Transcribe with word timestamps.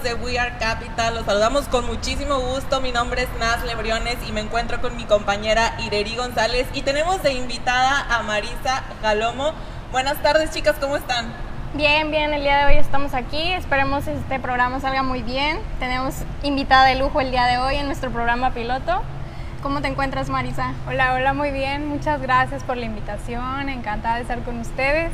Amigos 0.00 0.18
de 0.18 0.24
We 0.24 0.38
Are 0.38 0.52
Capital, 0.58 1.14
los 1.14 1.24
saludamos 1.24 1.66
con 1.68 1.86
muchísimo 1.86 2.38
gusto, 2.38 2.80
mi 2.80 2.92
nombre 2.92 3.22
es 3.22 3.28
Naz 3.38 3.64
Lebriones 3.64 4.16
y 4.26 4.32
me 4.32 4.40
encuentro 4.40 4.80
con 4.80 4.96
mi 4.96 5.04
compañera 5.04 5.74
Ireri 5.84 6.16
González 6.16 6.66
y 6.74 6.82
tenemos 6.82 7.22
de 7.22 7.32
invitada 7.32 8.06
a 8.08 8.22
Marisa 8.22 8.82
Galomo. 9.02 9.52
Buenas 9.90 10.22
tardes 10.22 10.50
chicas, 10.52 10.76
¿cómo 10.80 10.96
están? 10.96 11.32
Bien, 11.74 12.10
bien, 12.10 12.32
el 12.32 12.42
día 12.42 12.58
de 12.58 12.66
hoy 12.66 12.78
estamos 12.78 13.14
aquí, 13.14 13.52
esperemos 13.52 14.06
este 14.06 14.38
programa 14.38 14.80
salga 14.80 15.02
muy 15.02 15.22
bien, 15.22 15.58
tenemos 15.78 16.14
invitada 16.42 16.86
de 16.86 16.94
lujo 16.94 17.20
el 17.20 17.30
día 17.30 17.46
de 17.46 17.58
hoy 17.58 17.76
en 17.76 17.86
nuestro 17.86 18.10
programa 18.10 18.52
piloto. 18.52 19.02
¿Cómo 19.62 19.82
te 19.82 19.88
encuentras 19.88 20.30
Marisa? 20.30 20.72
Hola, 20.88 21.14
hola, 21.14 21.34
muy 21.34 21.50
bien, 21.50 21.86
muchas 21.86 22.20
gracias 22.22 22.62
por 22.64 22.76
la 22.76 22.86
invitación, 22.86 23.68
encantada 23.68 24.16
de 24.16 24.22
estar 24.22 24.42
con 24.44 24.60
ustedes 24.60 25.10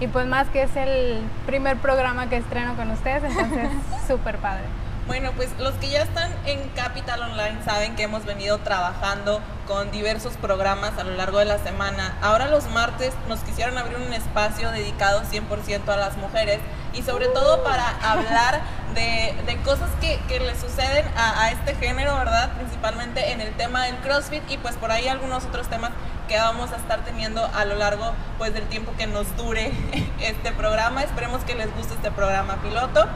y 0.00 0.08
pues 0.08 0.26
más 0.26 0.48
que 0.48 0.62
es 0.62 0.74
el 0.76 1.20
primer 1.46 1.76
programa 1.76 2.28
que 2.28 2.38
estreno 2.38 2.74
con 2.74 2.90
ustedes, 2.90 3.22
entonces 3.22 3.68
súper 4.08 4.38
padre. 4.38 4.64
Bueno, 5.06 5.32
pues 5.36 5.50
los 5.58 5.74
que 5.74 5.90
ya 5.90 6.02
están 6.02 6.32
en 6.46 6.60
Capital 6.70 7.20
Online 7.22 7.58
saben 7.64 7.96
que 7.96 8.04
hemos 8.04 8.24
venido 8.24 8.58
trabajando 8.58 9.40
con 9.66 9.90
diversos 9.90 10.34
programas 10.34 10.96
a 10.98 11.04
lo 11.04 11.14
largo 11.14 11.38
de 11.38 11.46
la 11.46 11.58
semana. 11.58 12.16
Ahora 12.22 12.48
los 12.48 12.70
martes 12.70 13.12
nos 13.28 13.40
quisieron 13.40 13.76
abrir 13.76 13.98
un 13.98 14.12
espacio 14.12 14.70
dedicado 14.70 15.22
100% 15.22 15.88
a 15.88 15.96
las 15.96 16.16
mujeres 16.16 16.60
y 16.92 17.02
sobre 17.02 17.26
todo 17.28 17.62
para 17.62 17.88
hablar 18.02 18.60
de, 18.94 19.34
cosas 19.64 19.90
que, 20.00 20.18
que, 20.26 20.40
le 20.40 20.58
suceden 20.58 21.06
a, 21.16 21.44
a, 21.44 21.50
este 21.52 21.74
género, 21.74 22.16
¿verdad? 22.16 22.50
Principalmente 22.54 23.32
en 23.32 23.40
el 23.40 23.52
tema 23.54 23.84
del 23.84 23.96
CrossFit 23.96 24.42
y 24.50 24.56
pues 24.58 24.74
por 24.76 24.90
ahí 24.90 25.06
algunos 25.06 25.44
otros 25.44 25.68
temas 25.68 25.90
que 26.28 26.36
vamos 26.36 26.72
a 26.72 26.76
estar 26.76 27.04
teniendo 27.04 27.44
a 27.44 27.64
lo 27.64 27.74
largo 27.74 28.12
pues 28.38 28.54
del 28.54 28.64
tiempo 28.68 28.92
que 28.96 29.06
nos 29.06 29.36
dure 29.36 29.72
este 30.20 30.52
programa. 30.52 31.02
Esperemos 31.02 31.42
que 31.44 31.54
les 31.54 31.74
guste 31.74 31.94
este 31.94 32.10
programa 32.10 32.56
piloto. 32.62 33.06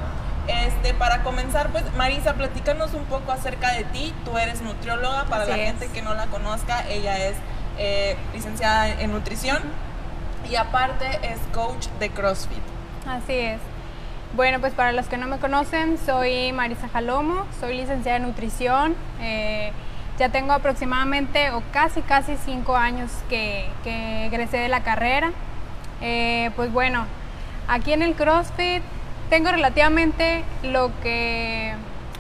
Este, 0.47 0.92
para 0.92 1.22
comenzar, 1.22 1.70
pues 1.70 1.84
Marisa, 1.97 2.34
platícanos 2.34 2.92
un 2.92 3.05
poco 3.05 3.33
acerca 3.33 3.73
de 3.73 3.84
ti. 3.84 4.13
Tú 4.24 4.36
eres 4.36 4.61
nutrióloga, 4.61 5.24
para 5.24 5.46
la 5.46 5.57
gente 5.57 5.89
que 5.89 6.02
no 6.02 6.14
la 6.14 6.27
conozca, 6.27 6.86
ella 6.89 7.17
es 7.17 7.36
eh, 7.79 8.17
licenciada 8.34 8.89
en 8.89 9.13
nutrición 9.13 9.63
y 10.51 10.57
aparte 10.57 11.07
es 11.23 11.39
coach 11.55 11.86
de 11.98 12.11
CrossFit. 12.11 12.73
Así 13.07 13.33
es. 13.33 13.61
Bueno, 14.35 14.61
pues 14.61 14.73
para 14.73 14.92
los 14.92 15.07
que 15.07 15.17
no 15.17 15.27
me 15.27 15.39
conocen, 15.39 15.98
soy 15.98 16.53
Marisa 16.53 16.89
Jalomo, 16.89 17.45
soy 17.61 17.77
licenciada 17.77 18.17
en 18.17 18.25
nutrición. 18.25 18.97
Eh, 19.20 19.73
ya 20.19 20.31
tengo 20.31 20.53
aproximadamente 20.53 21.51
o 21.51 21.63
casi, 21.73 22.03
casi 22.03 22.37
cinco 22.45 22.77
años 22.77 23.11
que, 23.29 23.69
que 23.85 24.27
egresé 24.27 24.57
de 24.59 24.69
la 24.69 24.83
carrera. 24.83 25.33
Eh, 26.01 26.51
pues 26.57 26.73
bueno, 26.73 27.07
aquí 27.69 27.93
en 27.93 28.03
el 28.03 28.14
CrossFit 28.14 28.83
tengo 29.31 29.51
relativamente 29.51 30.45
lo 30.63 30.91
que, 31.03 31.75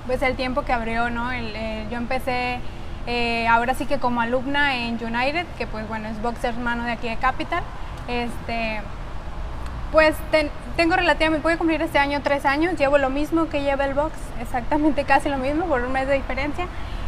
pues 0.06 0.22
el 0.22 0.36
tiempo 0.36 0.62
que 0.62 0.72
abrió, 0.72 1.10
¿no? 1.10 1.30
yo 1.90 1.96
empecé 1.96 2.60
eh, 3.06 3.46
ahora 3.48 3.74
sí 3.74 3.86
que 3.86 3.98
como 3.98 4.20
alumna 4.20 4.76
en 4.76 4.94
United, 4.94 5.46
que 5.58 5.66
pues 5.66 5.86
bueno, 5.88 6.08
es 6.08 6.20
boxer 6.22 6.54
hermano 6.54 6.84
de 6.84 6.92
aquí 6.92 7.08
de 7.08 7.16
Capital. 7.16 7.62
Este, 8.08 8.80
pues 9.92 10.16
tengo 10.76 10.96
relativamente, 10.96 11.42
voy 11.42 11.54
a 11.54 11.58
cumplir 11.58 11.82
este 11.82 11.98
año 11.98 12.20
tres 12.22 12.44
años, 12.44 12.76
llevo 12.76 12.98
lo 12.98 13.10
mismo 13.10 13.48
que 13.48 13.62
lleva 13.62 13.84
el 13.84 13.94
box, 13.94 14.12
exactamente 14.40 15.04
casi 15.06 15.28
lo 15.28 15.38
mismo, 15.38 15.66
por 15.66 15.82
un 15.82 15.92
mes 15.92 16.06
de 16.06 16.14
diferencia. 16.14 16.66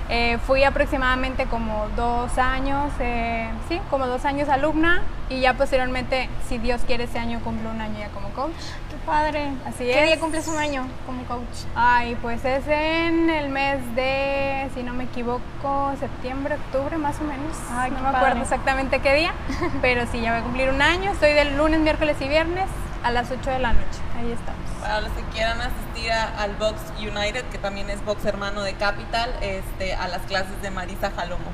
Eh, 0.09 0.39
fui 0.47 0.63
aproximadamente 0.63 1.47
como 1.47 1.89
dos 1.97 2.39
años, 2.39 2.93
eh, 3.01 3.49
sí, 3.69 3.81
como 3.91 4.07
dos 4.07 4.25
años 4.25 4.49
alumna 4.49 5.03
y 5.29 5.41
ya 5.41 5.55
posteriormente, 5.55 6.29
si 6.49 6.59
Dios 6.59 6.83
quiere, 6.87 7.05
ese 7.05 7.19
año 7.19 7.41
cumplo 7.43 7.71
un 7.71 7.81
año 7.81 7.99
ya 7.99 8.09
como 8.11 8.29
coach. 8.29 8.53
¡Qué 8.89 8.97
padre! 9.05 9.51
Así 9.67 9.79
¿Qué 9.79 10.05
día 10.05 10.21
cumples 10.21 10.47
un 10.47 10.59
año 10.59 10.87
como 11.07 11.25
coach? 11.25 11.67
Ay, 11.75 12.17
pues 12.23 12.45
es 12.45 12.69
en 12.69 13.31
el 13.31 13.49
mes 13.49 13.97
de, 13.97 14.69
si 14.75 14.85
no 14.85 14.93
me 14.93 15.05
equivoco, 15.05 15.93
septiembre, 15.99 16.55
octubre 16.55 16.99
más 16.99 17.19
o 17.21 17.25
menos. 17.25 17.57
Ay, 17.73 17.91
no 17.91 18.01
me 18.01 18.17
acuerdo 18.17 18.43
exactamente 18.43 19.01
qué 19.01 19.13
día, 19.13 19.33
pero 19.83 20.07
sí, 20.07 20.21
ya 20.21 20.31
voy 20.31 20.41
a 20.41 20.45
cumplir 20.45 20.71
un 20.71 20.83
año. 20.83 21.11
Estoy 21.11 21.33
del 21.33 21.57
lunes, 21.57 21.81
miércoles 21.81 22.17
y 22.21 22.29
viernes 22.29 22.69
a 23.03 23.11
las 23.11 23.31
8 23.31 23.51
de 23.51 23.59
la 23.59 23.73
noche. 23.73 24.01
Ahí 24.19 24.33
estamos. 24.33 24.67
Para 24.81 25.01
los 25.01 25.11
que 25.13 25.23
quieran 25.33 25.61
asistir 25.61 26.13
al 26.13 26.55
Box 26.57 26.81
United, 26.99 27.45
que 27.47 27.59
también 27.59 27.91
es 27.91 28.05
Box 28.05 28.25
hermano 28.25 28.63
de 28.63 28.75
Capital, 28.75 29.31
este, 29.41 29.95
a 29.95 30.09
las 30.09 30.23
clases 30.23 30.61
de 30.63 30.71
Marisa 30.71 31.11
Jalomo. 31.11 31.45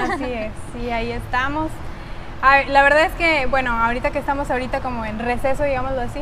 Así 0.00 0.24
es, 0.24 0.52
sí, 0.72 0.90
ahí 0.90 1.12
estamos. 1.12 1.70
la 2.42 2.82
verdad 2.82 3.06
es 3.06 3.12
que, 3.12 3.46
bueno, 3.46 3.72
ahorita 3.72 4.10
que 4.10 4.18
estamos 4.18 4.50
ahorita 4.50 4.80
como 4.80 5.04
en 5.04 5.18
receso, 5.18 5.64
digámoslo 5.64 6.00
así, 6.00 6.20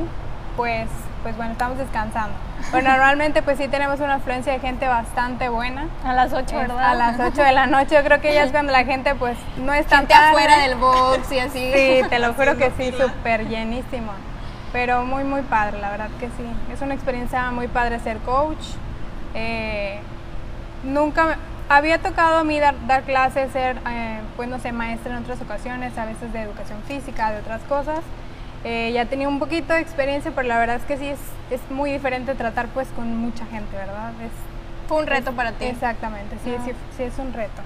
pues, 0.57 0.89
pues 1.23 1.37
bueno, 1.37 1.53
estamos 1.53 1.79
descansando. 1.79 2.35
Pero 2.71 2.83
normalmente 2.91 3.43
pues 3.43 3.59
sí 3.59 3.69
tenemos 3.69 4.01
una 4.01 4.15
afluencia 4.15 4.53
de 4.53 4.61
gente 4.61 4.87
bastante 4.87 5.49
buena. 5.49 5.89
A 6.05 6.13
las 6.13 6.33
8, 6.33 6.57
¿verdad? 6.57 6.91
A 6.91 6.95
las 6.95 7.21
8 7.21 7.43
de 7.43 7.53
la 7.53 7.67
noche, 7.67 7.95
yo 7.95 8.05
creo 8.05 8.21
que 8.21 8.33
ya 8.33 8.45
es 8.45 8.53
cuando 8.53 8.73
la 8.73 8.85
gente 8.85 9.15
pues 9.15 9.37
no 9.59 9.73
está 9.75 9.99
gente 9.99 10.15
afuera 10.15 10.61
del 10.61 10.77
box 10.77 11.33
y 11.33 11.39
así. 11.41 11.73
Sí, 11.75 12.03
te 12.09 12.19
lo 12.19 12.33
juro 12.35 12.57
que 12.57 12.71
sí, 12.77 12.93
súper 12.93 13.49
llenísimo 13.49 14.13
pero 14.75 15.05
muy, 15.05 15.23
muy 15.23 15.43
padre, 15.43 15.79
la 15.79 15.89
verdad 15.89 16.09
que 16.19 16.27
sí. 16.27 16.73
Es 16.73 16.83
una 16.83 16.95
experiencia 16.95 17.49
muy 17.53 17.69
padre 17.69 18.01
ser 18.01 18.19
coach. 18.19 18.59
Eh, 19.33 20.01
nunca 20.83 21.39
había 21.69 22.01
tocado 22.01 22.39
a 22.39 22.45
mí 22.45 22.59
dar, 22.59 23.03
clases, 23.05 23.53
ser, 23.53 23.77
eh, 23.89 24.19
pues 24.35 24.49
no 24.49 24.59
sé, 24.59 24.73
maestra 24.73 25.17
en 25.17 25.23
otras 25.23 25.41
ocasiones, 25.41 25.97
a 25.97 26.07
veces 26.07 26.33
de 26.33 26.41
educación 26.41 26.83
física, 26.89 27.31
de 27.31 27.39
otras 27.39 27.63
cosas. 27.69 28.01
Eh, 28.65 28.91
ya 28.93 29.07
tenía 29.07 29.29
un 29.29 29.39
poquito 29.39 29.75
de 29.75 29.81
experiencia, 29.81 30.33
pero 30.35 30.49
la 30.49 30.59
verdad 30.59 30.77
es 30.77 30.83
que 30.83 30.97
sí 30.97 31.07
es, 31.07 31.21
es 31.53 31.61
muy 31.71 31.93
diferente 31.93 32.35
tratar 32.35 32.67
pues 32.67 32.89
con 32.97 33.17
mucha 33.17 33.47
gente, 33.47 33.77
¿verdad? 33.77 34.11
Es, 34.25 34.33
Fue 34.89 34.99
un 35.03 35.07
reto 35.07 35.35
para 35.35 35.53
ti. 35.53 35.67
Exactamente, 35.67 36.37
sí, 36.43 36.53
sí, 36.65 36.73
sí 36.97 37.05
es 37.05 37.17
un 37.21 37.33
reto. 37.33 37.63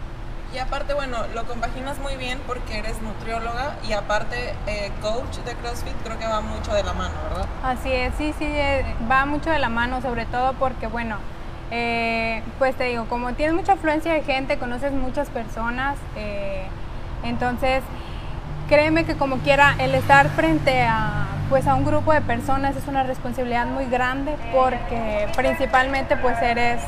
Y 0.55 0.59
aparte, 0.59 0.95
bueno, 0.95 1.19
lo 1.35 1.45
compaginas 1.45 1.99
muy 1.99 2.17
bien 2.17 2.39
porque 2.47 2.79
eres 2.79 3.03
nutrióloga 3.03 3.75
y 3.87 3.93
aparte 3.93 4.55
eh, 4.67 4.91
coach 5.03 5.37
de 5.45 5.55
CrossFit, 5.55 5.95
creo 6.03 6.19
que 6.19 6.27
va 6.27 6.41
mucho 6.41 6.73
de 6.73 6.83
la 6.83 6.95
mano, 6.95 7.15
¿verdad? 7.29 7.47
Así 7.63 7.93
es, 7.93 8.15
sí, 8.17 8.35
sí, 8.39 8.47
eh, 8.47 8.85
va 9.11 9.27
mucho 9.27 9.51
de 9.51 9.59
la 9.59 9.69
mano, 9.69 10.01
sobre 10.01 10.25
todo 10.25 10.55
porque, 10.55 10.87
bueno, 10.87 11.17
eh, 11.71 12.43
pues 12.59 12.75
te 12.77 12.85
digo, 12.85 13.05
como 13.11 13.35
tienes 13.35 13.55
mucha 13.55 13.75
afluencia 13.75 14.15
de 14.15 14.23
gente, 14.23 14.59
conoces 14.59 14.93
muchas 14.93 15.29
personas, 15.29 15.99
entonces 17.23 17.83
créeme 18.69 19.05
que 19.05 19.17
como 19.17 19.37
quiera, 19.39 19.75
el 19.79 19.95
estar 19.95 20.31
frente 20.31 20.83
a, 20.83 21.27
pues, 21.51 21.67
a 21.67 21.75
un 21.75 21.85
grupo 21.85 22.13
de 22.15 22.23
personas 22.23 22.75
es 22.75 22.89
una 22.89 23.03
responsabilidad 23.03 23.67
muy 23.67 23.85
grande 23.85 24.35
porque 24.53 25.29
principalmente 25.37 26.17
pues 26.17 26.41
eres, 26.41 26.81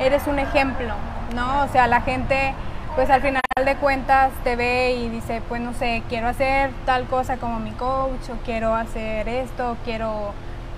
eres 0.00 0.26
un 0.26 0.38
ejemplo, 0.38 0.94
¿no? 1.34 1.64
O 1.64 1.68
sea, 1.68 1.86
la 1.86 2.00
gente 2.00 2.54
pues 2.94 3.08
al 3.08 3.22
final 3.22 3.40
de 3.64 3.76
cuentas 3.76 4.32
te 4.44 4.56
ve 4.56 4.92
y 4.92 5.08
dice, 5.08 5.42
pues 5.48 5.60
no 5.60 5.72
sé, 5.72 6.02
quiero 6.08 6.28
hacer 6.28 6.70
tal 6.84 7.06
cosa 7.06 7.38
como 7.38 7.58
mi 7.58 7.70
coach 7.72 8.28
o 8.30 8.36
quiero 8.44 8.74
hacer 8.74 9.28
esto, 9.28 9.76
quiero 9.84 10.34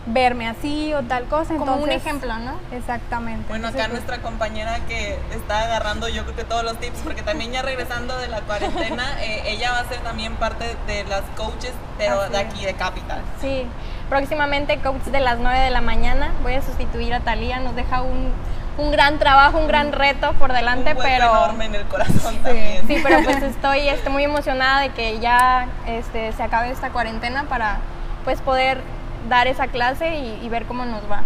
verme 0.07 0.47
así 0.47 0.93
o 0.93 1.03
tal 1.03 1.25
cosa. 1.25 1.57
Como 1.57 1.77
un 1.77 1.91
ejemplo, 1.91 2.37
¿no? 2.39 2.53
Exactamente. 2.73 3.47
Bueno, 3.49 3.69
acá 3.69 3.79
pues 3.79 3.91
nuestra 3.91 4.19
compañera 4.19 4.81
que 4.87 5.19
está 5.35 5.63
agarrando 5.63 6.09
yo 6.09 6.25
creo 6.25 6.37
que 6.37 6.45
todos 6.45 6.63
los 6.63 6.79
tips, 6.79 7.01
porque 7.03 7.23
también 7.23 7.53
ya 7.53 7.63
regresando 7.63 8.17
de 8.19 8.29
la 8.29 8.43
cuarentena, 8.43 9.05
eh, 9.23 9.43
ella 9.47 9.73
va 9.73 9.81
a 9.81 9.89
ser 9.89 10.01
también 10.01 10.37
parte 10.37 10.77
de 10.87 11.05
las 11.05 11.23
coaches, 11.37 11.73
pero 11.99 12.29
de 12.29 12.39
aquí 12.39 12.65
de 12.65 12.75
Capital. 12.75 13.23
Sí, 13.41 13.67
próximamente 14.09 14.79
coach 14.79 15.03
de 15.05 15.21
las 15.21 15.39
9 15.39 15.59
de 15.59 15.71
la 15.71 15.81
mañana, 15.81 16.33
voy 16.43 16.55
a 16.55 16.63
sustituir 16.63 17.15
a 17.15 17.21
Talía, 17.21 17.59
nos 17.61 17.75
deja 17.75 18.03
un 18.03 18.33
un 18.77 18.91
gran 18.91 19.19
trabajo, 19.19 19.59
un 19.59 19.69
gran 19.69 19.93
reto 19.93 20.33
por 20.35 20.53
delante, 20.53 20.93
un 20.93 20.99
pero 20.99 21.31
enorme 21.31 21.67
en 21.67 21.75
el 21.77 21.85
corazón 21.85 22.37
también. 22.39 22.87
Sí, 22.87 23.01
pero 23.03 23.23
pues 23.23 23.43
estoy, 23.43 23.89
estoy 23.89 24.13
muy 24.13 24.25
emocionada 24.25 24.81
de 24.81 24.91
que 24.91 25.21
ya 25.21 25.69
este, 25.87 26.33
se 26.33 26.43
acabe 26.43 26.71
esta 26.71 26.91
cuarentena 26.91 27.45
para 27.45 27.79
pues 28.25 28.41
poder 28.41 28.81
dar 29.29 29.47
esa 29.47 29.69
clase 29.69 30.17
y, 30.17 30.49
ver 30.49 30.65
cómo 30.67 30.85
nos 30.85 31.03
va. 31.11 31.23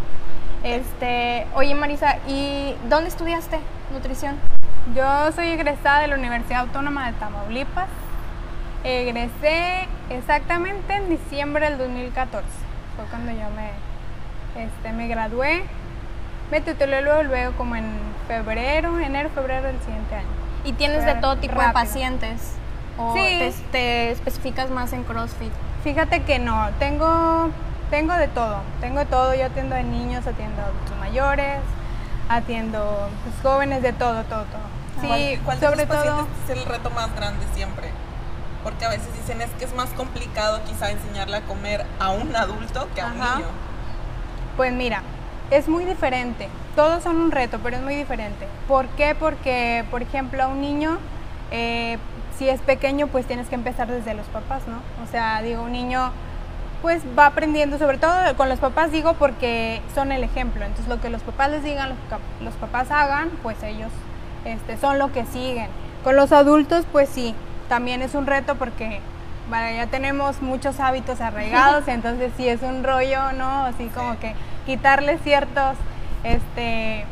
Este, 0.63 1.47
oye 1.55 1.75
Marisa, 1.75 2.17
¿y 2.27 2.75
dónde 2.89 3.09
estudiaste 3.09 3.59
nutrición? 3.93 4.37
Yo 4.95 5.33
soy 5.33 5.49
egresada 5.49 6.01
de 6.01 6.09
la 6.09 6.17
Universidad 6.17 6.61
Autónoma 6.61 7.07
de 7.07 7.19
Tamaulipas. 7.19 7.89
Egresé 8.85 9.89
exactamente 10.11 10.95
en 10.95 11.09
diciembre 11.09 11.69
del 11.69 11.79
2014. 11.79 12.47
Fue 12.97 13.05
cuando 13.07 13.33
yo 13.33 13.49
me, 13.51 14.65
este, 14.65 14.93
me 14.93 15.09
gradué 15.09 15.65
me 16.51 16.61
titulé 16.61 17.03
luego, 17.03 17.23
luego 17.23 17.53
como 17.57 17.77
en 17.77 17.87
febrero, 18.27 18.99
enero, 18.99 19.31
febrero 19.35 19.67
del 19.67 19.81
siguiente 19.81 20.15
año. 20.15 20.29
¿Y 20.65 20.73
tienes 20.73 21.05
de 21.05 21.15
todo 21.17 21.37
tipo 21.37 21.61
de 21.61 21.69
pacientes? 21.71 22.55
¿O 22.99 23.15
sí. 23.15 23.55
te, 23.71 24.11
especificas 24.11 24.71
más 24.71 24.93
en 24.93 25.05
CrossFit? 25.05 25.53
Fíjate 25.85 26.23
que 26.25 26.39
no, 26.39 26.69
tengo, 26.79 27.51
tengo 27.91 28.15
de 28.15 28.29
todo. 28.29 28.61
Tengo 28.81 28.99
de 28.99 29.07
todo, 29.07 29.35
yo 29.35 29.47
atiendo 29.47 29.77
a 29.77 29.83
niños, 29.83 30.27
atiendo 30.27 30.61
a 30.61 30.65
adultos 30.67 30.99
mayores, 30.99 31.61
atiendo 32.29 33.09
pues, 33.23 33.35
jóvenes, 33.43 33.83
de 33.83 33.93
todo, 33.93 34.25
todo, 34.25 34.45
todo. 34.45 34.79
Sí, 35.01 35.39
¿Cuál, 35.45 35.61
sobre 35.61 35.87
todo 35.87 36.27
es 36.45 36.57
el 36.57 36.65
reto 36.65 36.91
más 36.91 37.15
grande 37.15 37.47
siempre? 37.55 37.89
Porque 38.65 38.85
a 38.85 38.89
veces 38.89 39.09
dicen 39.15 39.41
es 39.41 39.51
que 39.51 39.65
es 39.65 39.75
más 39.75 39.91
complicado 39.91 40.61
quizá 40.67 40.91
enseñarle 40.91 41.37
a 41.37 41.43
comer 41.43 41.87
a 42.01 42.11
un 42.11 42.35
adulto 42.35 42.89
que 42.95 43.01
a 43.01 43.07
un 43.07 43.15
niño. 43.15 43.47
Pues 44.57 44.73
mira, 44.73 45.03
es 45.51 45.69
muy 45.69 45.85
diferente. 45.85 46.49
Todos 46.77 47.03
son 47.03 47.17
un 47.17 47.31
reto, 47.31 47.59
pero 47.63 47.77
es 47.77 47.83
muy 47.83 47.95
diferente. 47.95 48.47
¿Por 48.67 48.87
qué? 48.89 49.15
Porque, 49.19 49.85
por 49.91 50.03
ejemplo, 50.03 50.43
a 50.43 50.49
un 50.49 50.61
niño, 50.61 50.99
eh, 51.51 51.99
si 52.37 52.49
es 52.49 52.61
pequeño, 52.61 53.09
pues 53.09 53.27
tienes 53.27 53.49
que 53.49 53.55
empezar 53.55 53.89
desde 53.89 54.15
los 54.15 54.27
papás, 54.27 54.63
¿no? 54.69 54.77
O 55.03 55.11
sea, 55.11 55.43
digo, 55.43 55.63
un 55.63 55.73
niño 55.73 56.13
pues 56.83 57.03
va 57.19 57.27
aprendiendo, 57.27 57.77
sobre 57.77 57.99
todo 57.99 58.13
con 58.37 58.49
los 58.49 58.61
papás 58.61 58.93
digo 58.93 59.15
porque 59.15 59.83
son 59.95 60.13
el 60.13 60.23
ejemplo. 60.23 60.65
Entonces 60.65 60.89
lo 60.89 61.01
que 61.01 61.11
los 61.11 61.23
papás 61.23 61.51
les 61.51 61.65
digan, 61.65 61.89
los, 61.89 61.99
los 62.41 62.55
papás 62.55 62.91
hagan, 62.93 63.31
pues 63.43 63.61
ellos 63.65 63.91
este, 64.45 64.77
son 64.77 64.99
lo 64.99 65.13
que 65.13 65.25
siguen. 65.27 65.69
Con 66.05 66.15
los 66.15 66.31
adultos, 66.31 66.85
pues 66.93 67.09
sí, 67.09 67.35
también 67.69 68.03
es 68.03 68.15
un 68.15 68.27
reto 68.27 68.55
porque 68.55 69.01
ya 69.51 69.87
tenemos 69.87 70.43
muchos 70.43 70.79
hábitos 70.79 71.21
arraigados, 71.21 71.89
entonces 71.89 72.33
sí 72.37 72.49
es 72.49 72.63
un 72.63 72.85
rollo, 72.85 73.33
¿no? 73.33 73.65
Así 73.65 73.87
como 73.89 74.19
que 74.21 74.35
quitarle 74.69 75.17
ciertos 75.25 75.77
este, 76.25 77.07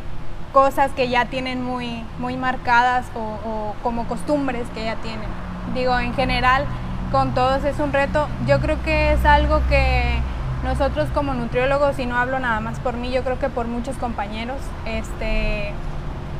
cosas 0.53 0.91
que 0.93 1.09
ya 1.09 1.25
tienen 1.25 1.65
muy, 1.65 2.05
muy 2.19 2.37
marcadas 2.37 3.07
o, 3.15 3.75
como 3.83 4.07
costumbres 4.07 4.69
que 4.75 4.85
ya 4.85 4.97
tienen. 4.97 5.29
Digo, 5.75 5.99
en 5.99 6.13
general, 6.13 6.67
con 7.11 7.33
todos 7.33 7.65
es 7.65 7.79
un 7.79 7.95
reto. 7.95 8.29
Yo 8.47 8.61
creo 8.61 8.83
que 8.83 9.15
es 9.15 9.25
algo 9.25 9.63
que 9.71 10.21
nosotros 10.65 11.09
como 11.15 11.33
nutriólogos, 11.33 11.99
y 11.99 12.05
no 12.05 12.19
hablo 12.19 12.39
nada 12.39 12.61
más 12.61 12.79
por 12.81 12.99
mí, 12.99 13.11
yo 13.11 13.25
creo 13.25 13.39
que 13.39 13.49
por 13.49 13.67
muchos 13.67 13.97
compañeros, 13.97 14.59
este, 14.85 15.73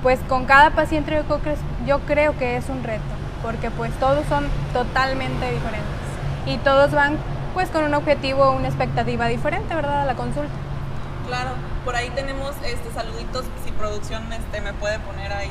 pues 0.03 0.21
con 0.29 0.45
cada 0.45 0.71
paciente 0.73 1.23
yo 1.87 2.01
creo 2.01 2.37
que 2.37 2.59
es 2.59 2.69
un 2.69 2.85
reto 2.85 3.17
porque 3.43 3.71
pues 3.71 3.93
todos 4.01 4.27
son 4.27 4.45
totalmente 4.73 5.51
diferentes 5.53 5.87
y 6.47 6.57
todos 6.59 6.91
van 6.91 7.17
pues 7.55 7.71
con 7.71 7.85
un 7.85 7.95
objetivo, 7.95 8.51
una 8.51 8.67
expectativa 8.67 9.29
diferente, 9.29 9.75
¿verdad? 9.75 10.03
A 10.03 10.05
la 10.05 10.15
consulta. 10.15 10.66
Claro, 11.27 11.51
por 11.85 11.97
ahí 11.97 12.11
tenemos 12.11 12.55
este 12.65 12.93
saluditos, 12.93 13.45
si 13.65 13.73
producción 13.73 14.33
este 14.33 14.61
me 14.61 14.73
puede 14.75 14.99
poner 15.01 15.33
ahí 15.33 15.51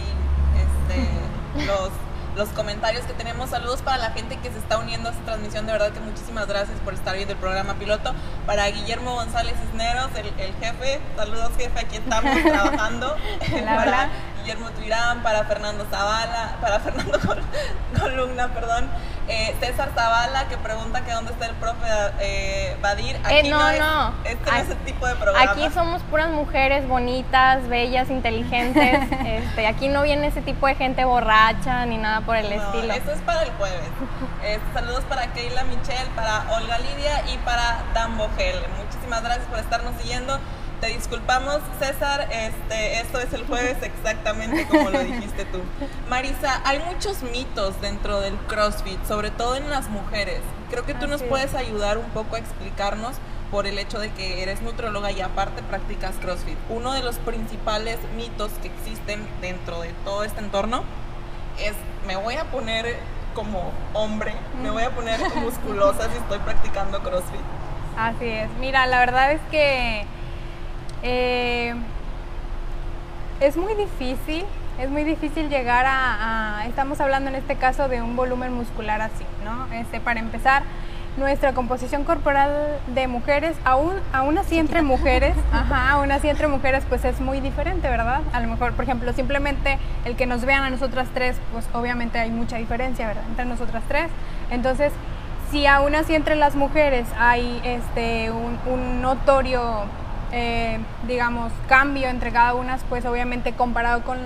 este 0.56 1.66
los 1.66 1.92
los 2.36 2.50
comentarios 2.50 3.06
que 3.06 3.14
tenemos. 3.14 3.50
Saludos 3.50 3.82
para 3.82 3.98
la 3.98 4.12
gente 4.12 4.38
que 4.38 4.52
se 4.52 4.58
está 4.58 4.78
uniendo 4.78 5.10
a 5.10 5.12
esta 5.14 5.24
transmisión. 5.24 5.66
De 5.66 5.72
verdad 5.72 5.92
que 5.92 6.02
muchísimas 6.02 6.48
gracias 6.48 6.78
por 6.82 6.94
estar 6.94 7.16
viendo 7.16 7.34
el 7.34 7.40
programa 7.40 7.76
piloto. 7.76 8.14
Para 8.46 8.68
Guillermo 8.68 9.16
González 9.16 9.56
Cisneros, 9.62 10.10
el, 10.16 10.28
el 10.40 10.54
jefe. 10.56 11.00
Saludos, 11.16 11.52
jefe. 11.58 11.80
Aquí 11.80 11.96
estamos 11.96 12.34
trabajando. 12.44 13.16
para 13.66 14.10
Guillermo 14.42 14.70
Tuirán, 14.72 15.24
para 15.24 15.46
Fernando 15.46 15.86
Zavala, 15.90 16.58
para 16.62 16.80
Fernando 16.80 17.20
Columna, 18.00 18.54
perdón. 18.54 18.90
Eh, 19.28 19.56
César 19.60 19.90
Zavala 19.96 20.48
que 20.48 20.58
pregunta 20.58 21.04
que 21.04 21.12
dónde 21.12 21.32
está 21.32 21.48
el 21.48 21.56
profe 21.56 21.88
eh, 22.20 22.78
Badir. 22.82 23.16
Eh, 23.16 23.40
aquí 23.40 23.50
no, 23.50 23.58
no, 23.58 24.14
Este 24.24 24.52
no 24.52 24.58
es 24.58 24.70
el 24.70 24.78
tipo 24.80 25.08
de 25.08 25.16
programa. 25.16 25.52
Aquí 25.52 25.68
somos 25.74 26.04
puras 26.04 26.30
mujeres 26.30 26.88
bonitas, 26.88 27.68
bellas, 27.68 28.10
inteligentes. 28.12 29.12
este, 29.26 29.66
aquí 29.66 29.88
no 29.88 30.04
viene 30.04 30.28
ese 30.28 30.42
tipo 30.42 30.68
de 30.68 30.76
gente 30.76 31.06
borracha 31.06 31.86
ni 31.88 31.98
nada 31.98 32.22
por 32.22 32.36
el 32.36 32.52
estilo. 32.52 32.94
Eso 32.94 33.12
es 33.12 33.22
para 33.22 33.44
el 33.44 33.52
jueves. 33.54 33.90
saludos 34.74 35.04
para 35.06 35.34
Keila 35.34 35.64
Michelle, 35.64 36.10
para 36.16 36.46
Olga 36.56 36.78
Lidia 36.80 37.24
y 37.34 37.38
para 37.40 37.84
Dan 37.96 38.18
Bogel. 38.18 38.62
Muchísimas 38.78 39.24
gracias 39.24 39.48
por 39.48 39.58
estarnos 39.58 39.94
siguiendo. 40.00 40.40
Te 40.86 40.92
disculpamos, 40.92 41.62
César, 41.80 42.28
este, 42.32 43.00
esto 43.00 43.18
es 43.18 43.34
el 43.34 43.44
jueves 43.48 43.76
exactamente 43.82 44.68
como 44.68 44.92
lo 44.92 45.00
dijiste 45.00 45.44
tú. 45.46 45.60
Marisa, 46.12 46.62
hay 46.64 46.78
muchos 46.78 47.24
mitos 47.24 47.82
dentro 47.82 48.22
del 48.22 48.36
CrossFit, 48.48 49.04
sobre 49.08 49.32
todo 49.32 49.56
en 49.56 49.68
las 49.72 49.90
mujeres. 49.90 50.42
Creo 50.70 50.86
que 50.86 50.94
tú 50.94 51.08
nos 51.08 51.24
puedes 51.24 51.56
ayudar 51.56 51.98
un 51.98 52.08
poco 52.12 52.36
a 52.36 52.40
explicarnos 52.40 53.16
por 53.50 53.66
el 53.66 53.80
hecho 53.80 53.98
de 53.98 54.12
que 54.12 54.44
eres 54.44 54.62
nutróloga 54.62 55.12
y 55.12 55.22
aparte 55.22 55.64
practicas 55.64 56.18
CrossFit. 56.22 56.58
Uno 56.70 56.94
de 56.94 57.02
los 57.02 57.16
principales 57.16 57.98
mitos 58.16 58.52
que 58.62 58.68
existen 58.68 59.28
dentro 59.42 59.82
de 59.82 59.90
todo 60.06 60.24
este 60.24 60.40
entorno 60.40 60.84
es 61.58 61.74
me 62.06 62.16
voy 62.16 62.36
a 62.36 62.44
poner 62.52 63.00
como 63.34 63.72
hombre, 63.94 64.36
me 64.62 64.70
voy 64.70 64.84
a 64.84 64.92
poner 64.92 65.20
musculosa 65.38 66.12
si 66.12 66.18
estoy 66.18 66.38
practicando 66.38 67.02
CrossFit. 67.02 67.42
Así 67.98 68.28
es. 68.28 68.52
Mira, 68.60 68.86
la 68.86 69.00
verdad 69.00 69.32
es 69.32 69.42
que 69.50 70.06
eh, 71.06 71.76
es 73.40 73.58
muy 73.58 73.76
difícil, 73.76 74.44
es 74.80 74.90
muy 74.90 75.04
difícil 75.04 75.50
llegar 75.50 75.86
a, 75.88 76.66
estamos 76.68 77.00
hablando 77.00 77.30
en 77.30 77.36
este 77.36 77.56
caso 77.56 77.88
de 77.88 78.02
un 78.02 78.16
volumen 78.16 78.52
muscular 78.54 79.02
así, 79.02 79.24
¿no? 79.44 79.72
Este, 79.72 80.00
para 80.00 80.20
empezar, 80.20 80.64
nuestra 81.18 81.54
composición 81.54 82.04
corporal 82.06 82.80
de 82.88 83.08
mujeres, 83.08 83.56
aún, 83.64 83.94
aún 84.14 84.40
así 84.40 84.58
entre 84.58 84.82
mujeres, 84.82 85.36
ajá, 85.54 85.92
aún 85.92 86.12
así 86.12 86.28
entre 86.28 86.48
mujeres, 86.48 86.84
pues 86.90 87.06
es 87.06 87.22
muy 87.22 87.40
diferente, 87.40 87.88
¿verdad? 87.88 88.22
A 88.34 88.40
lo 88.40 88.48
mejor, 88.48 88.74
por 88.74 88.84
ejemplo, 88.84 89.14
simplemente 89.14 89.78
el 90.06 90.16
que 90.16 90.26
nos 90.26 90.44
vean 90.44 90.64
a 90.64 90.72
nosotras 90.72 91.08
tres, 91.14 91.38
pues 91.54 91.70
obviamente 91.74 92.18
hay 92.18 92.32
mucha 92.32 92.58
diferencia, 92.58 93.06
¿verdad? 93.08 93.24
Entre 93.30 93.46
nosotras 93.46 93.84
tres. 93.88 94.08
Entonces, 94.50 94.92
si 95.52 95.68
aún 95.68 95.94
así 95.94 96.16
entre 96.16 96.36
las 96.36 96.56
mujeres 96.56 97.06
hay 97.20 97.62
este, 97.64 98.32
un, 98.32 98.58
un 98.66 99.02
notorio 99.04 99.86
eh, 100.32 100.80
digamos, 101.08 101.52
cambio 101.68 102.08
entre 102.08 102.32
cada 102.32 102.54
una, 102.54 102.78
pues 102.90 103.06
obviamente 103.06 103.54
comparado 103.54 104.04
con, 104.04 104.18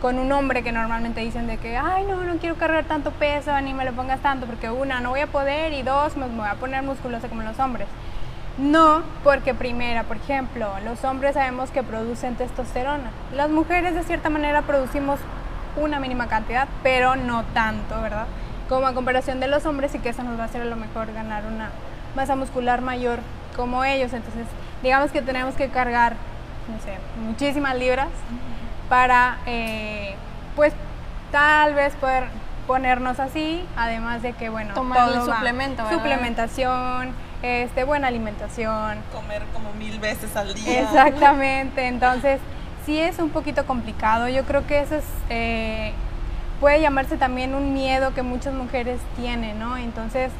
con, 0.00 0.18
un 0.18 0.30
hombre 0.32 0.62
que 0.62 0.72
normalmente 0.72 1.20
dicen 1.20 1.46
de 1.46 1.56
que, 1.56 1.76
ay, 1.76 2.04
no, 2.04 2.22
no 2.24 2.36
quiero 2.36 2.56
cargar 2.56 2.84
tanto 2.84 3.10
peso, 3.12 3.58
ni 3.60 3.72
me 3.74 3.84
lo 3.84 3.92
pongas 3.92 4.20
tanto, 4.20 4.46
porque 4.46 4.70
una, 4.70 5.00
no 5.00 5.10
voy 5.10 5.20
a 5.20 5.26
poder, 5.26 5.72
y 5.72 5.82
dos, 5.82 6.16
me 6.16 6.26
voy 6.26 6.48
a 6.48 6.54
poner 6.54 6.82
musculosa 6.82 7.28
como 7.28 7.42
los 7.42 7.58
hombres. 7.58 7.88
No, 8.56 9.02
porque 9.24 9.52
primera, 9.52 10.04
por 10.04 10.16
ejemplo, 10.18 10.68
los 10.84 11.02
hombres 11.04 11.34
sabemos 11.34 11.70
que 11.70 11.82
producen 11.82 12.36
testosterona. 12.36 13.10
Las 13.34 13.50
mujeres 13.50 13.94
de 13.96 14.04
cierta 14.04 14.30
manera 14.30 14.62
producimos 14.62 15.18
una 15.76 15.98
mínima 15.98 16.28
cantidad, 16.28 16.68
pero 16.84 17.16
no 17.16 17.42
tanto, 17.52 18.00
¿verdad? 18.00 18.26
Como 18.68 18.86
a 18.86 18.94
comparación 18.94 19.40
de 19.40 19.48
los 19.48 19.66
hombres 19.66 19.92
y 19.96 19.98
que 19.98 20.10
eso 20.10 20.22
nos 20.22 20.38
va 20.38 20.44
a 20.44 20.46
hacer 20.46 20.62
a 20.62 20.66
lo 20.66 20.76
mejor 20.76 21.12
ganar 21.12 21.44
una 21.46 21.70
masa 22.14 22.36
muscular 22.36 22.80
mayor 22.80 23.18
como 23.56 23.84
ellos. 23.84 24.12
Entonces, 24.12 24.46
digamos 24.84 25.10
que 25.10 25.22
tenemos 25.22 25.54
que 25.54 25.68
cargar, 25.70 26.14
no 26.68 26.78
sé, 26.84 26.98
muchísimas 27.18 27.74
libras 27.76 28.08
para, 28.88 29.38
eh, 29.46 30.14
pues, 30.54 30.74
tal 31.32 31.74
vez 31.74 31.94
poder 31.94 32.24
ponernos 32.66 33.18
así, 33.18 33.64
además 33.76 34.20
de 34.22 34.34
que, 34.34 34.50
bueno, 34.50 34.74
tomar 34.74 35.08
el 35.08 35.22
suplemento, 35.22 35.90
suplementación, 35.90 37.12
este, 37.42 37.84
buena 37.84 38.08
alimentación. 38.08 38.98
Comer 39.12 39.42
como 39.54 39.72
mil 39.72 39.98
veces 39.98 40.36
al 40.36 40.52
día. 40.52 40.82
Exactamente, 40.82 41.86
entonces 41.86 42.38
sí 42.84 42.98
es 42.98 43.18
un 43.18 43.30
poquito 43.30 43.64
complicado. 43.64 44.28
Yo 44.28 44.44
creo 44.44 44.66
que 44.66 44.80
eso 44.80 44.96
es, 44.96 45.04
eh, 45.30 45.92
puede 46.60 46.82
llamarse 46.82 47.16
también 47.16 47.54
un 47.54 47.72
miedo 47.72 48.12
que 48.12 48.22
muchas 48.22 48.52
mujeres 48.52 49.00
tienen, 49.16 49.58
¿no? 49.58 49.78
Entonces, 49.78 50.30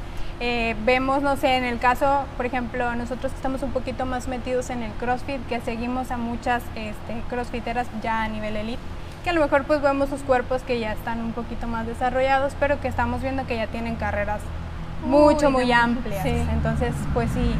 eh, 0.40 0.74
vemos, 0.84 1.22
no 1.22 1.36
sé, 1.36 1.56
en 1.56 1.64
el 1.64 1.78
caso, 1.78 2.24
por 2.36 2.46
ejemplo, 2.46 2.94
nosotros 2.96 3.32
estamos 3.32 3.62
un 3.62 3.70
poquito 3.70 4.04
más 4.04 4.28
metidos 4.28 4.70
en 4.70 4.82
el 4.82 4.90
CrossFit, 4.92 5.46
que 5.46 5.60
seguimos 5.60 6.10
a 6.10 6.16
muchas 6.16 6.62
este, 6.74 7.22
CrossFiteras 7.28 7.86
ya 8.02 8.24
a 8.24 8.28
nivel 8.28 8.56
elite, 8.56 8.82
que 9.22 9.30
a 9.30 9.32
lo 9.32 9.40
mejor 9.40 9.64
pues 9.64 9.80
vemos 9.80 10.08
sus 10.08 10.22
cuerpos 10.22 10.62
que 10.62 10.80
ya 10.80 10.92
están 10.92 11.20
un 11.20 11.32
poquito 11.32 11.66
más 11.66 11.86
desarrollados, 11.86 12.54
pero 12.58 12.80
que 12.80 12.88
estamos 12.88 13.22
viendo 13.22 13.46
que 13.46 13.56
ya 13.56 13.68
tienen 13.68 13.96
carreras 13.96 14.40
mucho, 15.04 15.50
muy, 15.50 15.70
amplias. 15.70 16.24
Entonces, 16.24 16.94
pues 17.12 17.30
sí, 17.30 17.54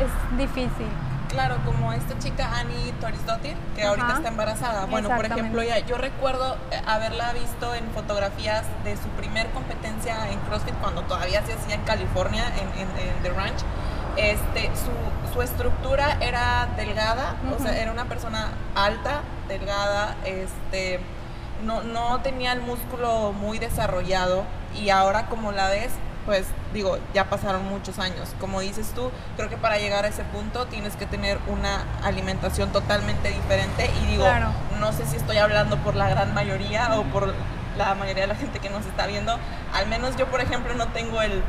es 0.00 0.38
difícil. 0.38 0.86
Claro, 1.30 1.58
como 1.64 1.92
esta 1.92 2.18
chica 2.18 2.58
Annie 2.58 2.92
Torisdottir, 3.00 3.56
que 3.76 3.84
ahorita 3.84 4.14
está 4.14 4.28
embarazada. 4.28 4.86
Bueno, 4.86 5.08
por 5.08 5.24
ejemplo, 5.24 5.62
ya, 5.62 5.78
yo 5.78 5.96
recuerdo 5.96 6.56
eh, 6.70 6.80
haberla 6.86 7.32
visto 7.32 7.74
en 7.74 7.88
fotografías 7.92 8.64
de 8.84 8.96
su 8.96 9.08
primer 9.10 9.48
competencia 9.50 10.30
en 10.30 10.38
CrossFit 10.40 10.74
cuando 10.80 11.02
todavía 11.02 11.44
se 11.46 11.52
hacía 11.52 11.76
en 11.76 11.82
California, 11.82 12.44
en, 12.56 12.98
en, 12.98 13.22
The 13.22 13.30
Ranch. 13.30 13.60
Este, 14.16 14.70
su, 14.74 15.32
su, 15.32 15.40
estructura 15.40 16.16
era 16.20 16.68
delgada, 16.76 17.36
o 17.56 17.62
sea, 17.62 17.80
era 17.80 17.92
una 17.92 18.06
persona 18.06 18.48
alta, 18.74 19.20
delgada, 19.46 20.16
este, 20.24 21.00
no, 21.64 21.82
no 21.82 22.20
tenía 22.20 22.52
el 22.52 22.60
músculo 22.60 23.32
muy 23.32 23.58
desarrollado 23.58 24.44
y 24.74 24.90
ahora 24.90 25.26
como 25.26 25.52
la 25.52 25.68
ves, 25.68 25.92
pues 26.26 26.46
digo, 26.72 26.98
ya 27.14 27.24
pasaron 27.30 27.64
muchos 27.68 27.98
años. 27.98 28.34
Como 28.40 28.60
dices 28.60 28.92
tú, 28.94 29.10
creo 29.36 29.48
que 29.48 29.56
para 29.56 29.78
llegar 29.78 30.04
a 30.04 30.08
ese 30.08 30.24
punto 30.24 30.66
tienes 30.66 30.96
que 30.96 31.06
tener 31.06 31.38
una 31.46 31.84
alimentación 32.02 32.70
totalmente 32.70 33.30
diferente. 33.30 33.90
Y 34.02 34.06
digo, 34.06 34.26
no 34.78 34.92
sé 34.92 35.06
si 35.06 35.16
estoy 35.16 35.38
hablando 35.38 35.76
por 35.78 35.94
la 35.94 36.08
gran 36.08 36.34
mayoría 36.34 36.98
o 36.98 37.04
por 37.04 37.34
la 37.76 37.94
mayoría 37.94 38.22
de 38.22 38.28
la 38.28 38.34
gente 38.34 38.58
que 38.58 38.70
nos 38.70 38.84
está 38.86 39.06
viendo, 39.06 39.38
al 39.72 39.86
menos 39.88 40.16
yo 40.16 40.26
por 40.26 40.40
ejemplo 40.40 40.74
no 40.74 40.88
tengo 40.88 41.22
el, 41.22 41.42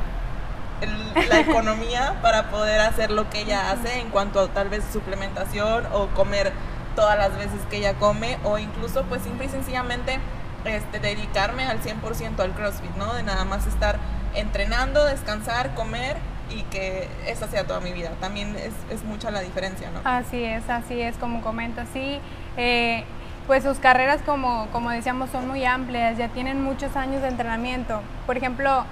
la 1.29 1.39
economía 1.41 2.15
para 2.21 2.49
poder 2.49 2.81
hacer 2.81 3.11
lo 3.11 3.29
que 3.29 3.41
ella 3.41 3.71
hace 3.71 3.99
en 3.99 4.09
cuanto 4.09 4.39
a 4.39 4.47
tal 4.47 4.69
vez 4.69 4.83
suplementación 4.91 5.85
o 5.93 6.07
comer 6.07 6.53
todas 6.95 7.17
las 7.17 7.35
veces 7.37 7.59
que 7.69 7.77
ella 7.77 7.95
come 7.95 8.37
o 8.43 8.57
incluso 8.57 9.03
pues 9.03 9.21
simple 9.21 9.45
y 9.45 9.49
sencillamente 9.49 10.19
este, 10.65 10.99
dedicarme 10.99 11.63
al 11.65 11.81
100% 11.81 12.39
al 12.39 12.51
CrossFit, 12.51 12.95
¿no? 12.95 13.13
De 13.13 13.23
nada 13.23 13.45
más 13.45 13.67
estar 13.67 13.97
entrenando, 14.35 15.05
descansar, 15.05 15.73
comer 15.75 16.17
y 16.49 16.63
que 16.63 17.07
esa 17.27 17.47
sea 17.47 17.65
toda 17.65 17.79
mi 17.79 17.93
vida. 17.93 18.11
También 18.19 18.55
es, 18.55 18.73
es 18.89 19.03
mucha 19.03 19.31
la 19.31 19.41
diferencia, 19.41 19.89
¿no? 19.91 20.01
Así 20.03 20.43
es, 20.43 20.69
así 20.69 21.01
es, 21.01 21.15
como 21.17 21.41
comento, 21.41 21.81
sí. 21.93 22.19
Eh, 22.57 23.03
pues 23.47 23.63
sus 23.63 23.79
carreras, 23.79 24.21
como, 24.25 24.67
como 24.71 24.91
decíamos, 24.91 25.29
son 25.29 25.47
muy 25.47 25.65
amplias, 25.65 26.17
ya 26.17 26.29
tienen 26.29 26.63
muchos 26.63 26.95
años 26.95 27.21
de 27.21 27.29
entrenamiento. 27.29 28.01
Por 28.25 28.37
ejemplo, 28.37 28.85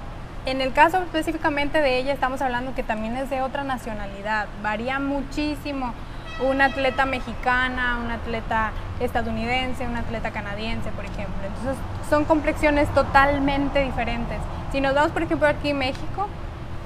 en 0.45 0.61
el 0.61 0.73
caso 0.73 0.97
específicamente 1.03 1.81
de 1.81 1.97
ella, 1.97 2.13
estamos 2.13 2.41
hablando 2.41 2.73
que 2.73 2.83
también 2.83 3.15
es 3.15 3.29
de 3.29 3.41
otra 3.41 3.63
nacionalidad, 3.63 4.47
varía 4.63 4.99
muchísimo. 4.99 5.93
Una 6.41 6.65
atleta 6.65 7.05
mexicana, 7.05 7.99
una 8.03 8.15
atleta 8.15 8.71
estadounidense, 9.00 9.86
una 9.88 10.00
atleta 10.00 10.32
canadiense, 10.32 10.89
por 10.91 11.06
ejemplo. 11.06 11.48
Entonces, 11.48 11.75
son 12.10 12.25
complexiones 12.25 12.88
totalmente 12.94 13.84
diferentes. 13.84 14.38
Si 14.72 14.82
nos 14.82 14.94
vamos, 14.94 15.12
por 15.12 15.24
ejemplo, 15.24 15.48
aquí 15.48 15.70
en 15.70 15.79
México, 15.79 16.27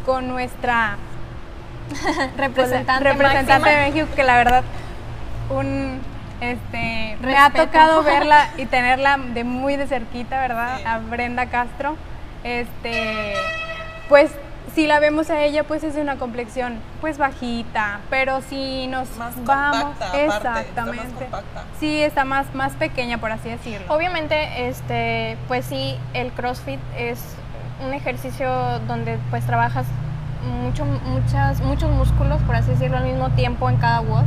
con 0.06 0.28
nuestra 0.28 0.98
representante, 2.38 3.10
de 3.70 3.78
México, 3.78 4.08
que 4.16 4.24
la 4.24 4.38
verdad, 4.38 4.64
un, 5.50 6.00
este, 6.42 7.18
me 7.22 7.38
ha 7.38 7.50
tocado 7.50 8.04
verla 8.04 8.50
y 8.58 8.66
tenerla 8.66 9.18
de 9.18 9.44
muy 9.44 9.76
de 9.76 9.88
cerquita, 9.88 10.40
¿verdad? 10.40 10.80
A 10.86 11.00
Brenda 11.00 11.48
Castro. 11.48 11.96
Este, 12.44 13.34
pues 14.10 14.32
si 14.76 14.88
la 14.88 15.00
vemos 15.00 15.30
a 15.30 15.44
ella, 15.44 15.64
pues 15.64 15.84
es 15.84 15.94
de 15.96 16.02
una 16.02 16.18
complexión 16.18 16.80
pues 17.02 17.18
bajita, 17.18 18.00
pero 18.10 18.42
si 18.42 18.88
nos 18.88 19.16
Más 19.18 19.34
vamos, 19.46 19.84
compacta, 19.84 20.08
aparte, 20.08 20.28
está 20.28 20.42
más 20.50 20.60
exactamente. 20.62 21.14
compacta. 21.26 21.64
Sí, 21.80 22.02
está 22.02 22.26
más, 22.26 22.54
más 22.56 22.74
pequeña, 22.74 23.20
por 23.20 23.32
así 23.32 23.50
decirlo. 23.50 23.94
Obviamente, 23.94 24.68
este, 24.68 25.38
pues 25.48 25.66
sí, 25.66 25.98
el 26.14 26.32
CrossFit 26.32 26.80
es 26.98 27.20
un 27.86 27.94
ejercicio 27.94 28.50
donde 28.88 29.20
pues 29.30 29.46
trabajas 29.46 29.86
mucho, 30.44 30.86
muchas, 30.86 31.62
muchos 31.62 31.90
músculos, 31.92 32.42
por 32.44 32.56
así 32.56 32.72
decirlo, 32.72 32.98
al 32.98 33.06
mismo 33.06 33.30
tiempo 33.32 33.70
en 33.70 33.78
cada 33.78 34.02
WOD. 34.02 34.24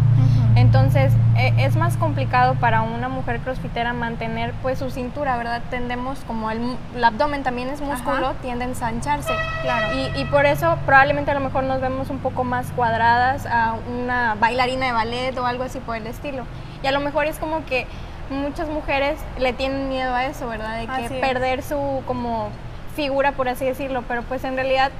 Entonces 0.54 1.12
e- 1.37 1.52
es 1.58 1.76
más 1.76 1.96
complicado 1.99 2.54
para 2.54 2.80
una 2.80 3.08
mujer 3.08 3.40
crossfitera 3.40 3.92
mantener 3.92 4.52
pues 4.62 4.78
su 4.78 4.90
cintura, 4.90 5.37
¿verdad? 5.37 5.61
Tendemos 5.70 6.18
como 6.26 6.50
el, 6.50 6.76
abdomen 7.02 7.42
también 7.42 7.68
es 7.68 7.80
músculo, 7.82 8.28
Ajá. 8.28 8.35
tiende 8.40 8.64
a 8.64 8.68
ensancharse. 8.68 9.35
Claro. 9.62 9.94
Y, 9.94 10.20
y 10.20 10.25
por 10.26 10.46
eso 10.46 10.78
probablemente 10.87 11.30
a 11.30 11.35
lo 11.35 11.40
mejor 11.40 11.64
nos 11.64 11.80
vemos 11.80 12.08
un 12.08 12.18
poco 12.18 12.42
más 12.44 12.70
cuadradas 12.73 13.44
a 13.46 13.75
una 14.00 14.35
bailarina 14.40 14.87
de 14.87 14.92
ballet 14.92 15.37
o 15.38 15.46
algo 15.46 15.64
así 15.64 15.78
por 15.80 15.96
el 15.96 16.06
estilo. 16.06 16.44
Y 16.82 16.87
a 16.87 16.92
lo 16.92 17.00
mejor 17.00 17.26
es 17.26 17.38
como 17.38 17.64
que 17.66 17.87
muchas 18.30 18.68
mujeres 18.68 19.18
le 19.38 19.52
tienen 19.52 19.88
miedo 19.88 20.14
a 20.14 20.25
eso, 20.25 20.49
¿verdad? 20.49 20.78
De 20.78 20.87
que 20.87 20.92
Así 20.92 21.14
es. 21.14 21.20
perder 21.20 21.62
su 21.62 22.02
como 22.06 22.49
figura, 22.94 23.32
por 23.32 23.49
así 23.49 23.66
decirlo, 23.66 24.04
pero 24.08 24.23
pues 24.23 24.42
en 24.44 24.56
realidad 24.56 24.90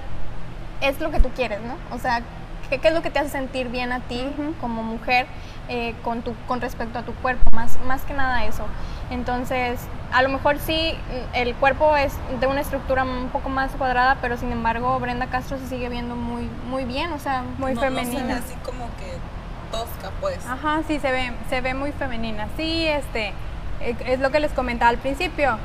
es 0.81 1.01
lo 1.01 1.11
que 1.11 1.21
tú 1.21 1.31
quieres, 1.31 1.61
¿no? 1.63 1.75
O 1.95 1.99
sea, 1.99 2.23
¿qué, 2.71 2.79
qué 2.79 2.89
es 2.89 2.95
lo 2.95 3.03
que 3.03 3.11
te 3.11 3.19
hace 3.19 3.31
sentir 3.31 3.69
bien 3.69 3.93
a 3.93 4.01
ti 4.01 4.27
como 4.61 4.83
mujer 4.83 5.27
eh, 5.69 5.95
con, 6.05 6.23
tu, 6.23 6.35
con 6.47 6.61
respecto 6.61 6.99
a 6.99 7.03
tu 7.03 7.13
cuerpo? 7.15 7.43
Más, 7.53 7.79
más 7.87 8.03
que 8.05 8.15
nada 8.15 8.45
eso. 8.45 8.65
Entonces, 9.11 9.81
a 10.13 10.23
lo 10.23 10.29
mejor 10.29 10.59
sí, 10.59 10.95
el 11.33 11.55
cuerpo 11.57 11.95
es 11.97 12.13
de 12.41 12.47
una 12.47 12.61
estructura 12.61 13.05
un 13.05 13.29
poco 13.29 13.49
más 13.49 13.71
cuadrada, 13.73 14.19
pero 14.21 14.37
sin 14.37 14.51
embargo 14.53 14.99
Brenda 14.99 15.27
Castro 15.27 15.59
se 15.59 15.67
sigue 15.69 15.89
viendo 15.89 16.17
muy, 16.17 16.49
muy 16.69 16.85
bien, 16.85 17.13
o 17.13 17.19
sea, 17.19 17.43
Muy 17.59 17.75
No- 17.75 17.81
no 17.83 17.89
se 17.89 17.91
ve 17.91 17.97
femenina. 18.05 18.37
así 18.39 18.55
como 18.65 18.87
que 18.99 19.17
tosca, 19.71 20.11
pues. 20.21 20.45
Ajá, 20.47 20.81
sí, 20.89 20.99
se 20.99 21.11
ve, 21.13 21.33
se 21.49 21.61
ve 21.61 21.75
muy 21.75 21.93
femenina. 21.93 22.49
Sí, 22.57 22.87
este, 22.89 23.33
eh, 23.81 23.97
es 24.07 24.19
lo 24.21 24.31
que 24.31 24.41
les 24.41 24.53
comentaba 24.53 24.91
al 24.91 24.99
principio. 24.99 25.59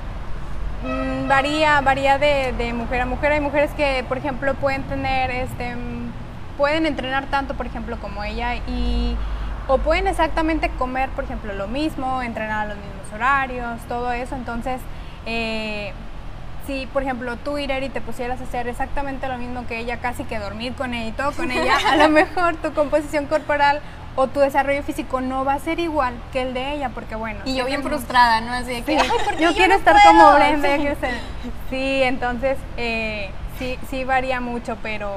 Mm, 0.83 1.27
varía, 1.27 1.81
varía 1.81 2.17
de, 2.17 2.53
de 2.57 2.73
mujer 2.73 3.01
a 3.01 3.05
mujer. 3.05 3.31
Hay 3.33 3.39
mujeres 3.39 3.71
que, 3.71 4.03
por 4.07 4.17
ejemplo, 4.17 4.53
pueden 4.55 4.83
tener, 4.83 5.29
este, 5.31 5.75
pueden 6.57 6.85
entrenar 6.85 7.25
tanto, 7.25 7.53
por 7.53 7.65
ejemplo, 7.65 7.97
como 7.99 8.23
ella 8.23 8.55
y 8.67 9.15
o 9.67 9.77
pueden 9.77 10.07
exactamente 10.07 10.69
comer, 10.77 11.09
por 11.11 11.23
ejemplo, 11.23 11.53
lo 11.53 11.67
mismo, 11.67 12.21
entrenar 12.21 12.65
a 12.65 12.69
los 12.69 12.77
mismos 12.77 13.13
horarios, 13.13 13.79
todo 13.87 14.11
eso. 14.11 14.35
Entonces, 14.35 14.81
eh, 15.25 15.93
si, 16.65 16.87
por 16.87 17.03
ejemplo, 17.03 17.37
tú, 17.37 17.57
Ireri, 17.57 17.89
te 17.89 18.01
pusieras 18.01 18.41
a 18.41 18.43
hacer 18.43 18.67
exactamente 18.67 19.27
lo 19.27 19.37
mismo 19.37 19.65
que 19.67 19.79
ella, 19.79 19.97
casi 19.97 20.23
que 20.23 20.39
dormir 20.39 20.73
con 20.73 20.93
ella 20.93 21.09
y 21.09 21.11
todo 21.11 21.31
con 21.31 21.51
ella, 21.51 21.77
a 21.91 21.95
lo 21.95 22.09
mejor 22.09 22.55
tu 22.57 22.73
composición 22.73 23.27
corporal 23.27 23.81
o 24.15 24.27
tu 24.27 24.39
desarrollo 24.41 24.83
físico 24.83 25.21
no 25.21 25.45
va 25.45 25.53
a 25.53 25.59
ser 25.59 25.79
igual 25.79 26.13
que 26.33 26.41
el 26.41 26.53
de 26.53 26.73
ella, 26.73 26.89
porque 26.89 27.15
bueno. 27.15 27.39
y 27.45 27.55
yo 27.55 27.65
bien 27.65 27.81
frustrada, 27.83 28.41
¿no? 28.41 28.51
Así 28.51 28.71
de 28.71 28.81
que, 28.83 28.93
Sí, 28.93 28.97
"Ay, 28.99 29.09
¿por 29.25 29.35
qué 29.37 29.43
yo 29.43 29.53
quiero 29.53 29.69
no 29.73 29.79
estar 29.79 29.93
puedo?" 30.01 30.07
como 30.07 30.35
Brenda, 30.35 30.75
yo 30.77 30.91
Sí, 31.69 32.03
entonces 32.03 32.57
eh, 32.77 33.29
sí, 33.57 33.77
sí 33.89 34.03
varía 34.03 34.41
mucho, 34.41 34.77
pero 34.83 35.11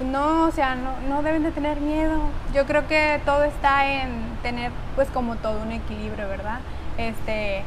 no, 0.00 0.46
o 0.46 0.50
sea, 0.50 0.74
no, 0.74 0.92
no 1.08 1.22
deben 1.22 1.42
de 1.42 1.52
tener 1.52 1.80
miedo. 1.80 2.20
Yo 2.54 2.66
creo 2.66 2.86
que 2.86 3.20
todo 3.24 3.44
está 3.44 3.86
en 3.86 4.10
tener, 4.42 4.70
pues, 4.94 5.08
como 5.08 5.36
todo 5.36 5.60
un 5.62 5.72
equilibrio, 5.72 6.28
¿verdad? 6.28 6.60
Este, 6.98 7.62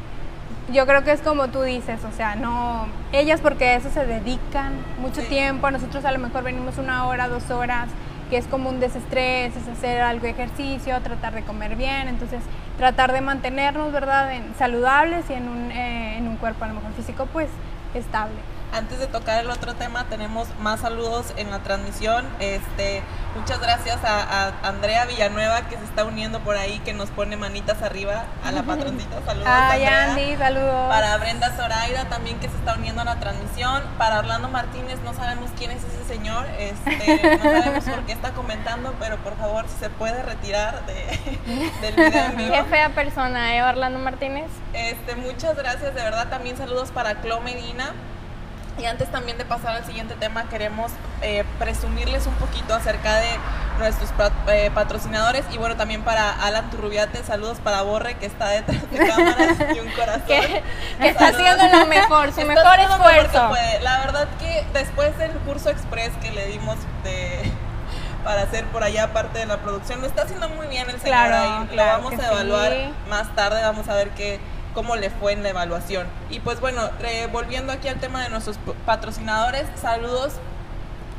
yo 0.71 0.85
creo 0.85 1.03
que 1.03 1.11
es 1.11 1.21
como 1.21 1.47
tú 1.47 1.61
dices, 1.63 2.03
o 2.05 2.11
sea, 2.15 2.35
no, 2.35 2.85
ellas 3.11 3.41
porque 3.41 3.69
a 3.69 3.75
eso 3.75 3.89
se 3.91 4.05
dedican 4.05 4.73
mucho 4.99 5.21
Sí. 5.21 5.27
tiempo, 5.27 5.69
nosotros 5.71 6.05
a 6.05 6.11
lo 6.11 6.19
mejor 6.19 6.43
venimos 6.43 6.77
una 6.77 7.07
hora, 7.07 7.27
dos 7.27 7.49
horas, 7.51 7.87
que 8.29 8.37
es 8.37 8.45
como 8.47 8.69
un 8.69 8.79
desestrés, 8.79 9.55
es 9.55 9.67
hacer 9.67 10.01
algo 10.01 10.23
de 10.23 10.29
ejercicio, 10.31 10.99
tratar 11.01 11.33
de 11.33 11.41
comer 11.43 11.75
bien, 11.75 12.07
entonces 12.07 12.41
tratar 12.77 13.11
de 13.11 13.21
mantenernos, 13.21 13.91
¿verdad?, 13.91 14.33
en- 14.33 14.53
saludables 14.57 15.29
y 15.29 15.33
en 15.33 15.47
un, 15.49 15.71
eh, 15.71 16.17
en 16.17 16.27
un 16.27 16.37
cuerpo 16.37 16.63
a 16.65 16.67
lo 16.67 16.75
mejor 16.75 16.91
físico, 16.93 17.27
pues, 17.33 17.49
estable. 17.93 18.35
Antes 18.71 18.99
de 18.99 19.07
tocar 19.07 19.43
el 19.43 19.49
otro 19.49 19.73
tema, 19.73 20.05
tenemos 20.09 20.47
más 20.59 20.81
saludos 20.81 21.33
en 21.37 21.49
la 21.49 21.59
transmisión. 21.59 22.27
Este, 22.39 23.01
muchas 23.35 23.59
gracias 23.59 23.97
a, 24.03 24.47
a 24.47 24.67
Andrea 24.67 25.05
Villanueva 25.05 25.61
que 25.63 25.75
se 25.77 25.83
está 25.83 26.05
uniendo 26.05 26.39
por 26.41 26.55
ahí, 26.55 26.79
que 26.79 26.93
nos 26.93 27.09
pone 27.09 27.35
manitas 27.35 27.81
arriba 27.81 28.25
a 28.45 28.51
la 28.51 28.61
patroncita. 28.63 29.21
Saludos. 29.25 29.47
Ay, 29.47 29.85
Andrea. 29.85 30.11
Andy, 30.11 30.37
saludos. 30.37 30.89
Para 30.89 31.17
Brenda 31.17 31.49
Zoraida 31.55 32.05
también 32.09 32.39
que 32.39 32.47
se 32.47 32.55
está 32.57 32.75
uniendo 32.75 33.01
a 33.01 33.05
la 33.05 33.19
transmisión. 33.19 33.81
Para 33.97 34.19
Orlando 34.19 34.49
Martínez 34.49 34.99
no 35.03 35.13
sabemos 35.13 35.49
quién 35.57 35.71
es 35.71 35.83
ese 35.83 36.03
señor. 36.07 36.45
Este, 36.59 37.37
no 37.37 37.43
sabemos 37.43 37.83
por 37.85 38.05
qué 38.05 38.11
está 38.13 38.31
comentando, 38.33 38.93
pero 38.99 39.17
por 39.17 39.35
favor 39.37 39.65
si 39.67 39.79
se 39.79 39.89
puede 39.89 40.21
retirar 40.21 40.85
de, 40.85 41.71
del 41.81 41.95
video 41.95 42.25
en 42.25 42.37
vivo. 42.37 42.53
Qué 42.53 42.63
fea 42.65 42.89
persona, 42.89 43.55
¿eh? 43.55 43.63
Orlando 43.63 43.97
Martínez. 43.99 44.51
Este, 44.73 45.15
muchas 45.15 45.55
gracias, 45.57 45.95
de 45.95 46.03
verdad 46.03 46.29
también 46.29 46.55
saludos 46.55 46.91
para 46.91 47.15
Clo 47.15 47.41
Medina. 47.41 47.93
Y 48.79 48.85
antes 48.85 49.11
también 49.11 49.37
de 49.37 49.45
pasar 49.45 49.75
al 49.75 49.85
siguiente 49.85 50.15
tema, 50.15 50.47
queremos 50.47 50.91
eh, 51.21 51.43
presumirles 51.59 52.25
un 52.27 52.33
poquito 52.35 52.73
acerca 52.73 53.17
de 53.17 53.27
nuestros 53.77 54.09
eh, 54.47 54.71
patrocinadores 54.73 55.45
y 55.51 55.57
bueno, 55.57 55.75
también 55.75 56.03
para 56.03 56.31
Alan 56.31 56.69
Turrubiate, 56.69 57.23
saludos 57.23 57.57
para 57.63 57.81
Borre 57.81 58.15
que 58.15 58.25
está 58.25 58.49
detrás 58.49 58.89
de 58.91 58.97
cámaras 59.07 59.57
y 59.75 59.79
un 59.79 59.89
corazón. 59.91 60.23
Que, 60.27 60.63
que 60.99 61.09
está 61.09 61.27
haciendo 61.27 61.67
lo 61.77 61.85
mejor, 61.87 62.31
su 62.33 62.41
Está 62.41 62.45
mejor 62.45 62.79
esfuerzo. 62.79 63.49
puede. 63.49 63.79
La 63.81 63.99
verdad 63.99 64.27
que 64.39 64.65
después 64.73 65.17
del 65.17 65.31
curso 65.39 65.69
express 65.69 66.11
que 66.21 66.31
le 66.31 66.47
dimos 66.47 66.77
de 67.03 67.51
para 68.23 68.43
hacer 68.43 68.65
por 68.65 68.83
allá 68.83 69.11
parte 69.13 69.39
de 69.39 69.45
la 69.45 69.57
producción, 69.57 70.01
lo 70.01 70.07
está 70.07 70.23
haciendo 70.23 70.47
muy 70.49 70.67
bien 70.67 70.89
el 70.89 70.99
señor 70.99 71.27
Claro, 71.27 71.35
ahí. 71.69 71.75
Lo 71.75 71.85
vamos 71.85 72.13
a 72.19 72.27
evaluar 72.27 72.71
sí. 72.71 72.93
más 73.09 73.35
tarde, 73.35 73.61
vamos 73.61 73.87
a 73.89 73.95
ver 73.95 74.09
qué 74.11 74.39
cómo 74.73 74.95
le 74.95 75.09
fue 75.09 75.33
en 75.33 75.43
la 75.43 75.49
evaluación. 75.49 76.07
Y 76.29 76.39
pues 76.39 76.59
bueno, 76.59 76.81
volviendo 77.31 77.73
aquí 77.73 77.87
al 77.87 77.99
tema 77.99 78.23
de 78.23 78.29
nuestros 78.29 78.57
patrocinadores, 78.85 79.65
saludos 79.79 80.33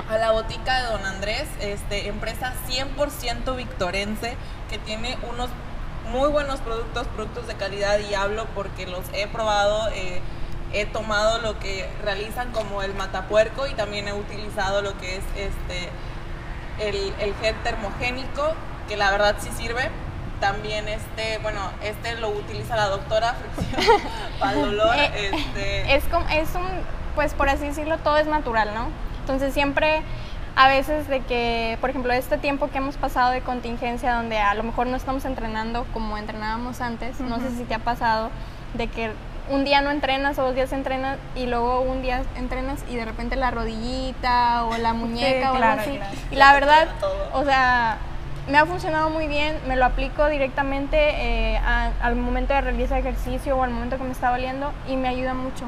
a 0.08 0.18
la 0.18 0.32
botica 0.32 0.80
de 0.80 0.92
Don 0.92 1.04
Andrés, 1.04 1.46
este, 1.60 2.08
empresa 2.08 2.52
100% 2.68 3.56
victorense 3.56 4.36
que 4.68 4.78
tiene 4.78 5.16
unos 5.32 5.50
muy 6.10 6.28
buenos 6.30 6.60
productos, 6.60 7.06
productos 7.08 7.46
de 7.46 7.54
calidad 7.54 7.98
y 8.00 8.14
hablo 8.14 8.46
porque 8.54 8.86
los 8.86 9.04
he 9.12 9.26
probado, 9.28 9.88
eh, 9.92 10.20
he 10.72 10.86
tomado 10.86 11.38
lo 11.40 11.58
que 11.58 11.88
realizan 12.02 12.50
como 12.52 12.82
el 12.82 12.94
matapuerco 12.94 13.66
y 13.66 13.74
también 13.74 14.08
he 14.08 14.12
utilizado 14.12 14.82
lo 14.82 14.98
que 14.98 15.16
es 15.16 15.24
este 15.36 15.88
el, 16.80 17.12
el 17.20 17.34
gel 17.36 17.54
termogénico, 17.62 18.54
que 18.88 18.96
la 18.96 19.10
verdad 19.10 19.36
sí 19.38 19.50
sirve. 19.56 19.90
También 20.40 20.88
este, 20.88 21.38
bueno, 21.42 21.60
este 21.82 22.16
lo 22.16 22.30
utiliza 22.30 22.76
la 22.76 22.86
doctora 22.86 23.34
fricción 23.56 24.00
para 24.38 24.52
el 24.52 24.62
dolor. 24.62 24.96
Eh, 24.96 25.30
Este, 25.32 25.94
Es, 25.94 26.04
como, 26.04 26.26
es 26.28 26.54
un, 26.54 26.66
pues 27.14 27.34
por 27.34 27.48
así 27.48 27.66
decirlo, 27.66 27.98
todo 27.98 28.16
es 28.18 28.26
natural, 28.26 28.70
¿no? 28.74 28.88
Entonces 29.20 29.52
siempre, 29.52 30.02
a 30.56 30.68
veces 30.68 31.06
de 31.08 31.20
que, 31.20 31.76
por 31.80 31.90
ejemplo, 31.90 32.12
este 32.12 32.38
tiempo 32.38 32.68
que 32.70 32.78
hemos 32.78 32.96
pasado 32.96 33.30
de 33.30 33.42
contingencia, 33.42 34.14
donde 34.14 34.38
a 34.38 34.54
lo 34.54 34.62
mejor 34.62 34.86
no 34.86 34.96
estamos 34.96 35.24
entrenando 35.24 35.86
como 35.92 36.16
entrenábamos 36.18 36.80
antes, 36.80 37.20
no 37.20 37.38
sé 37.38 37.50
si 37.50 37.64
te 37.64 37.74
ha 37.74 37.78
pasado, 37.78 38.30
de 38.74 38.88
que 38.88 39.12
un 39.50 39.64
día 39.64 39.80
no 39.82 39.90
entrenas 39.90 40.38
o 40.38 40.42
dos 40.42 40.54
días 40.54 40.72
entrenas 40.72 41.18
y 41.34 41.46
luego 41.46 41.80
un 41.80 42.02
día 42.02 42.22
entrenas 42.36 42.80
y 42.88 42.94
de 42.96 43.04
repente 43.04 43.34
la 43.36 43.50
rodillita 43.50 44.64
o 44.64 44.76
la 44.78 44.92
muñeca 44.92 45.52
o 45.52 45.56
claro, 45.56 45.80
algo 45.80 45.82
así. 45.82 45.96
claro. 45.98 46.16
Y 46.30 46.36
la 46.36 46.52
verdad, 46.52 46.88
o 47.32 47.44
sea, 47.44 47.98
me 48.50 48.58
ha 48.58 48.66
funcionado 48.66 49.10
muy 49.10 49.28
bien, 49.28 49.58
me 49.66 49.76
lo 49.76 49.84
aplico 49.86 50.26
directamente 50.26 50.96
eh, 50.98 51.58
a- 51.58 51.90
al 52.02 52.16
momento 52.16 52.52
de 52.52 52.60
realizar 52.60 52.98
ejercicio 52.98 53.56
o 53.56 53.62
al 53.62 53.70
momento 53.70 53.96
que 53.96 54.04
me 54.04 54.12
está 54.12 54.30
valiendo 54.30 54.72
y 54.88 54.96
me 54.96 55.08
ayuda 55.08 55.34
mucho. 55.34 55.64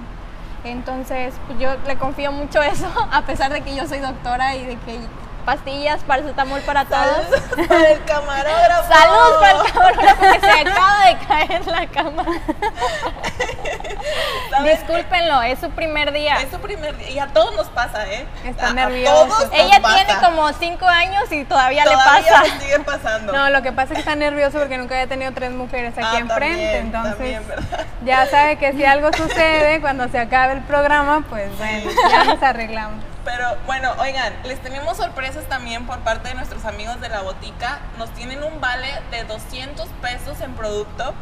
Entonces, 0.65 1.35
pues 1.47 1.59
yo 1.59 1.71
le 1.87 1.97
confío 1.97 2.33
mucho 2.33 2.63
eso, 2.63 2.87
a 3.13 3.23
pesar 3.23 3.53
de 3.53 3.61
que 3.63 3.75
yo 3.75 3.87
soy 3.87 3.99
doctora 3.99 4.55
y 4.57 4.65
de 4.65 4.77
que 4.79 4.99
pastillas, 5.45 6.03
paracetamol 6.05 6.61
para 6.61 6.85
todos. 6.85 7.05
Saludos 7.05 7.43
para 7.69 7.91
el 7.91 8.05
camarógrafo. 8.05 8.93
Saludos 8.93 9.37
para 9.41 9.61
el 9.65 9.73
camarógrafo 9.73 10.21
que 10.33 10.41
se 10.41 10.51
acaba 10.71 11.07
de 11.07 11.17
caer 11.27 11.53
en 11.53 11.67
la 11.73 11.87
cama. 11.89 12.25
Discúlpenlo, 14.65 15.43
es 15.43 15.59
su 15.59 15.71
primer 15.71 16.13
día. 16.13 16.41
Es 16.43 16.51
su 16.51 16.59
primer 16.61 16.97
día 16.99 17.11
y 17.11 17.19
a 17.19 17.27
todos 17.29 17.55
nos 17.57 17.67
pasa, 17.69 18.07
¿eh? 18.07 18.27
Está 18.45 18.67
A- 18.67 18.71
a 18.71 18.75
nervioso. 18.75 19.27
todos 19.27 19.49
nos 19.51 19.59
Ella 19.59 19.81
pasa. 19.81 19.97
tiene 20.05 20.12
como 20.43 20.53
cinco 20.59 20.87
años 20.87 21.31
y 21.31 21.45
todavía, 21.45 21.85
Todavía 21.85 22.21
le 22.31 22.33
pasa. 22.33 22.59
sigue 22.61 22.79
pasando. 22.81 23.33
No, 23.33 23.51
lo 23.51 23.63
que 23.63 23.73
pasa 23.73 23.93
es 23.93 23.95
que 23.95 24.01
está 24.01 24.17
nervioso 24.17 24.59
porque 24.59 24.77
nunca 24.79 24.95
había 24.95 25.07
tenido 25.07 25.33
tres 25.33 25.53
mujeres 25.53 25.93
aquí 25.97 26.05
Ah, 26.17 26.19
enfrente, 26.19 26.91
también, 26.93 27.37
entonces 27.39 27.67
ya 28.05 28.27
sabe 28.27 28.57
que 28.59 28.73
si 28.73 28.85
algo 28.85 29.13
sucede 29.13 29.81
cuando 29.81 30.09
se 30.09 30.19
acabe 30.19 30.55
el 30.55 30.63
programa, 30.63 31.25
pues 31.29 31.57
bueno, 31.59 31.91
ya 32.11 32.25
nos 32.25 32.43
arreglamos. 32.43 33.05
Pero 33.25 33.57
bueno, 33.67 33.93
oigan, 34.01 34.33
les 34.45 34.59
tenemos 34.61 34.97
sorpresas 34.97 35.45
también 35.45 35.87
por 35.87 36.01
parte 36.01 36.29
de 36.31 36.35
nuestros 36.35 36.65
amigos 36.65 37.01
de 37.01 37.09
la 37.09 37.21
botica. 37.23 37.79
Nos 37.97 38.11
tienen 38.15 38.43
un 38.43 38.61
vale 38.61 38.89
de 39.13 39.23
200 39.25 39.87
pesos 40.01 40.41
en 40.41 40.55
producto. 40.55 41.15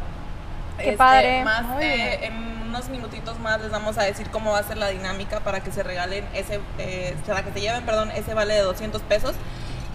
Qué 0.79 0.93
padre, 0.93 1.43
Más 1.43 1.61
muy 1.61 1.83
eh, 1.85 2.25
en 2.25 2.60
unos 2.71 2.87
minutitos 2.87 3.37
más 3.37 3.59
les 3.61 3.69
vamos 3.69 3.97
a 3.97 4.03
decir 4.03 4.29
cómo 4.29 4.51
va 4.51 4.59
a 4.59 4.63
ser 4.63 4.77
la 4.77 4.87
dinámica 4.87 5.41
para 5.41 5.59
que 5.59 5.73
se 5.73 5.83
regalen 5.83 6.25
ese, 6.33 6.61
eh, 6.77 7.17
para 7.27 7.43
que 7.43 7.51
se 7.51 7.59
lleven, 7.59 7.85
perdón, 7.85 8.11
ese 8.11 8.33
vale 8.33 8.53
de 8.53 8.61
200 8.61 9.01
pesos. 9.01 9.35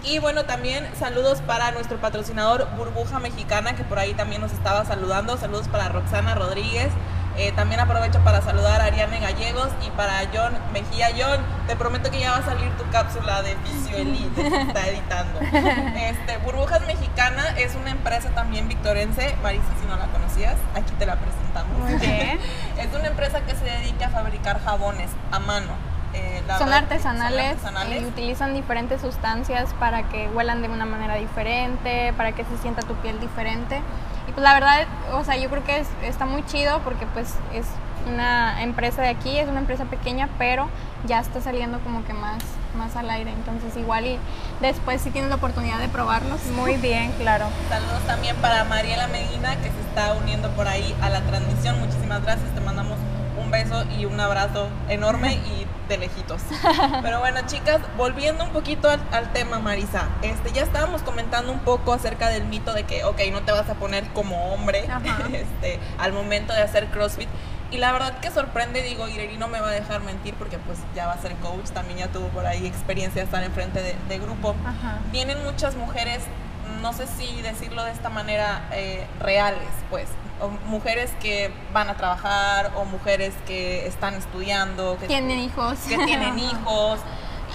Y 0.03 0.19
bueno, 0.19 0.45
también 0.45 0.87
saludos 0.97 1.41
para 1.41 1.71
nuestro 1.71 1.97
patrocinador 1.97 2.67
Burbuja 2.77 3.19
Mexicana, 3.19 3.75
que 3.75 3.83
por 3.83 3.97
ahí 3.97 4.13
también 4.13 4.41
nos 4.41 4.53
estaba 4.53 4.85
saludando. 4.85 5.37
Saludos 5.37 5.67
para 5.67 5.89
Roxana 5.89 6.35
Rodríguez. 6.35 6.89
Eh, 7.37 7.51
también 7.51 7.79
aprovecho 7.79 8.19
para 8.23 8.41
saludar 8.41 8.81
a 8.81 8.85
Ariane 8.85 9.19
Gallegos 9.19 9.69
y 9.85 9.91
para 9.91 10.21
John 10.33 10.57
Mejía. 10.73 11.09
John, 11.15 11.39
te 11.67 11.75
prometo 11.75 12.09
que 12.09 12.19
ya 12.19 12.31
va 12.31 12.37
a 12.37 12.45
salir 12.45 12.71
tu 12.77 12.89
cápsula 12.89 13.43
de 13.43 13.55
Fisio 13.57 13.97
Elite 13.97 14.41
que 14.41 14.61
está 14.61 14.87
editando. 14.87 15.39
Este, 15.97 16.37
Burbujas 16.37 16.85
Mexicana 16.87 17.55
es 17.57 17.75
una 17.75 17.91
empresa 17.91 18.29
también 18.29 18.67
victorense. 18.67 19.35
Marisa, 19.43 19.65
si 19.79 19.87
no 19.87 19.95
la 19.97 20.07
conocías, 20.07 20.55
aquí 20.73 20.93
te 20.97 21.05
la 21.05 21.15
presentamos. 21.15 21.77
Muy 21.77 21.95
bien. 21.95 22.39
es 22.77 22.93
una 22.97 23.07
empresa 23.07 23.41
que 23.41 23.55
se 23.55 23.65
dedica 23.65 24.07
a 24.07 24.09
fabricar 24.09 24.63
jabones 24.63 25.09
a 25.31 25.39
mano. 25.39 25.96
Eh, 26.17 26.43
la 26.47 26.57
Son 26.57 26.67
verdad, 26.67 26.83
artesanales, 26.83 27.57
son 27.61 27.75
artesanales. 27.77 28.01
y 28.01 28.05
utilizan 28.05 28.53
diferentes 28.53 29.01
sustancias 29.01 29.73
para 29.79 30.03
que 30.09 30.27
huelan 30.29 30.61
de 30.61 30.69
una 30.69 30.85
manera 30.85 31.15
diferente, 31.15 32.13
para 32.17 32.31
que 32.31 32.43
se 32.45 32.57
sienta 32.57 32.81
tu 32.81 32.93
piel 32.95 33.19
diferente. 33.19 33.81
Y 34.27 34.31
pues 34.31 34.43
la 34.43 34.53
verdad, 34.53 34.85
o 35.13 35.23
sea, 35.23 35.37
yo 35.37 35.49
creo 35.49 35.63
que 35.63 35.77
es- 35.79 35.89
está 36.03 36.25
muy 36.25 36.45
chido 36.45 36.79
porque 36.83 37.05
pues 37.07 37.35
es 37.53 37.65
una 38.07 38.61
empresa 38.63 39.01
de 39.01 39.09
aquí, 39.09 39.37
es 39.37 39.47
una 39.49 39.59
empresa 39.59 39.85
pequeña, 39.85 40.29
pero 40.37 40.69
ya 41.05 41.19
está 41.19 41.41
saliendo 41.41 41.79
como 41.81 42.03
que 42.05 42.13
más, 42.13 42.37
más 42.77 42.95
al 42.95 43.09
aire. 43.09 43.31
Entonces 43.31 43.75
igual 43.77 44.05
y 44.05 44.17
después 44.61 45.01
si 45.01 45.11
tienes 45.11 45.29
la 45.29 45.35
oportunidad 45.35 45.79
de 45.79 45.87
probarlos. 45.89 46.43
Muy 46.55 46.77
bien, 46.77 47.11
claro. 47.19 47.45
Saludos 47.69 48.01
también 48.07 48.35
para 48.37 48.63
Mariela 48.63 49.07
Medina 49.07 49.55
que 49.57 49.69
se 49.69 49.79
está 49.89 50.13
uniendo 50.13 50.49
por 50.51 50.67
ahí 50.67 50.95
a 51.01 51.09
la 51.09 51.21
transmisión. 51.21 51.79
Muchísimas 51.79 52.23
gracias, 52.23 52.49
te 52.53 52.61
mandamos 52.61 52.97
un 53.41 53.51
beso 53.51 53.83
y 53.97 54.05
un 54.05 54.19
abrazo 54.19 54.67
enorme 54.89 55.33
y 55.33 55.66
de 55.87 55.97
lejitos. 55.97 56.41
Pero 57.01 57.19
bueno, 57.19 57.41
chicas, 57.45 57.79
volviendo 57.97 58.43
un 58.43 58.51
poquito 58.51 58.89
al, 58.89 59.01
al 59.11 59.31
tema, 59.33 59.59
Marisa, 59.59 60.07
este, 60.21 60.51
ya 60.51 60.63
estábamos 60.63 61.01
comentando 61.03 61.51
un 61.51 61.59
poco 61.59 61.93
acerca 61.93 62.29
del 62.29 62.45
mito 62.45 62.73
de 62.73 62.83
que, 62.83 63.03
ok, 63.03 63.19
no 63.31 63.41
te 63.41 63.51
vas 63.51 63.69
a 63.69 63.75
poner 63.75 64.07
como 64.09 64.53
hombre 64.53 64.87
este, 65.33 65.79
al 65.97 66.13
momento 66.13 66.53
de 66.53 66.61
hacer 66.61 66.87
CrossFit. 66.87 67.29
Y 67.69 67.77
la 67.77 67.91
verdad 67.91 68.19
que 68.19 68.31
sorprende, 68.31 68.81
digo, 68.81 69.07
Ireri 69.09 69.37
no 69.37 69.49
me 69.49 69.59
va 69.59 69.69
a 69.69 69.71
dejar 69.71 70.01
mentir 70.01 70.33
porque 70.35 70.57
pues 70.57 70.79
ya 70.95 71.05
va 71.05 71.13
a 71.13 71.17
ser 71.21 71.35
coach, 71.35 71.69
también 71.73 71.99
ya 71.99 72.07
tuvo 72.07 72.27
por 72.29 72.45
ahí 72.45 72.65
experiencia 72.65 73.21
de 73.21 73.25
estar 73.25 73.43
enfrente 73.43 73.81
de, 73.81 73.95
de 74.07 74.19
grupo 74.19 74.55
Ajá. 74.65 74.99
vienen 75.11 75.43
muchas 75.43 75.75
mujeres, 75.75 76.21
no 76.81 76.93
sé 76.93 77.07
si 77.07 77.41
decirlo 77.41 77.83
de 77.83 77.91
esta 77.91 78.09
manera, 78.09 78.69
eh, 78.71 79.05
reales, 79.19 79.67
pues, 79.89 80.07
o 80.41 80.49
mujeres 80.67 81.11
que 81.19 81.51
van 81.73 81.89
a 81.89 81.95
trabajar 81.97 82.71
o 82.75 82.85
mujeres 82.85 83.33
que 83.45 83.87
están 83.87 84.13
estudiando, 84.15 84.97
que 84.99 85.07
Tienen 85.07 85.39
hijos. 85.39 85.77
que 85.87 85.97
tienen 86.05 86.37
hijos 86.39 86.99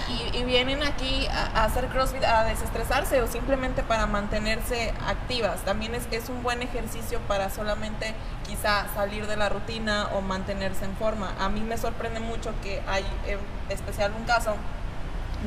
y, 0.09 0.37
y 0.37 0.43
vienen 0.43 0.83
aquí 0.83 1.27
a, 1.27 1.61
a 1.61 1.65
hacer 1.65 1.87
CrossFit 1.87 2.23
a 2.23 2.43
desestresarse 2.43 3.21
o 3.21 3.27
simplemente 3.27 3.83
para 3.83 4.05
mantenerse 4.05 4.93
activas. 5.07 5.61
También 5.61 5.95
es, 5.95 6.07
es 6.11 6.29
un 6.29 6.43
buen 6.43 6.61
ejercicio 6.61 7.19
para 7.21 7.49
solamente 7.49 8.13
quizá 8.47 8.85
salir 8.95 9.27
de 9.27 9.37
la 9.37 9.49
rutina 9.49 10.07
o 10.13 10.21
mantenerse 10.21 10.85
en 10.85 10.95
forma. 10.97 11.33
A 11.39 11.47
mí 11.49 11.61
me 11.61 11.77
sorprende 11.77 12.19
mucho 12.19 12.53
que 12.61 12.81
hay 12.87 13.05
en 13.27 13.39
especial 13.69 14.11
un 14.17 14.25
caso 14.25 14.55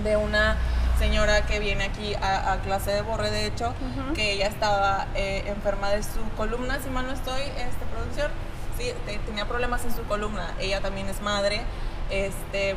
de 0.05 0.17
una 0.17 0.57
señora 0.99 1.43
que 1.47 1.59
viene 1.61 1.85
aquí 1.85 2.15
a, 2.15 2.53
a 2.53 2.57
clase 2.59 2.91
de 2.91 3.03
borre, 3.03 3.31
de 3.31 3.47
hecho, 3.47 3.73
que 4.15 4.33
ella 4.33 4.47
estaba 4.49 5.07
eh, 5.15 5.45
enferma 5.47 5.91
de 5.91 6.03
su 6.03 6.21
columna, 6.37 6.79
si 6.83 6.91
mal 6.91 7.07
no 7.07 7.13
estoy, 7.13 7.43
este, 7.43 7.85
producción, 7.93 8.31
sí, 8.79 8.93
te- 9.07 9.19
tenía 9.19 9.45
problemas 9.47 9.85
en 9.85 9.95
su 9.95 10.03
columna, 10.05 10.51
ella 10.61 10.81
también 10.81 11.09
es 11.09 11.21
madre, 11.21 11.63
este, 12.11 12.77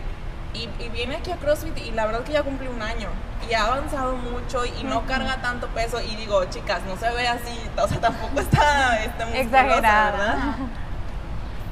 y, 0.54 0.68
y 0.84 0.90
viene 0.90 1.16
aquí 1.18 1.32
a 1.32 1.38
CrossFit 1.38 1.78
y 1.78 1.92
la 1.92 2.06
verdad 2.08 2.22
que 2.24 2.34
ya 2.34 2.42
cumple 2.44 2.70
un 2.70 2.82
año. 2.82 3.08
Y 3.50 3.54
ha 3.54 3.66
avanzado 3.66 4.18
mucho 4.18 4.66
y 4.66 4.84
no 4.84 5.06
carga 5.06 5.38
tanto 5.42 5.68
peso. 5.68 6.02
Y 6.02 6.16
digo, 6.18 6.44
chicas, 6.46 6.82
no 6.88 6.98
se 6.98 7.10
ve 7.12 7.28
así, 7.28 7.58
o 7.82 7.88
sea, 7.88 8.00
tampoco 8.02 8.40
está 8.42 9.02
este, 9.04 9.42
Exagerada. 9.42 10.12
¿verdad? 10.12 10.56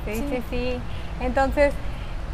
Sí, 0.05 0.25
sí, 0.29 0.43
sí. 0.49 0.79
Entonces, 1.19 1.73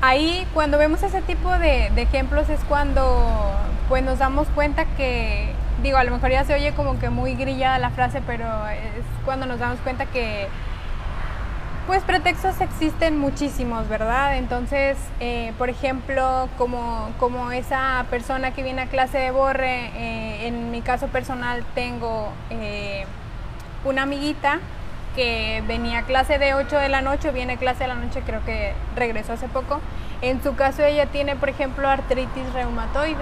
ahí 0.02 0.46
cuando 0.54 0.78
vemos 0.78 1.02
ese 1.02 1.22
tipo 1.24 1.50
de, 1.58 1.90
de 1.96 2.02
ejemplos 2.04 2.48
es 2.50 2.60
cuando 2.70 3.54
pues 3.90 4.04
nos 4.04 4.20
damos 4.20 4.48
cuenta 4.50 4.86
que, 4.98 5.54
digo, 5.82 5.98
a 5.98 6.04
lo 6.04 6.12
mejor 6.12 6.32
ya 6.32 6.44
se 6.44 6.54
oye 6.54 6.74
como 6.74 7.00
que 7.00 7.10
muy 7.10 7.36
grillada 7.36 7.78
la 7.80 7.90
frase, 7.90 8.22
pero 8.26 8.46
es 8.68 9.06
cuando 9.26 9.46
nos 9.46 9.60
damos 9.60 9.80
cuenta 9.80 10.06
que 10.06 10.48
pues 11.88 12.02
pretextos 12.04 12.62
existen 12.62 13.20
muchísimos, 13.20 13.90
¿verdad? 13.90 14.38
Entonces, 14.38 14.98
eh, 15.20 15.52
por 15.58 15.70
ejemplo, 15.70 16.48
como, 16.58 17.10
como 17.20 17.52
esa 17.52 18.06
persona 18.10 18.52
que 18.52 18.64
viene 18.64 18.84
a 18.84 18.86
clase 18.86 19.18
de 19.18 19.32
borre, 19.32 19.92
eh, 19.96 20.48
en 20.48 20.72
mi 20.72 20.82
caso 20.82 21.08
personal 21.08 21.64
tengo 21.76 22.30
eh, 22.50 23.06
una 23.84 24.04
amiguita 24.04 24.60
que 25.14 25.62
venía 25.68 26.00
a 26.00 26.04
clase 26.04 26.40
de 26.40 26.54
8 26.54 26.78
de 26.78 26.90
la 26.90 27.02
noche, 27.02 27.32
viene 27.32 27.54
a 27.54 27.58
clase 27.58 27.84
de 27.84 27.90
la 27.90 27.96
noche, 27.96 28.22
creo 28.26 28.44
que 28.46 28.74
regresó 28.96 29.34
hace 29.34 29.50
poco. 29.50 29.82
En 30.22 30.42
su 30.42 30.56
caso 30.56 30.84
ella 30.84 31.08
tiene, 31.08 31.36
por 31.36 31.50
ejemplo, 31.50 31.90
artritis 31.90 32.52
reumatoide, 32.54 33.18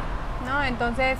¿no? 0.45 0.63
Entonces, 0.63 1.17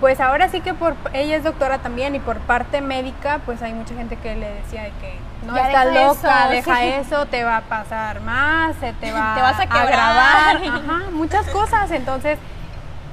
pues 0.00 0.20
ahora 0.20 0.48
sí 0.48 0.60
que 0.60 0.74
por 0.74 0.94
ella 1.12 1.36
es 1.36 1.44
doctora 1.44 1.78
también 1.78 2.14
y 2.14 2.18
por 2.20 2.38
parte 2.38 2.80
médica, 2.80 3.40
pues 3.46 3.62
hay 3.62 3.72
mucha 3.72 3.94
gente 3.94 4.16
que 4.16 4.34
le 4.34 4.50
decía 4.50 4.82
de 4.82 4.90
que 5.00 5.18
no 5.46 5.54
Ya 5.56 5.68
estás 5.68 5.86
deja 5.86 6.06
loca, 6.06 6.42
eso, 6.44 6.50
deja 6.50 6.76
sí. 6.76 6.86
eso, 6.86 7.26
te 7.26 7.44
va 7.44 7.58
a 7.58 7.60
pasar 7.62 8.20
más, 8.20 8.76
se 8.76 8.92
te 8.94 9.12
va 9.12 9.34
Te 9.34 9.40
vas 9.42 9.60
a 9.60 9.64
grabar, 9.66 10.56
ajá, 10.66 11.10
muchas 11.12 11.46
cosas. 11.48 11.90
Entonces, 11.90 12.38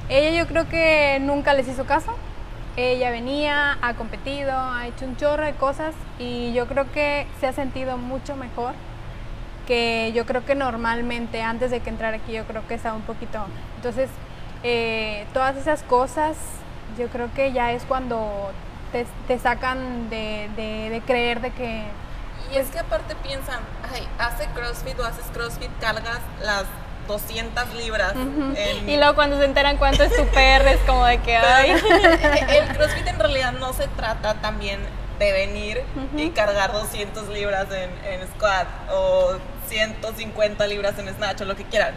ella 0.08 0.36
yo 0.38 0.46
creo 0.46 0.68
que 0.68 1.18
nunca 1.22 1.54
les 1.54 1.68
hizo 1.68 1.84
caso. 1.86 2.14
Ella 2.76 3.10
venía, 3.10 3.76
ha 3.82 3.94
competido, 3.94 4.50
ha 4.58 4.86
hecho 4.86 5.04
un 5.04 5.16
chorro 5.16 5.44
de 5.44 5.52
cosas 5.52 5.94
y 6.18 6.54
yo 6.54 6.66
creo 6.66 6.90
que 6.90 7.26
se 7.38 7.46
ha 7.46 7.52
sentido 7.52 7.98
mucho 7.98 8.34
mejor 8.34 8.72
que 9.66 10.10
yo 10.14 10.24
creo 10.26 10.44
que 10.44 10.54
normalmente 10.54 11.42
antes 11.42 11.70
de 11.70 11.80
que 11.80 11.90
entrar 11.90 12.14
aquí 12.14 12.32
yo 12.32 12.44
creo 12.44 12.66
que 12.66 12.74
estaba 12.74 12.96
un 12.96 13.02
poquito. 13.02 13.44
Entonces, 13.76 14.08
eh, 14.62 15.26
todas 15.34 15.56
esas 15.56 15.82
cosas 15.82 16.36
yo 16.98 17.08
creo 17.08 17.28
que 17.34 17.52
ya 17.52 17.72
es 17.72 17.84
cuando 17.84 18.52
te, 18.92 19.06
te 19.26 19.38
sacan 19.38 20.10
de, 20.10 20.48
de- 20.56 20.90
de 20.90 21.00
creer 21.00 21.40
de 21.40 21.50
que 21.52 21.84
Y 22.52 22.56
es 22.56 22.68
que 22.68 22.78
aparte 22.78 23.14
piensan, 23.22 23.60
ay, 23.94 24.06
hace 24.18 24.46
CrossFit 24.54 24.98
o 25.00 25.04
haces 25.06 25.24
CrossFit, 25.32 25.70
cargas 25.80 26.18
las 26.42 26.64
200 27.08 27.74
libras. 27.74 28.12
en- 28.14 28.88
Y 28.88 28.96
luego 28.98 29.14
cuando 29.14 29.38
se 29.38 29.46
enteran 29.46 29.76
cuánto 29.78 30.02
es 30.04 30.14
tu 30.14 30.24
PR 30.26 30.70
es 30.72 30.80
como 30.86 31.04
de 31.06 31.18
que, 31.18 31.36
ay. 31.36 31.70
El 32.50 32.76
CrossFit 32.76 33.06
en 33.08 33.18
realidad 33.18 33.52
no 33.52 33.72
se 33.72 33.88
trata 33.88 34.34
también 34.34 34.80
de 35.18 35.32
venir 35.32 35.82
y 36.16 36.30
cargar 36.30 36.72
200 36.72 37.28
libras 37.28 37.66
en, 37.70 37.90
en 38.04 38.26
squat 38.28 38.66
o 38.92 39.36
150 39.68 40.66
libras 40.66 40.98
en 40.98 41.08
snatch 41.14 41.40
o 41.40 41.44
lo 41.44 41.56
que 41.56 41.64
quieran. 41.64 41.94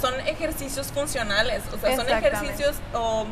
Son 0.00 0.14
ejercicios 0.26 0.88
funcionales, 0.88 1.62
o 1.74 1.78
sea, 1.78 1.96
son 1.96 2.08
ejercicios 2.08 2.76
o 2.94 3.26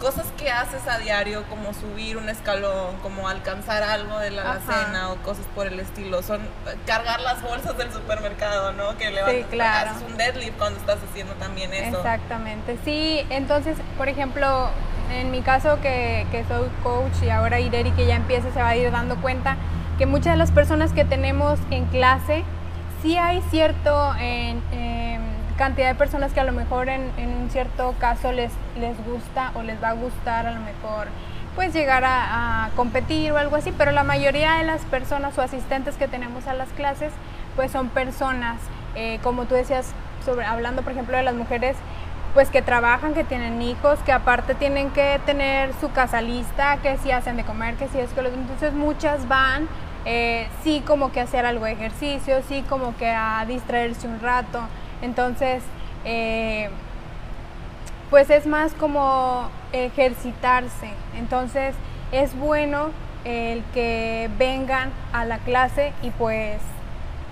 cosas 0.00 0.26
que 0.38 0.48
haces 0.50 0.86
a 0.86 0.98
diario, 0.98 1.42
como 1.50 1.74
subir 1.74 2.16
un 2.16 2.28
escalón, 2.28 2.96
como 3.02 3.28
alcanzar 3.28 3.82
algo 3.82 4.18
de 4.20 4.30
la 4.30 4.42
alacena 4.52 5.10
o 5.10 5.16
cosas 5.16 5.44
por 5.56 5.66
el 5.66 5.80
estilo. 5.80 6.22
Son 6.22 6.40
eh, 6.40 6.76
cargar 6.86 7.20
las 7.20 7.42
bolsas 7.42 7.76
del 7.76 7.92
supermercado, 7.92 8.72
¿no? 8.72 8.96
Que 8.96 9.10
levantas, 9.10 9.46
claro. 9.50 9.90
haces 9.90 10.02
un 10.08 10.16
deadlift 10.16 10.56
cuando 10.56 10.78
estás 10.78 10.98
haciendo 11.10 11.32
también 11.34 11.74
eso. 11.74 11.96
Exactamente, 11.98 12.78
sí, 12.84 13.26
entonces, 13.30 13.76
por 13.96 14.08
ejemplo, 14.08 14.70
en 15.10 15.32
mi 15.32 15.40
caso 15.42 15.80
que, 15.80 16.26
que 16.30 16.44
soy 16.44 16.68
coach 16.84 17.22
y 17.24 17.30
ahora 17.30 17.58
Ireri 17.58 17.90
que 17.92 18.06
ya 18.06 18.14
empieza 18.14 18.52
se 18.52 18.60
va 18.60 18.68
a 18.68 18.76
ir 18.76 18.90
dando 18.92 19.16
cuenta 19.16 19.56
que 19.98 20.06
muchas 20.06 20.34
de 20.34 20.36
las 20.36 20.52
personas 20.52 20.92
que 20.92 21.04
tenemos 21.04 21.58
en 21.72 21.86
clase, 21.86 22.44
sí 23.02 23.16
hay 23.16 23.42
cierto 23.50 24.14
en- 24.20 24.62
em, 24.70 25.07
cantidad 25.58 25.88
de 25.88 25.94
personas 25.94 26.32
que 26.32 26.40
a 26.40 26.44
lo 26.44 26.52
mejor 26.52 26.88
en, 26.88 27.10
un 27.18 27.50
cierto 27.50 27.94
caso 27.98 28.32
les, 28.32 28.52
les 28.78 28.96
gusta 29.04 29.50
o 29.54 29.62
les 29.62 29.82
va 29.82 29.90
a 29.90 29.92
gustar 29.92 30.46
a 30.46 30.52
lo 30.52 30.60
mejor 30.60 31.08
pues 31.54 31.74
llegar 31.74 32.04
a, 32.06 32.70
competir 32.76 33.32
o 33.32 33.36
algo 33.36 33.56
así, 33.56 33.74
pero 33.76 33.90
la 33.90 34.04
mayoría 34.04 34.54
de 34.54 34.64
las 34.64 34.82
personas 34.82 35.36
o 35.36 35.42
asistentes 35.42 35.96
que 35.96 36.06
tenemos 36.06 36.46
a 36.46 36.54
las 36.54 36.68
clases 36.70 37.12
pues 37.56 37.72
son 37.72 37.88
personas, 37.88 38.60
eh, 38.94 39.18
como 39.24 39.46
tú 39.46 39.56
decías, 39.56 39.92
sobre, 40.24 40.46
hablando 40.46 40.82
por 40.82 40.92
ejemplo 40.92 41.16
de 41.16 41.24
las 41.24 41.34
mujeres, 41.34 41.76
pues 42.32 42.50
que 42.50 42.62
trabajan, 42.62 43.12
que 43.14 43.24
tienen 43.24 43.60
hijos, 43.60 43.98
que 44.06 44.12
aparte 44.12 44.54
tienen 44.54 44.90
que 44.90 45.20
tener 45.26 45.72
su 45.80 45.90
casa 45.90 46.20
lista, 46.20 46.76
que 46.76 46.96
si 46.98 47.10
hacen 47.10 47.36
de 47.36 47.42
comer, 47.42 47.74
que 47.74 47.88
si 47.88 47.98
es 47.98 48.10
que 48.10 48.20
entonces 48.20 48.72
muchas 48.74 49.26
van 49.26 49.66
eh, 50.04 50.48
sí 50.62 50.82
como 50.86 51.10
que 51.10 51.20
hacer 51.20 51.44
algo 51.44 51.64
de 51.64 51.72
ejercicio, 51.72 52.40
sí 52.48 52.64
como 52.68 52.96
que 52.96 53.10
a 53.10 53.44
distraerse 53.46 54.06
un 54.06 54.20
rato, 54.20 54.60
entonces 55.02 55.62
eh, 56.04 56.70
pues 58.10 58.30
es 58.30 58.46
más 58.46 58.72
como 58.72 59.48
ejercitarse. 59.72 60.90
Entonces 61.16 61.74
es 62.12 62.36
bueno 62.36 62.90
el 63.24 63.62
que 63.74 64.30
vengan 64.38 64.90
a 65.12 65.24
la 65.24 65.38
clase 65.38 65.92
y 66.02 66.10
pues, 66.10 66.58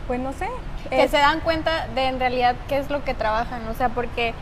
pues 0.07 0.21
no 0.21 0.33
sé. 0.33 0.49
Que 0.91 1.09
se 1.09 1.17
dan 1.17 1.41
cuenta 1.41 1.89
de 1.95 2.07
en 2.07 2.21
realidad 2.21 2.55
qué 2.69 2.79
es 2.79 2.91
lo 2.91 3.03
que 3.03 3.13
trabajan, 3.13 3.67
o 3.67 3.75
sea, 3.75 3.89
porque 3.89 4.35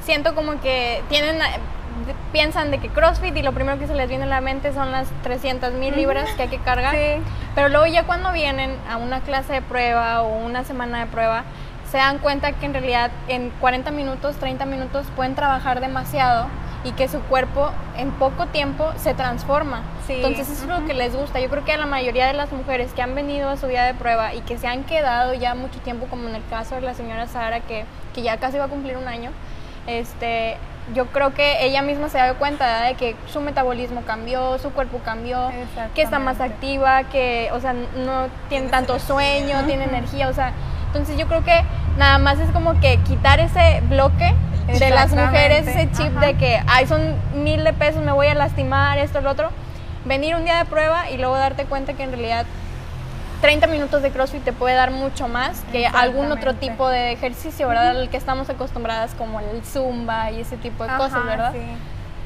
siento 0.00 0.34
como 0.34 0.60
que 0.60 1.00
tienen, 1.08 1.38
piensan 2.32 2.72
de 2.72 2.78
que 2.78 2.88
CrossFit 2.88 3.36
y 3.36 3.42
lo 3.42 3.52
primero 3.52 3.78
que 3.78 3.86
se 3.86 3.94
les 3.94 4.08
viene 4.08 4.24
a 4.24 4.28
la 4.28 4.40
mente 4.40 4.72
son 4.72 4.90
las 4.90 5.06
300 5.22 5.74
mil 5.74 5.94
libras 5.94 6.28
que 6.30 6.42
hay 6.42 6.48
que 6.48 6.58
cargar, 6.58 6.96
pero 7.54 7.68
luego 7.68 7.86
ya 7.86 8.02
cuando 8.02 8.32
vienen 8.32 8.76
a 8.90 8.96
una 8.96 9.20
clase 9.20 9.52
de 9.52 9.62
prueba 9.62 10.22
o 10.22 10.44
una 10.44 10.64
semana 10.64 10.98
de 10.98 11.06
prueba, 11.06 11.44
se 11.92 11.98
dan 11.98 12.20
cuenta 12.20 12.52
que 12.52 12.64
en 12.64 12.72
realidad 12.72 13.10
en 13.28 13.50
40 13.60 13.90
minutos, 13.90 14.36
30 14.36 14.64
minutos 14.64 15.06
pueden 15.14 15.34
trabajar 15.34 15.82
demasiado 15.82 16.46
y 16.84 16.92
que 16.92 17.06
su 17.06 17.20
cuerpo 17.20 17.70
en 17.98 18.10
poco 18.12 18.46
tiempo 18.46 18.90
se 18.96 19.12
transforma. 19.12 19.82
Entonces 20.08 20.48
eso 20.48 20.62
es 20.62 20.80
lo 20.80 20.86
que 20.86 20.94
les 20.94 21.14
gusta. 21.14 21.38
Yo 21.38 21.50
creo 21.50 21.66
que 21.66 21.72
a 21.72 21.76
la 21.76 21.84
mayoría 21.84 22.26
de 22.26 22.32
las 22.32 22.50
mujeres 22.50 22.94
que 22.94 23.02
han 23.02 23.14
venido 23.14 23.50
a 23.50 23.58
su 23.58 23.66
día 23.66 23.84
de 23.84 23.92
prueba 23.92 24.32
y 24.32 24.40
que 24.40 24.56
se 24.56 24.66
han 24.68 24.84
quedado 24.84 25.34
ya 25.34 25.54
mucho 25.54 25.80
tiempo, 25.80 26.06
como 26.06 26.30
en 26.30 26.34
el 26.34 26.42
caso 26.48 26.76
de 26.76 26.80
la 26.80 26.94
señora 26.94 27.26
Sara, 27.26 27.60
que, 27.60 27.84
que 28.14 28.22
ya 28.22 28.38
casi 28.38 28.56
va 28.56 28.64
a 28.64 28.68
cumplir 28.68 28.96
un 28.96 29.06
año, 29.06 29.30
este, 29.86 30.56
yo 30.94 31.08
creo 31.08 31.34
que 31.34 31.62
ella 31.62 31.82
misma 31.82 32.08
se 32.08 32.16
da 32.16 32.32
cuenta 32.34 32.84
de 32.84 32.94
que 32.94 33.16
su 33.26 33.42
metabolismo 33.42 34.00
cambió, 34.06 34.58
su 34.58 34.70
cuerpo 34.70 35.00
cambió, 35.04 35.50
que 35.94 36.00
está 36.00 36.18
más 36.18 36.40
activa, 36.40 37.04
que, 37.04 37.50
o 37.52 37.60
sea, 37.60 37.74
no 37.74 38.28
tiene 38.48 38.70
tanto 38.70 38.98
sueño, 38.98 39.62
tiene 39.66 39.84
energía, 39.84 40.30
o 40.30 40.32
sea, 40.32 40.54
entonces 40.92 41.16
yo 41.16 41.26
creo 41.26 41.42
que 41.42 41.64
nada 41.96 42.18
más 42.18 42.38
es 42.38 42.50
como 42.50 42.78
que 42.78 42.98
quitar 42.98 43.40
ese 43.40 43.82
bloque 43.88 44.34
de 44.66 44.90
las 44.90 45.10
mujeres, 45.10 45.66
ese 45.66 45.90
chip 45.92 46.12
de 46.20 46.34
que, 46.34 46.62
ay, 46.66 46.86
son 46.86 47.14
mil 47.34 47.64
de 47.64 47.72
pesos, 47.72 48.04
me 48.04 48.12
voy 48.12 48.26
a 48.26 48.34
lastimar, 48.34 48.98
esto, 48.98 49.22
lo 49.22 49.30
otro. 49.30 49.48
Venir 50.04 50.34
un 50.34 50.44
día 50.44 50.58
de 50.58 50.66
prueba 50.66 51.08
y 51.10 51.16
luego 51.16 51.34
darte 51.36 51.64
cuenta 51.64 51.94
que 51.94 52.02
en 52.02 52.10
realidad 52.10 52.44
30 53.40 53.68
minutos 53.68 54.02
de 54.02 54.10
CrossFit 54.10 54.44
te 54.44 54.52
puede 54.52 54.74
dar 54.74 54.90
mucho 54.90 55.28
más 55.28 55.62
que 55.72 55.86
algún 55.86 56.30
otro 56.30 56.54
tipo 56.54 56.88
de 56.88 57.12
ejercicio, 57.12 57.68
¿verdad? 57.68 57.88
Al 57.90 58.10
que 58.10 58.18
estamos 58.18 58.50
acostumbradas 58.50 59.14
como 59.14 59.40
el 59.40 59.64
zumba 59.64 60.30
y 60.30 60.40
ese 60.40 60.58
tipo 60.58 60.84
de 60.84 60.90
cosas, 60.96 61.24
¿verdad? 61.24 61.52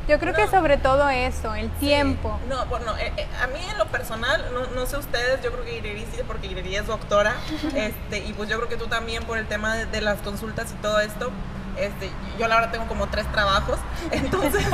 Yo 0.09 0.21
creo 0.21 0.35
que 0.35 0.47
sobre 0.47 0.77
todo 0.77 1.09
eso, 1.09 1.55
el 1.55 1.69
tiempo. 1.71 2.39
No, 2.49 2.65
bueno, 2.67 2.97
eh, 2.97 3.13
eh, 3.17 3.27
a 3.43 3.49
mí 3.49 3.59
en 3.69 3.77
lo 3.77 3.87
personal, 3.87 4.45
no, 4.55 4.67
no 4.69 4.87
sé 4.87 4.97
ustedes, 4.99 5.43
yo 5.43 5.51
creo 5.51 5.65
que 5.65 5.79
Ireri 5.79 6.07
sí, 6.13 6.21
porque 6.27 6.47
Ireri 6.47 6.77
es 6.77 6.87
doctora, 6.87 7.35
este, 7.75 8.19
y 8.19 8.33
pues 8.33 8.49
yo 8.49 8.57
creo 8.59 8.69
que 8.69 8.77
tú 8.77 8.87
también 8.87 9.25
por 9.25 9.37
el 9.37 9.47
tema 9.47 9.75
de, 9.75 10.01
las 10.01 10.21
consultas 10.21 10.73
y 10.73 10.75
todo 10.77 11.01
esto, 11.01 11.33
este, 11.77 12.11
yo 12.39 12.47
la 12.47 12.55
verdad 12.55 12.71
tengo 12.71 12.87
como 12.87 13.09
tres 13.09 13.31
trabajos, 13.33 13.79
entonces... 14.13 14.65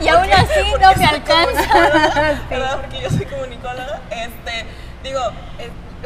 y 0.00 0.08
aún 0.08 0.32
así 0.32 0.72
no 0.80 0.94
me 0.94 1.04
alcanza. 1.04 2.42
¿verdad? 2.50 2.80
Porque 2.80 3.02
yo 3.02 3.10
soy 3.10 3.26
comunicóloga, 3.26 4.00
este, 4.10 4.64
digo, 5.02 5.20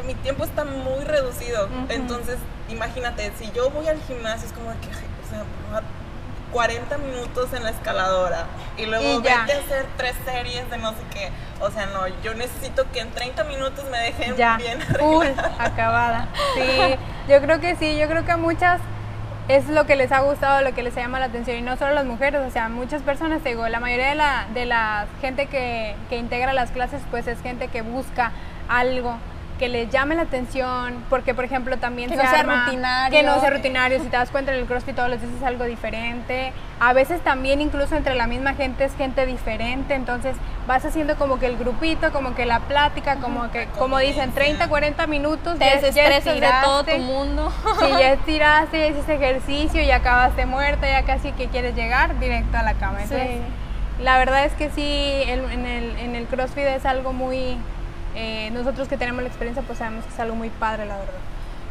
mi 0.05 0.15
tiempo 0.17 0.45
está 0.45 0.65
muy 0.65 1.05
reducido, 1.05 1.69
entonces 1.89 2.39
imagínate, 2.69 3.31
si 3.39 3.53
yo 3.53 3.71
voy 3.71 3.87
al 3.87 4.01
gimnasio 4.03 4.49
es 4.49 4.53
como 4.53 4.71
que, 4.81 4.89
o 4.89 5.31
sea, 5.31 5.45
40 6.53 6.99
minutos 6.99 7.53
en 7.53 7.65
la 7.65 7.71
escaladora 7.71 8.47
y 8.77 8.87
luego 8.87 9.21
vete 9.21 9.33
a 9.33 9.43
hacer 9.43 9.87
tres 9.97 10.15
series 10.25 10.71
de 10.71 10.79
no 10.79 10.91
sé 10.91 11.03
qué. 11.13 11.31
O 11.61 11.71
sea, 11.71 11.87
no, 11.87 12.07
yo 12.23 12.35
necesito 12.35 12.91
que 12.93 13.01
en 13.01 13.11
30 13.11 13.45
minutos 13.45 13.85
me 13.91 13.99
dejen 13.99 14.37
bien 14.37 14.81
full, 14.99 15.27
acabada. 15.59 16.29
Sí, 16.55 16.97
yo 17.29 17.41
creo 17.41 17.61
que 17.61 17.77
sí, 17.77 17.99
yo 17.99 18.09
creo 18.09 18.25
que 18.25 18.33
a 18.33 18.37
muchas 18.37 18.81
es 19.49 19.69
lo 19.69 19.87
que 19.87 19.97
les 19.97 20.13
ha 20.13 20.21
gustado, 20.21 20.63
lo 20.63 20.75
que 20.75 20.83
les 20.83 20.95
llama 20.95 21.19
la 21.19 21.27
atención 21.27 21.57
y 21.57 21.63
no 21.63 21.77
solo 21.77 21.95
las 21.95 22.05
mujeres, 22.05 22.41
o 22.47 22.51
sea, 22.51 22.69
muchas 22.69 23.03
personas, 23.03 23.43
digo, 23.43 23.67
la 23.69 23.81
mayoría 23.81 24.09
de 24.11 24.15
la, 24.15 24.47
de 24.55 24.67
la 24.67 25.07
gente 25.21 25.47
que, 25.47 25.97
que 26.09 26.17
integra 26.17 26.53
las 26.53 26.71
clases 26.71 27.03
pues 27.11 27.27
es 27.27 27.41
gente 27.43 27.69
que 27.69 27.83
busca 27.83 28.33
algo 28.69 29.17
que 29.63 29.69
les 29.69 29.89
llame 29.91 30.17
la 30.17 30.23
atención, 30.23 31.05
porque 31.09 31.35
por 31.35 31.45
ejemplo 31.45 31.77
también 31.77 32.11
que 32.11 32.17
no 32.17 32.23
sea 32.23 32.43
rutinario. 32.43 33.17
Que 33.17 33.25
no 33.25 33.39
sea 33.39 33.51
rutinario, 33.51 34.01
si 34.01 34.07
te 34.07 34.17
das 34.17 34.33
cuenta 34.33 34.53
en 34.53 34.59
el 34.59 34.67
CrossFit 34.67 34.97
todos 34.97 35.09
los 35.09 35.21
días 35.21 35.33
es 35.37 35.43
algo 35.45 35.63
diferente. 35.67 36.53
A 36.81 36.93
veces 36.93 37.21
también 37.21 37.61
incluso 37.61 37.95
entre 37.95 38.17
la 38.17 38.27
misma 38.27 38.55
gente 38.55 38.83
es 38.83 38.97
gente 38.97 39.25
diferente, 39.25 39.95
entonces 39.95 40.35
vas 40.67 40.85
haciendo 40.85 41.15
como 41.15 41.39
que 41.39 41.47
el 41.47 41.57
grupito, 41.57 42.11
como 42.11 42.35
que 42.35 42.45
la 42.45 42.59
plática, 42.59 43.19
como 43.21 43.53
que, 43.53 43.69
como 43.79 43.99
dicen, 43.99 44.33
30, 44.33 44.67
40 44.67 45.07
minutos. 45.07 45.57
Te 45.61 45.77
desestresas 45.77 46.41
de 46.41 46.51
todo 46.65 46.83
tu 46.83 46.99
mundo. 46.99 47.53
Si 47.79 47.89
ya 47.89 48.13
estiraste, 48.15 48.81
ya 48.81 48.87
hiciste 48.89 49.15
ejercicio 49.15 49.81
y 49.81 49.93
acabaste 49.93 50.45
muerta, 50.45 50.89
ya 50.89 51.05
casi 51.05 51.31
que 51.31 51.47
quieres 51.47 51.77
llegar 51.77 52.19
directo 52.19 52.59
a 52.59 52.65
la 52.65 52.75
cama. 52.75 53.01
Entonces, 53.01 53.39
la 54.01 54.19
verdad 54.19 54.45
es 54.45 54.55
que 54.55 54.71
sí, 54.71 55.23
en 55.25 55.67
el, 55.67 55.97
en 56.01 56.17
el 56.17 56.27
CrossFit 56.27 56.65
es 56.65 56.85
algo 56.85 57.13
muy 57.13 57.59
eh, 58.15 58.51
nosotros 58.53 58.89
que 58.89 58.97
tenemos 58.97 59.23
la 59.23 59.29
experiencia 59.29 59.63
pues 59.63 59.79
sabemos 59.79 60.05
que 60.05 60.13
es 60.13 60.21
algo 60.21 60.35
muy 60.35 60.51
padre, 60.51 60.87
la 60.87 60.99
verdad. 60.99 61.21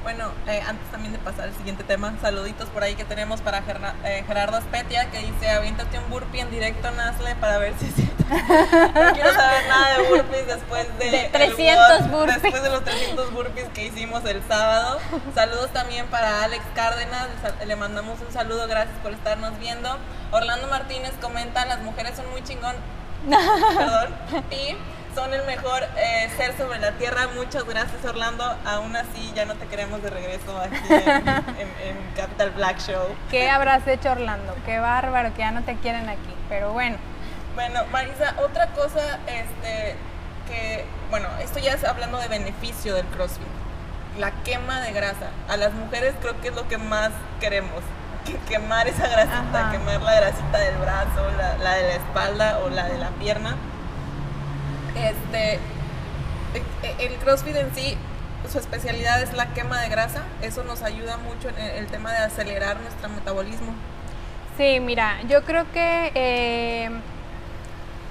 Bueno, 0.03 0.31
eh, 0.47 0.63
antes 0.67 0.89
también 0.89 1.13
de 1.13 1.19
pasar 1.19 1.45
al 1.45 1.53
siguiente 1.53 1.83
tema, 1.83 2.11
saluditos 2.21 2.69
por 2.69 2.81
ahí 2.81 2.95
que 2.95 3.05
tenemos 3.05 3.39
para 3.41 3.61
eh, 4.03 4.23
Gerardo 4.25 4.57
Aspetia 4.57 5.11
que 5.11 5.19
dice, 5.19 5.47
aviéntate 5.51 5.99
un 5.99 6.09
burpee 6.09 6.39
en 6.39 6.49
directo, 6.49 6.89
Nazle, 6.89 7.35
para 7.35 7.59
ver 7.59 7.73
si 7.77 7.85
sí. 7.91 8.09
No 8.31 9.13
quiero 9.13 9.31
saber 9.31 9.67
nada 9.67 9.97
de 9.97 10.09
burpees 10.09 10.47
después 10.47 10.87
de, 10.97 11.29
300 11.31 12.09
burpees. 12.09 12.41
Después 12.41 12.63
de 12.63 12.69
los 12.71 12.83
300 12.83 13.31
burpees 13.31 13.69
que 13.69 13.85
hicimos 13.85 14.25
el 14.25 14.41
sábado. 14.47 14.99
Saludos 15.35 15.69
también 15.71 16.07
para 16.07 16.45
Alex 16.45 16.63
Cárdenas, 16.73 17.27
le 17.63 17.75
mandamos 17.75 18.19
un 18.21 18.33
saludo, 18.33 18.67
gracias 18.67 18.97
por 19.03 19.11
estarnos 19.11 19.59
viendo. 19.59 19.99
Orlando 20.31 20.67
Martínez 20.67 21.13
comenta, 21.21 21.63
las 21.67 21.81
mujeres 21.81 22.15
son 22.15 22.27
muy 22.31 22.43
chingón. 22.43 22.75
Perdón. 23.29 24.15
Y 24.49 24.75
son 25.15 25.33
el 25.33 25.45
mejor 25.45 25.83
eh, 25.97 26.29
ser 26.37 26.55
sobre 26.57 26.79
la 26.79 26.91
tierra. 26.93 27.27
Muchas 27.35 27.65
gracias, 27.65 28.03
Orlando. 28.05 28.43
Aún 28.65 28.95
así, 28.95 29.31
ya 29.35 29.45
no 29.45 29.55
te 29.55 29.65
queremos 29.67 30.01
de 30.01 30.09
regreso 30.09 30.57
aquí 30.57 30.77
en, 30.89 31.97
Capital 32.15 32.51
Black 32.51 32.79
Show. 32.79 33.07
¿Qué 33.29 33.49
habrás 33.49 33.87
hecho, 33.87 34.11
Orlando? 34.11 34.55
Qué 34.65 34.79
bárbaro 34.79 35.33
que 35.33 35.39
ya 35.39 35.51
no 35.51 35.63
te 35.63 35.75
quieren 35.75 36.09
aquí. 36.09 36.35
Pero 36.49 36.73
bueno. 36.73 36.97
Bueno, 37.55 37.81
Marisa, 37.91 38.35
otra 38.43 38.67
cosa, 38.67 39.19
este, 39.27 39.95
que, 40.47 40.85
bueno, 41.09 41.27
esto 41.41 41.59
ya 41.59 41.73
es 41.73 41.83
hablando 41.83 42.17
de 42.17 42.27
beneficio 42.27 42.95
del 42.95 43.05
CrossFit. 43.07 43.47
La 44.17 44.31
quema 44.43 44.81
de 44.81 44.91
grasa. 44.91 45.29
A 45.47 45.57
las 45.57 45.73
mujeres 45.73 46.13
creo 46.21 46.39
que 46.41 46.49
es 46.49 46.55
lo 46.55 46.67
que 46.67 46.77
más 46.77 47.11
queremos. 47.39 47.81
quemar 48.47 48.87
esa 48.87 49.07
grasita, 49.07 49.71
quemar 49.71 50.01
la 50.01 50.15
grasita 50.15 50.57
del 50.59 50.75
brazo, 50.75 51.31
la 51.59 51.73
de 51.75 51.83
la 51.83 51.93
espalda 51.93 52.59
o 52.59 52.69
la 52.69 52.87
de 52.87 52.97
la 52.97 53.09
pierna 53.11 53.55
este, 54.95 55.59
el 56.99 57.13
CrossFit 57.15 57.55
en 57.55 57.73
sí, 57.75 57.97
su 58.51 58.57
especialidad 58.57 59.21
es 59.21 59.33
la 59.33 59.47
quema 59.53 59.79
de 59.81 59.89
grasa. 59.89 60.23
Eso 60.41 60.63
nos 60.63 60.81
ayuda 60.81 61.17
mucho 61.17 61.49
en 61.49 61.57
el 61.59 61.87
tema 61.87 62.11
de 62.11 62.17
acelerar 62.17 62.79
nuestro 62.79 63.09
metabolismo. 63.09 63.73
Sí, 64.57 64.79
mira, 64.79 65.21
yo 65.27 65.43
creo 65.43 65.65
que 65.71 66.11
eh, 66.13 66.89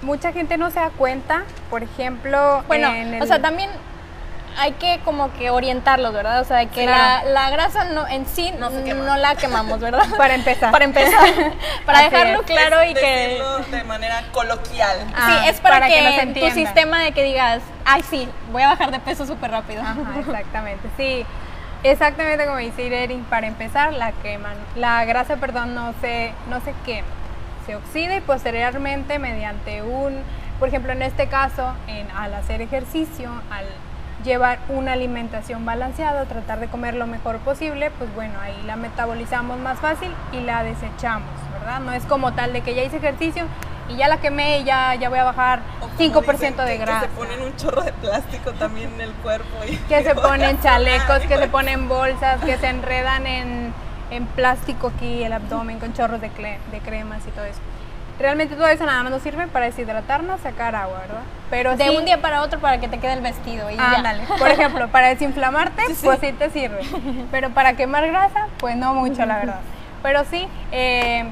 mucha 0.03 0.33
gente 0.33 0.57
no 0.57 0.71
se 0.71 0.81
da 0.81 0.91
cuenta, 0.91 1.45
por 1.69 1.83
ejemplo, 1.83 2.65
bueno, 2.67 2.91
o 3.21 3.27
sea, 3.27 3.41
también 3.43 3.71
hay 4.59 4.73
que 4.73 5.01
como 5.05 5.33
que 5.35 5.51
orientarlos, 5.51 6.13
¿verdad? 6.13 6.41
O 6.41 6.45
sea, 6.45 6.67
que 6.67 6.87
la, 6.87 7.25
la, 7.25 7.51
grasa 7.51 7.85
no 7.85 8.07
en 8.07 8.27
sí 8.27 8.53
no, 8.59 8.71
la 9.17 9.35
quemamos, 9.35 9.81
¿verdad? 9.81 10.05
Para 10.17 10.35
empezar. 10.35 10.71
para 10.71 10.85
empezar. 10.85 11.29
para 11.87 12.03
dejarlo 12.03 12.43
claro 12.43 12.85
y 12.85 12.95
que... 12.95 13.43
de 13.71 13.85
manera 13.85 14.25
coloquial. 14.33 14.99
sí, 15.01 15.49
es 15.49 15.61
para, 15.61 15.87
que, 15.87 16.33
tu 16.39 16.51
sistema 16.51 17.03
de 17.03 17.13
que 17.13 17.23
digas, 17.23 17.63
ay, 17.85 18.03
sí, 18.09 18.29
voy 18.53 18.63
a 18.63 18.69
bajar 18.69 18.91
de 18.91 19.01
peso 19.01 19.27
súper 19.27 19.51
rápido. 19.51 19.83
Ajá, 19.83 19.97
exactamente, 20.21 20.89
sí. 20.97 21.25
Exactamente 21.83 22.45
como 22.45 22.59
dice 22.59 22.83
Irene, 22.83 23.25
para 23.31 23.47
empezar 23.47 23.95
la 23.95 24.13
queman. 24.13 24.57
La 24.77 25.05
grasa, 25.07 25.37
perdón, 25.37 25.75
no 25.75 25.95
se, 26.03 26.33
no 26.51 26.61
se 26.61 26.75
quema. 26.85 27.09
Se 27.65 27.75
oxida 27.75 28.17
y 28.17 28.21
posteriormente 28.21 29.19
mediante 29.19 29.81
un, 29.81 30.19
por 30.59 30.69
ejemplo, 30.69 30.93
en 30.93 31.01
este 31.01 31.29
caso, 31.29 31.73
en, 31.87 32.11
al 32.11 32.35
hacer 32.35 32.61
ejercicio, 32.61 33.31
al 33.51 33.65
llevar 34.25 34.59
una 34.69 34.93
alimentación 34.93 35.65
balanceada, 35.65 36.25
tratar 36.27 36.61
de 36.61 36.69
comer 36.69 36.95
lo 36.95 37.07
mejor 37.07 37.39
posible, 37.39 37.91
pues 37.99 38.13
bueno, 38.15 38.39
ahí 38.41 38.61
la 38.67 38.77
metabolizamos 38.77 39.59
más 39.59 39.79
fácil 39.79 40.11
y 40.33 40.41
la 40.41 40.63
desechamos, 40.63 41.31
¿verdad? 41.53 41.81
No 41.81 41.93
es 41.93 42.05
como 42.05 42.33
tal 42.33 42.53
de 42.53 42.61
que 42.63 42.75
ya 42.75 42.83
hice 42.83 42.99
ejercicio 42.99 43.45
y 43.89 43.97
ya 43.97 44.09
la 44.09 44.19
quemé 44.19 44.59
y 44.61 44.65
ya, 44.65 44.95
ya 44.95 45.09
voy 45.09 45.19
a 45.19 45.25
bajar 45.25 45.61
O 45.81 45.89
como 45.89 45.99
5% 45.99 46.33
dicen, 46.33 46.57
de 46.57 46.77
grasa. 46.79 47.01
Que 47.01 47.07
se 47.09 47.13
ponen 47.17 47.43
un 47.43 47.57
chorro 47.57 47.83
de 47.83 47.93
plástico 47.95 48.53
también 48.53 48.93
en 48.95 49.01
el 49.01 49.13
cuerpo. 49.15 49.49
y- 49.69 49.77
que 49.77 50.03
se 50.05 50.15
ponen 50.15 50.61
chalecos, 50.61 51.21
que 51.21 51.37
se 51.39 51.49
ponen 51.49 51.89
bolsas, 51.89 52.41
que 52.45 52.57
se 52.59 52.69
enredan 52.69 53.27
en, 53.27 53.73
en 54.11 54.27
plástico 54.27 54.93
aquí 54.97 55.25
el 55.25 55.33
abdomen 55.33 55.81
con 55.81 55.93
chorros 55.93 56.21
de, 56.21 56.29
de 56.29 56.79
cremas 56.85 57.27
y 57.27 57.31
todo 57.31 57.45
eso. 57.47 57.61
Realmente 58.21 58.55
todo 58.55 58.69
eso 58.69 58.85
nada 58.85 59.03
más 59.03 59.11
nos 59.13 59.23
sirve 59.23 59.47
para 59.47 59.65
deshidratarnos, 59.65 60.41
sacar 60.43 60.75
agua, 60.75 60.99
¿verdad? 61.01 61.23
Pero 61.49 61.77
De 61.77 61.85
sí- 61.89 61.97
un 61.97 62.05
día 62.05 62.21
para 62.21 62.43
otro 62.43 62.61
para 62.61 62.79
que 62.79 62.87
te 62.87 62.99
quede 62.99 63.15
el 63.15 63.23
vestido 63.23 63.71
y 63.71 63.77
ya. 63.77 64.15
Por 64.39 64.49
ejemplo, 64.51 64.89
para 64.89 65.09
desinflamarte, 65.09 65.83
pues 66.05 66.21
sí 66.21 66.33
te 66.33 66.51
sirve. 66.51 66.81
Pero 67.31 67.51
para 67.51 67.73
quemar 67.75 68.07
grasa, 68.07 68.49
pues 68.59 68.77
no 68.77 68.93
mucho, 68.95 69.25
la 69.25 69.39
verdad. 69.39 69.61
Pero 70.03 70.25
sí, 70.31 70.47
eh, 70.71 71.25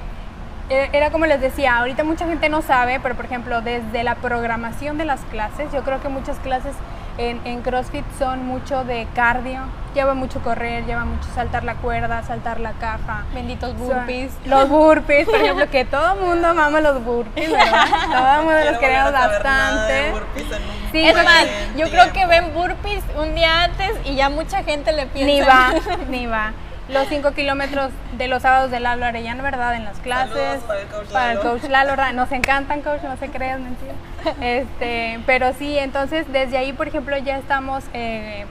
eh, 0.70 0.88
era 0.92 1.10
como 1.10 1.26
les 1.26 1.40
decía, 1.42 1.76
ahorita 1.76 2.04
mucha 2.04 2.26
gente 2.26 2.48
no 2.48 2.62
sabe, 2.62 3.00
pero 3.00 3.14
por 3.14 3.26
ejemplo, 3.26 3.60
desde 3.60 4.02
la 4.02 4.14
programación 4.14 4.96
de 4.96 5.04
las 5.04 5.20
clases, 5.30 5.70
yo 5.72 5.82
creo 5.82 6.00
que 6.00 6.08
muchas 6.08 6.38
clases 6.38 6.74
en, 7.18 7.40
en 7.44 7.62
CrossFit 7.62 8.04
son 8.18 8.46
mucho 8.46 8.84
de 8.84 9.06
cardio, 9.14 9.60
lleva 9.94 10.14
mucho 10.14 10.40
correr, 10.40 10.84
lleva 10.86 11.04
mucho 11.04 11.28
saltar 11.34 11.64
la 11.64 11.74
cuerda, 11.74 12.22
saltar 12.22 12.60
la 12.60 12.72
caja. 12.72 13.24
Benditos 13.34 13.70
Son- 13.70 13.78
burpees. 13.88 14.32
Los 14.44 14.68
burpees, 14.68 15.26
por 15.28 15.34
ejemplo, 15.36 15.68
que 15.70 15.84
todo 15.84 16.14
mundo 16.16 16.54
mama 16.54 16.80
los 16.80 17.04
burpees, 17.04 17.50
¿verdad? 17.50 17.84
Todo 18.10 18.34
el 18.38 18.44
mundo 18.44 18.70
los 18.70 18.78
queremos 18.78 19.12
bastante. 19.12 20.10
burpees 20.12 20.46
en 20.46 20.62
un 20.62 20.78
Sí, 20.92 21.06
Es 21.06 21.14
más, 21.16 21.44
yo 21.76 21.90
creo 21.90 22.12
que 22.14 22.24
ven 22.26 22.54
burpees 22.54 23.02
un 23.20 23.34
día 23.34 23.64
antes 23.64 23.90
y 24.06 24.14
ya 24.14 24.30
mucha 24.30 24.62
gente 24.62 24.90
le 24.92 25.06
piensa. 25.06 25.26
Ni 25.26 25.40
va, 25.42 25.72
ni 26.08 26.26
va. 26.26 26.52
Los 26.88 27.06
5 27.08 27.32
kilómetros 27.32 27.90
de 28.16 28.28
los 28.28 28.42
sábados 28.42 28.70
de 28.70 28.80
Lalo 28.80 29.04
Arellano, 29.04 29.42
¿verdad? 29.42 29.74
En 29.74 29.84
las 29.84 29.98
clases. 29.98 30.60
Para 30.66 30.80
el 30.80 30.88
coach 30.88 31.08
Para 31.08 31.32
el 31.32 31.38
Lalo. 31.38 31.50
coach 31.50 31.70
Lalo. 31.70 32.12
Nos 32.14 32.32
encantan, 32.32 32.80
coach, 32.80 33.02
no 33.02 33.16
se 33.18 33.28
crean, 33.28 33.62
mentira. 33.62 33.92
Este, 34.40 35.20
pero 35.26 35.52
sí, 35.52 35.78
entonces 35.78 36.26
desde 36.32 36.56
ahí, 36.56 36.72
por 36.72 36.88
ejemplo, 36.88 37.16
ya 37.18 37.36
estamos 37.36 37.84
eh, 37.92 38.46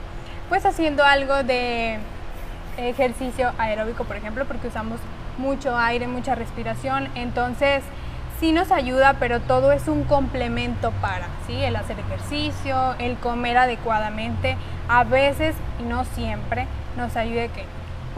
pues 0.48 0.64
haciendo 0.64 1.04
algo 1.04 1.42
de 1.42 1.98
ejercicio 2.76 3.52
aeróbico, 3.58 4.04
por 4.04 4.16
ejemplo, 4.16 4.44
porque 4.46 4.68
usamos 4.68 5.00
mucho 5.36 5.76
aire, 5.76 6.06
mucha 6.06 6.34
respiración. 6.34 7.08
Entonces, 7.16 7.82
sí 8.38 8.52
nos 8.52 8.70
ayuda, 8.70 9.16
pero 9.18 9.40
todo 9.40 9.72
es 9.72 9.88
un 9.88 10.04
complemento 10.04 10.92
para, 11.00 11.26
¿sí? 11.46 11.62
El 11.62 11.74
hacer 11.76 11.98
ejercicio, 11.98 12.94
el 12.98 13.16
comer 13.16 13.58
adecuadamente, 13.58 14.56
a 14.88 15.04
veces 15.04 15.56
y 15.80 15.82
no 15.82 16.04
siempre 16.04 16.66
nos 16.96 17.16
ayuda 17.16 17.48
que 17.48 17.64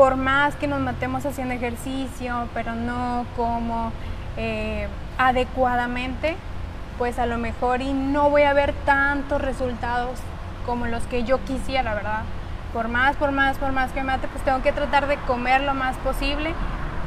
por 0.00 0.16
más 0.16 0.56
que 0.56 0.66
nos 0.66 0.80
matemos 0.80 1.26
haciendo 1.26 1.52
ejercicio, 1.52 2.48
pero 2.54 2.74
no 2.74 3.26
como 3.36 3.92
eh, 4.38 4.88
adecuadamente, 5.18 6.38
pues 6.96 7.18
a 7.18 7.26
lo 7.26 7.36
mejor 7.36 7.82
y 7.82 7.92
no 7.92 8.30
voy 8.30 8.44
a 8.44 8.54
ver 8.54 8.72
tantos 8.86 9.42
resultados 9.42 10.18
como 10.64 10.86
los 10.86 11.02
que 11.02 11.24
yo 11.24 11.44
quisiera, 11.44 11.92
¿verdad? 11.92 12.22
Por 12.72 12.88
más, 12.88 13.14
por 13.16 13.30
más, 13.32 13.58
por 13.58 13.72
más 13.72 13.92
que 13.92 14.00
me 14.00 14.06
mate, 14.06 14.26
pues 14.28 14.42
tengo 14.42 14.62
que 14.62 14.72
tratar 14.72 15.06
de 15.06 15.16
comer 15.16 15.60
lo 15.60 15.74
más 15.74 15.98
posible, 15.98 16.54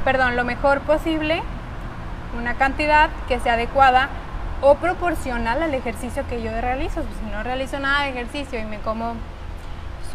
perdón, 0.05 0.35
lo 0.35 0.43
mejor 0.43 0.81
posible, 0.81 1.41
una 2.37 2.53
cantidad 2.53 3.09
que 3.27 3.39
sea 3.39 3.53
adecuada 3.53 4.09
o 4.61 4.75
proporcional 4.75 5.63
al 5.63 5.73
ejercicio 5.73 6.27
que 6.29 6.43
yo 6.43 6.51
realizo. 6.61 7.01
Si 7.01 7.31
no 7.31 7.41
realizo 7.41 7.79
nada 7.79 8.03
de 8.03 8.11
ejercicio 8.11 8.59
y 8.59 8.65
me 8.65 8.77
como 8.77 9.15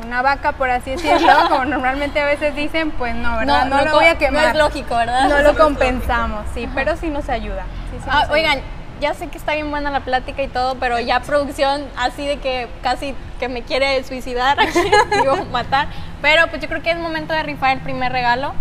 una 0.04 0.22
vaca, 0.22 0.52
por 0.52 0.70
así 0.70 0.90
decirlo, 0.92 1.32
como 1.48 1.64
normalmente 1.64 2.20
a 2.20 2.26
veces 2.26 2.54
dicen, 2.54 2.90
pues 2.92 3.14
no, 3.14 3.36
¿verdad? 3.38 3.66
No, 3.66 3.84
lo 3.84 3.92
voy 3.94 4.06
a 4.06 4.16
quemar. 4.18 4.42
No 4.44 4.48
es 4.50 4.56
lógico, 4.56 4.96
¿verdad? 4.96 5.28
No 5.28 5.38
lo 5.42 5.56
compensamos, 5.56 6.44
sí, 6.54 6.68
pero 6.74 6.96
sí 6.96 7.08
nos 7.10 7.28
ayuda. 7.28 7.64
sí, 7.90 7.98
sí 8.02 8.08
Ah, 8.10 8.22
nos 8.22 8.30
oigan, 8.30 8.52
ayuda. 8.52 8.64
ya 9.00 9.14
sé 9.14 9.28
que 9.28 9.38
está 9.38 9.54
bien 9.54 9.70
buena 9.70 9.90
la 9.90 10.00
plática 10.00 10.42
y 10.42 10.48
todo, 10.48 10.76
pero 10.76 10.98
ya 11.00 11.20
producción 11.20 11.84
así 11.96 12.26
de 12.26 12.38
que 12.38 12.68
casi 12.82 13.14
que 13.40 13.48
me 13.48 13.62
quiere 13.62 14.02
suicidar, 14.04 14.60
aquí, 14.60 14.78
digo, 15.20 15.36
matar. 15.52 15.88
Pero 16.22 16.46
pues 16.48 16.60
yo 16.62 16.68
creo 16.68 16.82
que 16.82 16.90
es 16.90 16.98
momento 16.98 17.32
de 17.32 17.42
rifar 17.42 17.72
el 17.72 17.80
primer 17.80 18.12
regalo 18.12 18.52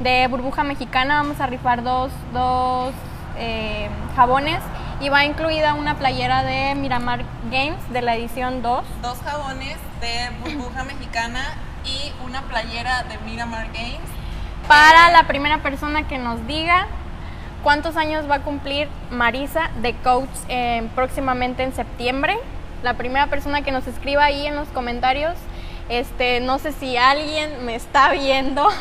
de 0.00 0.26
Burbuja 0.28 0.64
Mexicana. 0.64 1.16
Vamos 1.22 1.40
a 1.40 1.46
rifar 1.46 1.82
dos, 1.84 2.10
dos 2.32 2.92
eh, 3.38 3.88
jabones 4.16 4.58
y 5.04 5.10
va 5.10 5.24
incluida 5.26 5.74
una 5.74 5.96
playera 5.98 6.42
de 6.44 6.74
Miramar 6.74 7.24
Games 7.50 7.76
de 7.92 8.00
la 8.00 8.16
edición 8.16 8.62
2. 8.62 8.84
Dos 9.02 9.18
jabones 9.22 9.76
de 10.00 10.30
burbuja 10.40 10.84
mexicana 10.84 11.42
y 11.84 12.10
una 12.24 12.40
playera 12.42 13.02
de 13.02 13.18
Miramar 13.18 13.66
Games. 13.66 14.00
Para 14.66 15.10
la 15.10 15.24
primera 15.26 15.58
persona 15.58 16.08
que 16.08 16.16
nos 16.16 16.46
diga 16.46 16.86
cuántos 17.62 17.96
años 17.98 18.28
va 18.30 18.36
a 18.36 18.40
cumplir 18.40 18.88
Marisa 19.10 19.70
de 19.82 19.92
Coach 19.96 20.30
eh, 20.48 20.88
próximamente 20.94 21.62
en 21.64 21.74
septiembre. 21.74 22.38
La 22.82 22.94
primera 22.94 23.26
persona 23.26 23.60
que 23.60 23.72
nos 23.72 23.86
escriba 23.86 24.24
ahí 24.24 24.46
en 24.46 24.56
los 24.56 24.68
comentarios. 24.68 25.34
Este, 25.90 26.40
no 26.40 26.58
sé 26.58 26.72
si 26.72 26.96
alguien 26.96 27.66
me 27.66 27.74
está 27.74 28.10
viendo. 28.10 28.66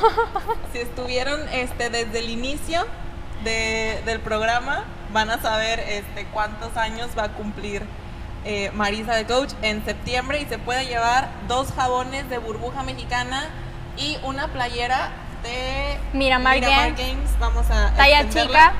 Si 0.71 0.79
estuvieron 0.79 1.39
este, 1.49 1.89
desde 1.89 2.19
el 2.19 2.29
inicio 2.29 2.85
de- 3.43 4.01
del 4.05 4.19
programa, 4.21 4.85
van 5.13 5.29
a 5.29 5.39
saber 5.41 5.79
este, 5.79 6.25
cuántos 6.33 6.75
años 6.75 7.09
va 7.17 7.25
a 7.25 7.29
cumplir 7.29 7.83
eh, 8.45 8.71
Marisa 8.73 9.15
de 9.15 9.25
Coach 9.25 9.53
en 9.61 9.85
septiembre 9.85 10.41
y 10.41 10.45
se 10.45 10.57
puede 10.57 10.85
llevar 10.85 11.29
dos 11.47 11.71
jabones 11.73 12.29
de 12.29 12.39
burbuja 12.39 12.83
mexicana 12.83 13.45
y 13.95 14.17
una 14.23 14.47
playera 14.49 15.11
de 15.43 15.97
Miramar 16.13 16.59
Games. 16.59 16.97
Games. 16.97 17.29
Vamos 17.39 17.69
a 17.69 17.93
Talla 17.95 18.21
extenderla. 18.21 18.59
chica, 18.59 18.73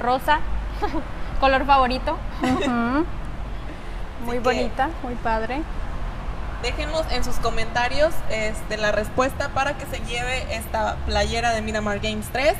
rosa, 0.00 0.40
color 1.40 1.64
favorito. 1.66 2.16
Muy 4.24 4.34
que- 4.36 4.40
bonita, 4.40 4.88
muy 5.02 5.14
padre. 5.16 5.62
Déjenos 6.62 7.04
en 7.12 7.22
sus 7.24 7.36
comentarios 7.36 8.14
este, 8.30 8.78
la 8.78 8.90
respuesta 8.90 9.50
para 9.50 9.76
que 9.76 9.84
se 9.84 9.98
lleve 10.06 10.46
esta 10.56 10.96
playera 11.04 11.50
de 11.52 11.60
Miramar 11.60 12.00
Games 12.00 12.26
3 12.32 12.54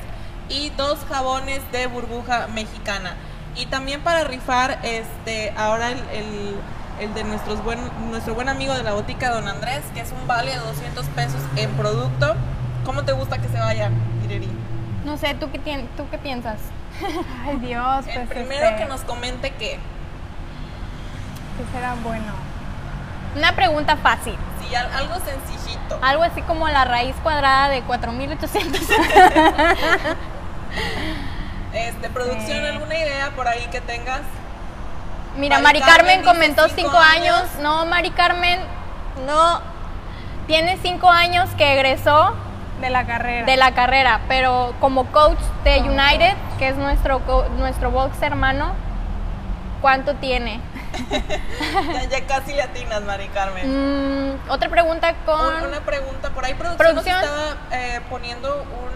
y 0.48 0.70
dos 0.70 0.98
jabones 1.08 1.60
de 1.72 1.86
burbuja 1.86 2.46
mexicana. 2.48 3.14
Y 3.56 3.66
también 3.66 4.00
para 4.02 4.24
rifar, 4.24 4.78
este, 4.82 5.52
ahora 5.56 5.90
el, 5.92 5.98
el- 6.12 6.56
el 7.00 7.12
de 7.12 7.24
nuestros 7.24 7.62
buen, 7.64 7.80
nuestro 8.10 8.34
buen 8.34 8.48
amigo 8.48 8.72
de 8.74 8.82
la 8.84 8.92
botica, 8.92 9.30
don 9.32 9.48
Andrés, 9.48 9.82
que 9.94 10.00
es 10.00 10.12
un 10.12 10.26
vale 10.28 10.52
de 10.52 10.58
200 10.58 11.06
pesos 11.06 11.40
en 11.56 11.70
producto. 11.72 12.34
¿Cómo 12.84 13.02
te 13.04 13.12
gusta 13.12 13.38
que 13.38 13.48
se 13.48 13.58
vaya, 13.58 13.90
Ireri? 14.24 14.48
No 15.04 15.16
sé, 15.16 15.34
¿tú 15.34 15.50
qué, 15.50 15.84
¿tú 15.96 16.04
qué 16.10 16.18
piensas? 16.18 16.58
Ay 17.46 17.56
Dios, 17.56 18.06
El 18.06 18.14
pues 18.26 18.28
primero 18.28 18.66
este, 18.66 18.82
que 18.82 18.84
nos 18.88 19.00
comente 19.02 19.50
que, 19.52 19.72
¿qué 21.56 21.64
será 21.72 21.94
bueno? 22.04 22.32
Una 23.36 23.54
pregunta 23.56 23.96
fácil. 23.96 24.36
al- 24.76 24.92
algo 24.92 25.14
sencillito. 25.16 25.98
Algo 26.00 26.22
así 26.22 26.42
como 26.42 26.68
la 26.68 26.84
raíz 26.84 27.16
cuadrada 27.22 27.68
de 27.70 27.82
4800. 27.82 28.80
Este, 31.72 32.08
producción, 32.08 32.58
Eh. 32.64 32.68
¿alguna 32.68 32.96
idea 32.96 33.30
por 33.34 33.48
ahí 33.48 33.66
que 33.72 33.80
tengas? 33.80 34.20
Mira, 35.36 35.58
Mari 35.58 35.80
Mari 35.80 35.92
Carmen 35.92 36.22
Carmen 36.22 36.24
comentó 36.24 36.68
cinco 36.68 36.96
años. 36.96 37.36
años. 37.36 37.48
No, 37.60 37.84
Mari 37.86 38.10
Carmen, 38.10 38.60
no. 39.26 39.60
Tiene 40.46 40.78
cinco 40.82 41.10
años 41.10 41.48
que 41.56 41.72
egresó 41.74 42.36
De 42.80 42.90
la 42.90 43.04
carrera. 43.06 43.44
de 43.46 43.56
la 43.56 43.72
carrera, 43.74 44.20
pero 44.28 44.74
como 44.78 45.06
coach 45.06 45.38
de 45.64 45.80
United, 45.80 46.34
que 46.58 46.68
es 46.68 46.76
nuestro, 46.76 47.20
nuestro 47.58 47.90
box 47.90 48.22
hermano, 48.22 48.74
¿cuánto 49.80 50.14
tiene? 50.14 50.60
Ya, 51.92 52.04
ya 52.04 52.26
casi 52.26 52.52
le 52.52 52.62
atinas, 52.62 53.02
Mari 53.02 53.26
Carmen. 53.28 54.34
Mm, 54.36 54.50
otra 54.50 54.68
pregunta 54.68 55.12
con... 55.26 55.56
Un- 55.56 55.66
Una 55.70 55.80
pregunta 55.80 56.30
por 56.30 56.44
ahí, 56.44 56.54
producción, 56.54 56.76
Producción. 56.94 57.16
nos 57.20 57.24
estaba 57.24 57.56
eh, 57.72 58.00
poniendo 58.08 58.62
un 58.62 58.93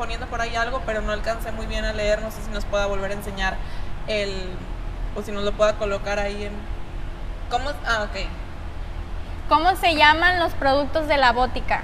poniendo 0.00 0.26
por 0.28 0.40
ahí 0.40 0.56
algo, 0.56 0.80
pero 0.86 1.02
no 1.02 1.12
alcancé 1.12 1.52
muy 1.52 1.66
bien 1.66 1.84
a 1.84 1.92
leer, 1.92 2.22
no 2.22 2.30
sé 2.30 2.38
si 2.42 2.50
nos 2.50 2.64
pueda 2.64 2.86
volver 2.86 3.10
a 3.10 3.14
enseñar 3.14 3.58
el 4.08 4.48
o 5.14 5.20
si 5.20 5.30
nos 5.30 5.44
lo 5.44 5.52
pueda 5.52 5.74
colocar 5.74 6.18
ahí 6.18 6.44
en 6.44 6.54
¿Cómo? 7.50 7.68
Ah, 7.86 8.04
ok. 8.04 8.16
¿Cómo 9.50 9.76
se 9.76 9.96
llaman 9.96 10.40
los 10.40 10.54
productos 10.54 11.06
de 11.06 11.18
la 11.18 11.32
bótica? 11.32 11.82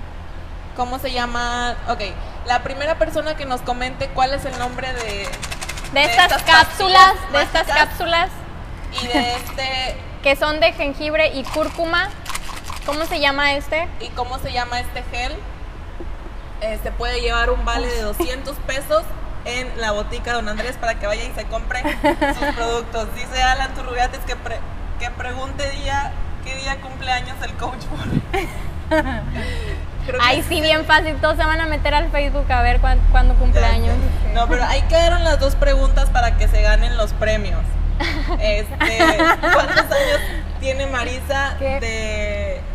¿Cómo 0.76 0.98
se 0.98 1.12
llama? 1.12 1.76
Ok, 1.88 2.00
la 2.46 2.62
primera 2.62 2.94
persona 2.98 3.36
que 3.36 3.44
nos 3.44 3.60
comente 3.60 4.08
cuál 4.08 4.32
es 4.32 4.46
el 4.46 4.58
nombre 4.58 4.90
de 4.94 5.28
De 5.92 6.04
estas 6.04 6.42
cápsulas, 6.44 7.14
de 7.32 7.42
estas 7.42 7.66
cápsulas 7.66 8.30
y 9.02 9.08
de 9.08 9.34
este 9.36 9.96
que 10.22 10.36
son 10.36 10.58
de 10.60 10.72
jengibre 10.72 11.32
y 11.34 11.44
cúrcuma. 11.44 12.08
¿Cómo 12.86 13.04
se 13.04 13.20
llama 13.20 13.52
este? 13.52 13.86
y 14.00 14.08
cómo 14.08 14.38
se 14.38 14.52
llama 14.52 14.80
este 14.80 15.02
gel. 15.10 15.36
Eh, 16.62 16.78
se 16.82 16.90
puede 16.92 17.20
llevar 17.20 17.50
un 17.50 17.64
vale 17.64 17.86
de 17.88 18.00
200 18.02 18.56
pesos 18.66 19.02
en 19.44 19.70
la 19.80 19.92
botica 19.92 20.32
Don 20.32 20.48
Andrés 20.48 20.76
para 20.80 20.98
que 20.98 21.06
vaya 21.06 21.22
y 21.24 21.32
se 21.34 21.44
compre 21.44 21.80
sus 21.82 22.54
productos. 22.56 23.14
Dice 23.14 23.42
Alan 23.42 23.74
Turrubiates 23.74 24.20
que, 24.26 24.36
pre- 24.36 24.58
que 24.98 25.10
pregunte 25.10 25.68
día 25.70 26.12
¿qué 26.44 26.54
día 26.56 26.76
cumpleaños 26.80 27.36
el 27.42 27.52
coach 27.54 27.82
Ay, 30.20 30.44
sí, 30.48 30.60
bien 30.60 30.84
fácil. 30.84 31.16
Todos 31.16 31.36
se 31.36 31.44
van 31.44 31.60
a 31.60 31.66
meter 31.66 31.92
al 31.94 32.10
Facebook 32.10 32.50
a 32.50 32.62
ver 32.62 32.80
cuándo 33.10 33.34
cumpleaños. 33.34 33.96
No, 34.34 34.46
pero 34.48 34.64
ahí 34.64 34.82
quedaron 34.82 35.24
las 35.24 35.40
dos 35.40 35.56
preguntas 35.56 36.08
para 36.10 36.36
que 36.36 36.46
se 36.48 36.62
ganen 36.62 36.96
los 36.96 37.12
premios. 37.14 37.60
Este, 38.40 39.06
¿Cuántos 39.40 39.84
años 39.84 40.20
tiene 40.60 40.86
Marisa 40.86 41.54
de, 41.58 41.80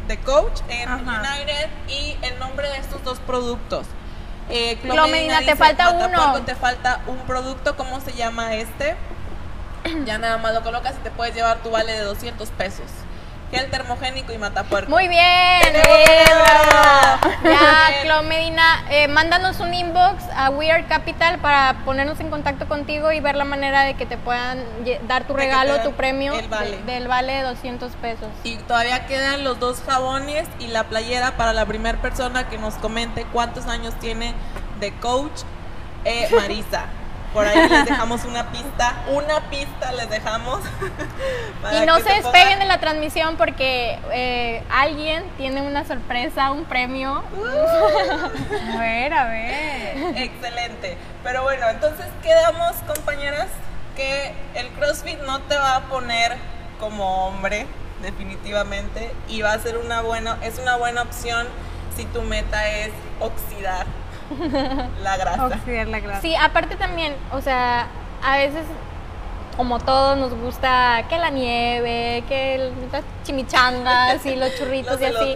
de, 0.07 0.17
coach 0.19 0.61
en 0.69 0.89
United 0.91 1.69
y 1.87 2.17
el 2.21 2.39
nombre 2.39 2.69
de 2.69 2.77
estos 2.77 3.03
dos 3.03 3.19
productos? 3.19 3.87
Eh, 4.49 4.77
Medina, 4.83 5.39
te 5.39 5.55
falta 5.55 5.91
uno. 5.91 6.41
Te 6.43 6.55
falta 6.55 7.01
un 7.07 7.19
producto, 7.19 7.77
¿cómo 7.77 8.01
se 8.01 8.13
llama 8.13 8.55
este? 8.55 8.95
Ya 10.05 10.17
nada 10.17 10.37
más 10.37 10.53
lo 10.53 10.61
colocas 10.61 10.95
y 10.99 11.03
te 11.03 11.11
puedes 11.11 11.33
llevar 11.33 11.63
tu 11.63 11.71
vale 11.71 11.93
de 11.93 12.03
200 12.03 12.49
pesos 12.49 12.85
gel 13.51 13.69
termogénico 13.69 14.31
y 14.33 14.37
matapuerco. 14.37 14.89
Muy 14.89 15.07
bien, 15.07 15.21
eh, 15.21 16.25
Ya, 17.43 18.01
Clo 18.03 18.23
Medina, 18.23 18.83
eh, 18.89 19.07
mándanos 19.07 19.59
un 19.59 19.73
inbox 19.73 20.23
a 20.35 20.49
We 20.49 20.71
Are 20.71 20.85
Capital 20.85 21.39
para 21.39 21.83
ponernos 21.85 22.19
en 22.19 22.29
contacto 22.29 22.67
contigo 22.67 23.11
y 23.11 23.19
ver 23.19 23.35
la 23.35 23.45
manera 23.45 23.83
de 23.83 23.95
que 23.95 24.05
te 24.05 24.17
puedan 24.17 24.63
dar 25.07 25.27
tu 25.27 25.33
regalo, 25.33 25.81
tu 25.81 25.91
premio 25.91 26.33
del 26.85 27.07
vale 27.07 27.33
de 27.33 27.41
200 27.43 27.91
pesos. 27.93 28.27
Y 28.43 28.55
todavía 28.57 29.05
quedan 29.05 29.43
los 29.43 29.59
dos 29.59 29.81
jabones 29.85 30.47
y 30.59 30.67
la 30.67 30.85
playera 30.85 31.37
para 31.37 31.53
la 31.53 31.65
primera 31.65 32.01
persona 32.01 32.47
que 32.47 32.57
nos 32.57 32.75
comente 32.75 33.25
cuántos 33.31 33.67
años 33.67 33.93
tiene 33.99 34.33
de 34.79 34.93
coach 34.93 35.41
eh, 36.05 36.29
Marisa. 36.35 36.85
Por 37.33 37.47
ahí 37.47 37.69
les 37.69 37.85
dejamos 37.85 38.25
una 38.25 38.51
pista, 38.51 39.03
una 39.07 39.39
pista 39.49 39.91
les 39.93 40.09
dejamos. 40.09 40.59
y 41.81 41.85
no 41.85 41.97
se, 41.99 42.13
despeguen 42.13 42.59
de 42.59 42.65
la 42.65 42.79
transmisión 42.79 43.37
porque 43.37 43.97
eh, 44.11 44.63
alguien 44.69 45.23
tiene 45.37 45.61
una 45.61 45.85
sorpresa, 45.85 46.51
un 46.51 46.65
premio. 46.65 47.23
Uh. 47.33 48.75
a 48.77 48.79
ver, 48.79 49.13
a 49.13 49.25
ver. 49.27 50.17
Excelente. 50.17 50.97
Pero 51.23 51.43
bueno, 51.43 51.69
entonces 51.69 52.05
quedamos, 52.21 52.73
compañeras, 52.85 53.47
que 53.95 54.33
el 54.55 54.67
CrossFit 54.69 55.19
no 55.21 55.39
te 55.41 55.55
va 55.55 55.77
a 55.77 55.81
poner 55.83 56.35
como 56.81 57.27
hombre, 57.27 57.65
definitivamente, 58.01 59.13
y 59.29 59.41
va 59.41 59.53
a 59.53 59.59
ser 59.59 59.77
una 59.77 60.01
buena, 60.01 60.37
es 60.41 60.59
una 60.59 60.75
buena 60.75 61.03
opción 61.03 61.47
si 61.95 62.05
tu 62.05 62.23
meta 62.23 62.69
es 62.69 62.91
oxidar 63.19 63.85
la 65.03 65.17
grasa. 65.17 65.49
la 65.67 65.99
grasa. 65.99 66.21
Sí, 66.21 66.35
aparte 66.35 66.75
también, 66.75 67.15
o 67.31 67.41
sea, 67.41 67.87
a 68.23 68.37
veces 68.37 68.65
como 69.57 69.79
todos 69.79 70.17
nos 70.17 70.33
gusta 70.33 71.03
que 71.09 71.17
la 71.17 71.29
nieve, 71.29 72.23
que 72.27 72.71
las 72.91 73.03
chimichangas 73.23 74.25
y 74.25 74.35
los 74.35 74.57
churritos 74.57 74.99
y 75.01 75.05
así. 75.05 75.35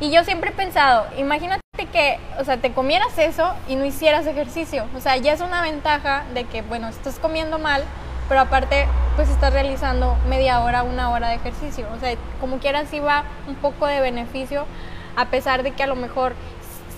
Y 0.00 0.10
yo 0.10 0.22
siempre 0.24 0.50
he 0.50 0.52
pensado, 0.52 1.06
imagínate 1.16 1.60
que, 1.92 2.18
o 2.38 2.44
sea, 2.44 2.58
te 2.58 2.72
comieras 2.72 3.18
eso 3.18 3.52
y 3.68 3.76
no 3.76 3.84
hicieras 3.84 4.26
ejercicio. 4.26 4.86
O 4.96 5.00
sea, 5.00 5.16
ya 5.16 5.32
es 5.32 5.40
una 5.40 5.62
ventaja 5.62 6.24
de 6.34 6.44
que, 6.44 6.62
bueno, 6.62 6.88
estás 6.88 7.18
comiendo 7.18 7.58
mal, 7.58 7.82
pero 8.28 8.40
aparte, 8.40 8.86
pues 9.16 9.28
estás 9.28 9.52
realizando 9.52 10.16
media 10.28 10.60
hora, 10.60 10.82
una 10.82 11.10
hora 11.10 11.28
de 11.28 11.36
ejercicio. 11.36 11.86
O 11.96 12.00
sea, 12.00 12.14
como 12.40 12.58
quieras, 12.58 12.88
sí 12.90 13.00
va 13.00 13.24
un 13.48 13.54
poco 13.56 13.86
de 13.86 14.00
beneficio, 14.00 14.66
a 15.16 15.26
pesar 15.26 15.62
de 15.62 15.72
que 15.72 15.82
a 15.82 15.86
lo 15.86 15.96
mejor 15.96 16.34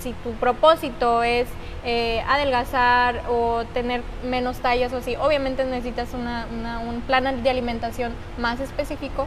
si 0.00 0.12
tu 0.24 0.32
propósito 0.32 1.22
es 1.22 1.46
eh, 1.84 2.22
adelgazar 2.28 3.22
o 3.28 3.64
tener 3.72 4.02
menos 4.24 4.58
tallas 4.58 4.92
o 4.92 4.96
así, 4.96 5.14
obviamente 5.16 5.64
necesitas 5.64 6.08
un 6.14 7.00
plan 7.06 7.42
de 7.42 7.50
alimentación 7.50 8.12
más 8.38 8.58
específico, 8.60 9.26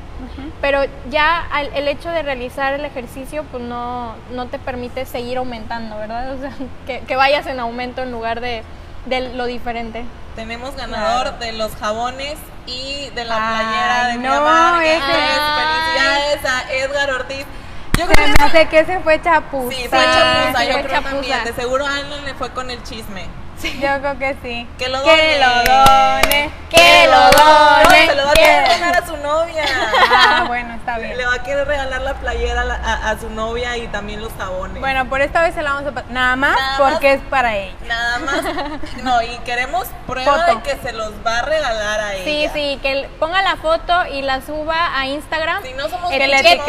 pero 0.61 0.81
ya 1.09 1.47
el 1.73 1.87
hecho 1.87 2.09
de 2.09 2.21
realizar 2.21 2.73
el 2.73 2.83
ejercicio 2.85 3.43
pues 3.51 3.63
no, 3.63 4.15
no 4.33 4.47
te 4.47 4.59
permite 4.59 5.05
seguir 5.05 5.37
aumentando, 5.37 5.97
¿verdad? 5.97 6.33
O 6.33 6.39
sea, 6.39 6.51
que, 7.07 7.15
vayas 7.15 7.47
en 7.47 7.59
aumento 7.59 8.01
en 8.03 8.11
lugar 8.11 8.41
de, 8.41 8.63
lo 9.33 9.45
diferente. 9.45 10.05
Tenemos 10.35 10.75
ganador 10.75 11.39
de 11.39 11.53
los 11.53 11.75
jabones 11.75 12.35
y 12.65 13.09
de 13.15 13.25
la 13.25 13.35
playera 13.35 14.07
de 14.07 14.13
no, 14.17 14.79
mi 14.79 14.87
Felicidades 14.87 16.45
a 16.45 16.73
Edgar 16.73 17.11
Ortiz. 17.11 17.45
Yo 17.99 18.05
creo 18.07 18.25
que 18.25 18.31
me 18.31 18.45
hace 18.45 18.67
que 18.69 18.85
se 18.85 18.99
fue 19.01 19.21
chapuza. 19.21 19.75
Sí, 19.75 19.87
fue 19.89 19.99
chapuza, 19.99 20.63
yo 20.63 20.81
creo 20.83 21.01
también. 21.01 21.43
De 21.43 21.53
seguro 21.53 21.85
Alan 21.85 22.23
le 22.23 22.33
fue 22.33 22.49
con 22.51 22.71
el 22.71 22.81
chisme. 22.83 23.27
Yo 23.61 23.99
creo 23.99 24.17
que 24.17 24.35
sí. 24.41 24.67
Que 24.77 24.87
lo 24.87 24.99
done. 24.99 25.17
Que 25.17 25.39
lo 25.39 25.47
done. 25.47 26.51
Que 26.69 27.07
lo 27.07 27.19
done. 27.31 28.07
se 28.07 28.15
lo 28.15 28.25
va 28.25 28.31
a 28.31 28.33
querer 28.33 28.67
regalar 28.67 28.95
a 28.95 29.05
su 29.05 29.17
novia. 29.17 29.63
Ah, 30.11 30.45
bueno, 30.47 30.73
está 30.75 30.97
bien. 30.97 31.17
Le 31.17 31.25
va 31.25 31.33
a 31.35 31.43
querer 31.43 31.67
regalar 31.67 32.01
la 32.01 32.13
playera 32.15 32.61
a, 32.61 33.09
a, 33.09 33.19
su 33.19 33.29
novia 33.29 33.77
y 33.77 33.87
también 33.87 34.21
los 34.21 34.31
jabones. 34.33 34.79
Bueno, 34.79 35.07
por 35.09 35.21
esta 35.21 35.41
vez 35.41 35.53
se 35.53 35.61
la 35.61 35.73
vamos 35.73 35.93
a 35.95 36.03
Nada 36.09 36.35
más 36.35 36.57
porque 36.77 37.13
es 37.13 37.21
para 37.29 37.55
ella. 37.57 37.75
Nada 37.87 38.19
más. 38.19 38.39
No, 39.03 39.21
y 39.21 39.37
queremos 39.39 39.87
prueba 40.07 40.45
de 40.45 40.61
que 40.61 40.75
se 40.77 40.93
los 40.93 41.11
va 41.25 41.39
a 41.39 41.41
regalar 41.43 41.99
a 41.99 42.15
ella. 42.15 42.23
Sí, 42.23 42.49
sí, 42.53 42.79
que 42.81 43.09
ponga 43.19 43.41
la 43.41 43.55
foto 43.55 44.05
y 44.07 44.21
la 44.21 44.41
suba 44.41 44.97
a 44.99 45.07
Instagram. 45.07 45.63
Si 45.63 45.73
no 45.73 45.89
somos 45.89 46.11
etiquete, 46.11 46.59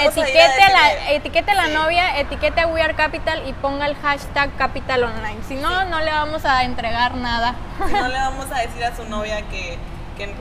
etiquete 0.00 0.62
a, 0.62 0.70
la, 0.70 1.10
etiquete 1.10 1.50
a 1.50 1.54
la 1.54 1.68
novia, 1.68 2.18
etiquete 2.18 2.60
a 2.60 2.66
We 2.66 2.82
Are 2.82 2.94
Capital 2.94 3.46
y 3.46 3.52
ponga 3.54 3.86
el 3.86 3.96
hashtag 3.96 4.54
Capital 4.56 5.04
Online. 5.04 5.38
Si 5.46 5.54
no, 5.54 5.84
no 5.84 6.00
le 6.00 6.10
vamos 6.10 6.35
a 6.44 6.64
entregar 6.64 7.14
nada. 7.14 7.54
No 7.78 8.08
le 8.08 8.18
vamos 8.18 8.46
a 8.52 8.60
decir 8.60 8.84
a 8.84 8.94
su 8.94 9.04
novia 9.04 9.42
que, 9.48 9.78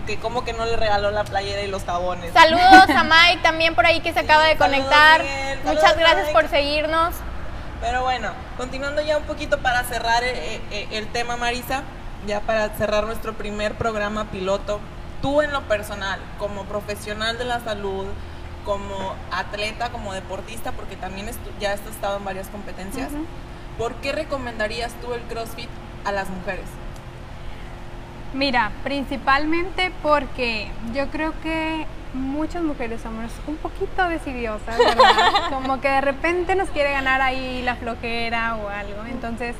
que, 0.05 0.17
como 0.17 0.43
que 0.43 0.53
no 0.53 0.65
le 0.65 0.75
regaló 0.75 1.11
la 1.11 1.23
playera 1.23 1.61
y 1.61 1.67
los 1.67 1.83
jabones. 1.83 2.33
Saludos 2.33 2.89
a 2.89 3.03
Mike 3.03 3.41
también 3.43 3.75
por 3.75 3.85
ahí 3.85 4.01
que 4.01 4.13
se 4.13 4.19
acaba 4.19 4.45
de 4.45 4.57
conectar. 4.57 5.21
Muchas 5.65 5.97
gracias 5.97 6.29
por 6.29 6.47
seguirnos. 6.47 7.15
Pero 7.81 8.03
bueno, 8.03 8.31
continuando 8.57 9.01
ya 9.01 9.17
un 9.17 9.23
poquito 9.23 9.59
para 9.59 9.83
cerrar 9.83 10.23
eh, 10.23 10.61
eh, 10.71 10.87
el 10.91 11.07
tema, 11.07 11.35
Marisa, 11.35 11.83
ya 12.25 12.41
para 12.41 12.69
cerrar 12.69 13.05
nuestro 13.05 13.33
primer 13.33 13.75
programa 13.75 14.25
piloto, 14.25 14.79
tú 15.21 15.41
en 15.41 15.51
lo 15.51 15.61
personal, 15.63 16.19
como 16.39 16.63
profesional 16.65 17.37
de 17.37 17.45
la 17.45 17.59
salud, 17.59 18.05
como 18.63 19.15
atleta, 19.31 19.89
como 19.89 20.13
deportista, 20.13 20.71
porque 20.71 20.95
también 20.95 21.29
ya 21.59 21.73
has 21.73 21.81
estado 21.81 22.17
en 22.17 22.25
varias 22.25 22.47
competencias, 22.47 23.11
¿por 23.77 23.93
qué 23.95 24.11
recomendarías 24.11 24.93
tú 25.01 25.13
el 25.13 25.21
CrossFit 25.23 25.69
a 26.05 26.11
las 26.11 26.29
mujeres? 26.29 26.65
Mira, 28.33 28.71
principalmente 28.83 29.91
porque 30.03 30.69
yo 30.93 31.07
creo 31.07 31.33
que 31.41 31.85
muchas 32.13 32.63
mujeres 32.63 33.01
somos 33.01 33.31
un 33.47 33.57
poquito 33.57 34.07
decidiosas, 34.07 34.77
¿verdad? 34.77 35.49
Como 35.49 35.79
que 35.81 35.89
de 35.89 36.01
repente 36.01 36.55
nos 36.55 36.69
quiere 36.69 36.91
ganar 36.91 37.21
ahí 37.21 37.61
la 37.63 37.75
flojera 37.75 38.55
o 38.55 38.69
algo. 38.69 39.03
Entonces, 39.09 39.55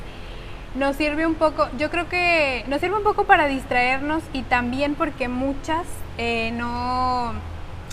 nos 0.74 0.96
sirve 0.96 1.26
un 1.26 1.34
poco, 1.34 1.68
yo 1.78 1.90
creo 1.90 2.08
que 2.08 2.64
nos 2.68 2.80
sirve 2.80 2.96
un 2.96 3.02
poco 3.02 3.24
para 3.24 3.46
distraernos 3.46 4.22
y 4.32 4.42
también 4.42 4.94
porque 4.94 5.28
muchas 5.28 5.86
eh, 6.18 6.52
no... 6.52 7.32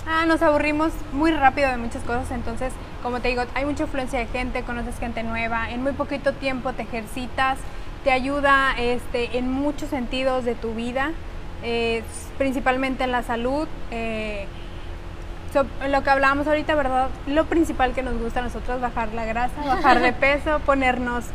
Ah, 0.06 0.26
nos 0.28 0.42
aburrimos 0.42 0.92
muy 1.14 1.32
rápido 1.32 1.70
de 1.70 1.78
muchas 1.78 2.04
cosas, 2.04 2.30
entonces, 2.32 2.74
como 3.02 3.22
te 3.22 3.30
digo, 3.30 3.44
hay 3.56 3.64
mucha 3.64 3.84
influencia 3.84 4.20
de 4.20 4.26
gente, 4.26 4.64
conoces 4.64 5.00
gente 5.00 5.24
nueva, 5.24 5.72
en 5.72 5.82
muy 5.82 5.94
poquito 5.94 6.34
tiempo 6.34 6.74
te 6.74 6.82
ejercitas, 6.82 7.58
te 8.04 8.12
ayuda 8.12 8.74
este, 8.78 9.38
en 9.38 9.52
muchos 9.52 9.90
sentidos 9.90 10.46
de 10.46 10.56
tu 10.56 10.74
vida, 10.74 11.12
eh, 11.64 12.04
principalmente 12.38 13.04
en 13.04 13.12
la 13.12 13.24
salud. 13.24 13.68
Eh, 13.92 14.46
lo 15.88 16.04
que 16.04 16.10
hablábamos 16.10 16.48
ahorita, 16.48 16.74
¿verdad? 16.76 17.10
Lo 17.28 17.46
principal 17.46 17.94
que 17.94 18.02
nos 18.02 18.18
gusta 18.20 18.40
a 18.40 18.44
nosotros, 18.44 18.82
bajar 18.82 19.14
la 19.14 19.26
grasa, 19.26 19.54
bajar 19.64 20.02
de 20.02 20.12
peso, 20.12 20.60
ponernos 20.66 21.26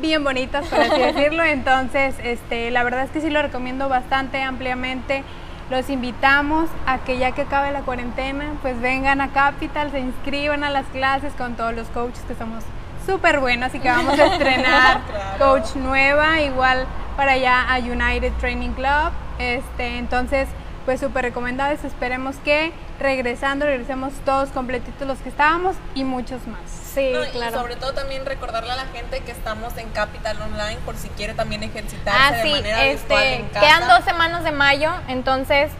bien 0.00 0.24
bonitas, 0.24 0.66
por 0.66 0.80
así 0.80 1.00
decirlo. 1.00 1.44
Entonces, 1.44 2.16
este, 2.22 2.70
la 2.70 2.82
verdad 2.82 3.04
es 3.04 3.10
que 3.10 3.20
sí 3.20 3.30
lo 3.30 3.40
recomiendo 3.40 3.88
bastante 3.88 4.42
ampliamente. 4.42 5.22
Los 5.70 5.88
invitamos 5.88 6.68
a 6.84 6.98
que 6.98 7.18
ya 7.18 7.30
que 7.30 7.42
acabe 7.42 7.70
la 7.70 7.82
cuarentena, 7.82 8.54
pues 8.60 8.80
vengan 8.80 9.20
a 9.20 9.28
Capital, 9.28 9.92
se 9.92 10.00
inscriban 10.00 10.64
a 10.64 10.70
las 10.70 10.86
clases 10.86 11.32
con 11.34 11.54
todos 11.54 11.72
los 11.74 11.86
coaches 11.88 12.22
que 12.26 12.34
somos 12.34 12.64
súper 13.10 13.40
bueno, 13.40 13.66
así 13.66 13.80
que 13.80 13.88
vamos 13.88 14.18
a 14.18 14.26
estrenar 14.26 15.00
coach 15.38 15.74
nueva, 15.74 16.40
igual 16.40 16.86
para 17.16 17.32
allá 17.32 17.62
a 17.68 17.78
United 17.78 18.32
Training 18.38 18.70
Club. 18.70 19.10
Este, 19.40 19.98
entonces, 19.98 20.48
pues 20.84 21.00
súper 21.00 21.24
recomendados. 21.24 21.82
Esperemos 21.82 22.36
que 22.44 22.72
regresando, 23.00 23.66
regresemos 23.66 24.12
todos 24.24 24.50
completitos 24.50 25.08
los 25.08 25.18
que 25.18 25.28
estábamos 25.28 25.74
y 25.94 26.04
muchos 26.04 26.46
más. 26.46 26.60
Sí, 26.70 27.12
claro. 27.32 27.56
Y 27.56 27.58
sobre 27.58 27.76
todo 27.76 27.94
también 27.94 28.24
recordarle 28.26 28.70
a 28.70 28.76
la 28.76 28.86
gente 28.86 29.20
que 29.20 29.32
estamos 29.32 29.76
en 29.76 29.88
Capital 29.90 30.40
Online 30.40 30.78
por 30.84 30.96
si 30.96 31.08
quiere 31.08 31.34
también 31.34 31.64
ejercitarse 31.64 32.40
ah, 32.40 32.44
de 32.44 32.50
manera 32.50 32.86
este, 32.86 33.34
en 33.34 33.48
casa. 33.48 33.60
Quedan 33.60 33.88
dos 33.88 34.04
semanas 34.04 34.44
de 34.44 34.52
mayo, 34.52 34.92
entonces 35.08 35.72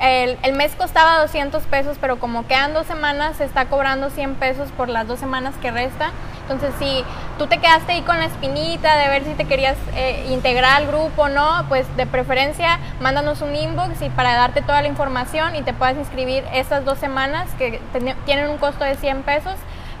el, 0.00 0.38
el, 0.42 0.54
mes 0.54 0.74
costaba 0.76 1.20
200 1.20 1.62
pesos, 1.64 1.98
pero 2.00 2.18
como 2.18 2.46
quedan 2.46 2.72
dos 2.72 2.86
semanas, 2.86 3.36
se 3.36 3.44
está 3.44 3.66
cobrando 3.66 4.10
100 4.10 4.36
pesos 4.36 4.70
por 4.72 4.88
las 4.88 5.06
dos 5.06 5.18
semanas 5.18 5.54
que 5.60 5.70
resta. 5.70 6.10
Entonces, 6.42 6.74
si 6.78 7.04
tú 7.38 7.46
te 7.46 7.58
quedaste 7.58 7.92
ahí 7.92 8.02
con 8.02 8.18
la 8.18 8.24
espinita 8.24 8.96
de 8.96 9.08
ver 9.08 9.24
si 9.24 9.34
te 9.34 9.44
querías 9.44 9.76
eh, 9.94 10.26
integrar 10.30 10.82
al 10.82 10.88
grupo 10.88 11.22
o 11.22 11.28
no, 11.28 11.64
pues 11.68 11.86
de 11.96 12.06
preferencia 12.06 12.80
mándanos 13.00 13.40
un 13.42 13.54
inbox 13.54 14.02
y 14.02 14.10
para 14.10 14.34
darte 14.34 14.60
toda 14.62 14.82
la 14.82 14.88
información 14.88 15.54
y 15.54 15.62
te 15.62 15.72
puedas 15.72 15.96
inscribir 15.96 16.44
estas 16.52 16.84
dos 16.84 16.98
semanas 16.98 17.48
que 17.56 17.80
tienen 18.26 18.48
un 18.48 18.58
costo 18.58 18.84
de 18.84 18.96
100 18.96 19.22
pesos 19.22 19.54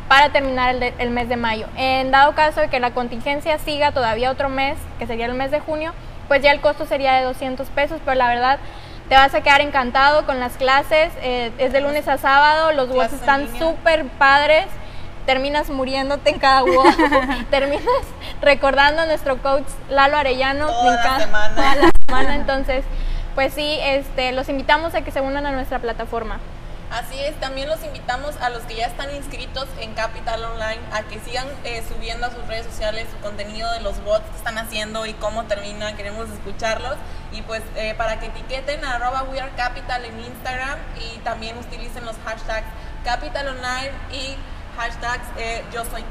para 0.08 0.30
terminar 0.30 0.74
el, 0.74 0.82
el, 0.98 1.10
mes 1.10 1.28
de 1.28 1.36
mayo. 1.36 1.68
En 1.76 2.10
dado 2.10 2.34
caso 2.34 2.60
de 2.60 2.68
que 2.68 2.80
la 2.80 2.90
contingencia 2.90 3.58
siga 3.58 3.92
todavía 3.92 4.32
otro 4.32 4.48
mes, 4.48 4.76
que 4.98 5.06
sería 5.06 5.26
el 5.26 5.34
mes 5.34 5.52
de 5.52 5.60
junio, 5.60 5.92
pues 6.26 6.42
ya 6.42 6.50
el 6.50 6.60
costo 6.60 6.84
sería 6.84 7.14
de 7.14 7.24
200 7.24 7.68
pesos, 7.68 8.00
pero 8.04 8.16
la 8.16 8.26
verdad 8.26 8.58
te 9.10 9.16
vas 9.16 9.34
a 9.34 9.40
quedar 9.40 9.60
encantado 9.60 10.24
con 10.24 10.38
las 10.38 10.52
clases, 10.52 11.12
eh, 11.20 11.50
es 11.58 11.72
de 11.72 11.80
lunes 11.80 12.06
a 12.06 12.16
sábado, 12.16 12.70
los 12.70 12.88
WOTs 12.90 13.14
están 13.14 13.58
súper 13.58 14.06
padres, 14.06 14.66
terminas 15.26 15.68
muriéndote 15.68 16.30
en 16.30 16.38
cada 16.38 16.62
WOT, 16.64 16.94
terminas 17.50 17.82
recordando 18.40 19.02
a 19.02 19.06
nuestro 19.06 19.42
coach 19.42 19.66
Lalo 19.88 20.16
Arellano, 20.16 20.68
toda 20.68 20.94
la 20.94 21.18
semana. 21.18 21.54
toda 21.56 21.74
la 21.74 21.90
semana, 22.06 22.34
entonces 22.36 22.84
pues 23.34 23.52
sí, 23.52 23.78
este, 23.82 24.30
los 24.30 24.48
invitamos 24.48 24.94
a 24.94 25.02
que 25.02 25.10
se 25.10 25.20
unan 25.20 25.44
a 25.44 25.50
nuestra 25.50 25.80
plataforma. 25.80 26.38
Así 26.92 27.18
es, 27.18 27.34
también 27.40 27.68
los 27.68 27.82
invitamos 27.84 28.36
a 28.40 28.48
los 28.50 28.62
que 28.62 28.76
ya 28.76 28.86
están 28.86 29.12
inscritos 29.14 29.66
en 29.80 29.94
Capital 29.94 30.44
Online 30.44 30.80
a 30.92 31.02
que 31.02 31.18
sigan 31.20 31.46
eh, 31.64 31.82
subiendo 31.88 32.26
a 32.26 32.30
sus 32.30 32.46
redes 32.46 32.66
sociales 32.66 33.08
su 33.10 33.20
contenido 33.22 33.72
de 33.72 33.80
los 33.80 34.02
bots 34.04 34.24
que 34.30 34.36
están 34.36 34.58
haciendo 34.58 35.04
y 35.06 35.14
cómo 35.14 35.44
terminan, 35.44 35.96
queremos 35.96 36.28
escucharlos 36.30 36.96
y 37.32 37.42
pues 37.42 37.62
eh, 37.76 37.94
para 37.96 38.18
que 38.18 38.26
etiqueten 38.26 38.84
a 38.84 38.96
arroba 38.96 39.24
We 39.24 39.40
Are 39.40 39.52
Capital 39.56 40.04
en 40.04 40.18
Instagram 40.20 40.78
y 40.98 41.18
también 41.18 41.56
utilicen 41.58 42.04
los 42.04 42.16
hashtags 42.24 42.66
Capital 43.04 43.48
Online 43.48 43.92
y 44.12 44.36
hashtags 44.76 45.24
eh, 45.38 45.64
Yo 45.72 45.84
Soy. 45.84 46.04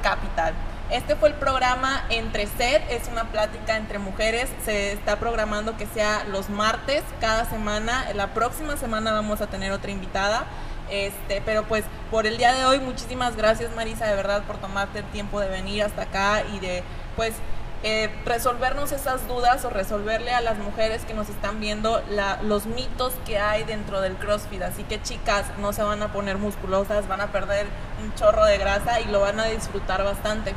Este 0.89 1.15
fue 1.15 1.29
el 1.29 1.35
programa 1.35 2.03
Entre 2.09 2.47
Set, 2.47 2.81
es 2.89 3.07
una 3.11 3.25
plática 3.25 3.77
entre 3.77 3.99
mujeres, 3.99 4.49
se 4.65 4.91
está 4.93 5.17
programando 5.17 5.77
que 5.77 5.85
sea 5.85 6.23
los 6.31 6.49
martes 6.49 7.03
cada 7.21 7.45
semana, 7.45 8.07
la 8.15 8.33
próxima 8.33 8.75
semana 8.75 9.11
vamos 9.13 9.39
a 9.41 9.47
tener 9.47 9.71
otra 9.71 9.91
invitada. 9.91 10.45
Este, 10.89 11.43
pero 11.45 11.65
pues 11.65 11.83
por 12.09 12.25
el 12.25 12.37
día 12.37 12.53
de 12.53 12.65
hoy, 12.65 12.79
muchísimas 12.79 13.35
gracias 13.35 13.75
Marisa, 13.75 14.07
de 14.07 14.15
verdad, 14.15 14.41
por 14.47 14.57
tomarte 14.57 14.99
el 14.99 15.05
tiempo 15.05 15.39
de 15.39 15.47
venir 15.47 15.83
hasta 15.83 16.01
acá 16.01 16.41
y 16.51 16.59
de 16.59 16.83
pues 17.15 17.35
eh, 17.83 18.09
resolvernos 18.25 18.91
esas 18.91 19.27
dudas 19.27 19.63
o 19.63 19.69
resolverle 19.69 20.31
a 20.31 20.41
las 20.41 20.57
mujeres 20.57 21.05
que 21.05 21.13
nos 21.13 21.29
están 21.29 21.59
viendo 21.59 22.03
la, 22.09 22.39
los 22.43 22.65
mitos 22.65 23.13
que 23.25 23.39
hay 23.39 23.63
dentro 23.63 24.01
del 24.01 24.15
CrossFit. 24.15 24.61
Así 24.61 24.83
que 24.83 25.01
chicas, 25.01 25.45
no 25.59 25.71
se 25.71 25.83
van 25.83 26.03
a 26.03 26.11
poner 26.11 26.37
musculosas, 26.37 27.07
van 27.07 27.21
a 27.21 27.27
perder 27.27 27.67
un 28.03 28.13
chorro 28.15 28.45
de 28.45 28.57
grasa 28.57 28.99
y 28.99 29.05
lo 29.05 29.21
van 29.21 29.39
a 29.39 29.45
disfrutar 29.45 30.03
bastante. 30.03 30.53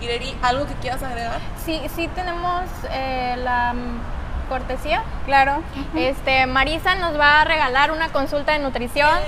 Ireri, 0.00 0.34
¿algo 0.42 0.66
que 0.66 0.74
quieras 0.74 1.02
agregar? 1.02 1.40
Sí, 1.64 1.80
sí 1.94 2.08
tenemos 2.08 2.64
eh, 2.90 3.36
la 3.38 3.74
cortesía. 4.48 5.04
Claro. 5.26 5.62
Este, 5.94 6.46
Marisa 6.46 6.94
nos 6.96 7.18
va 7.18 7.42
a 7.42 7.44
regalar 7.44 7.90
una 7.92 8.08
consulta 8.08 8.52
de 8.52 8.58
nutrición 8.58 9.18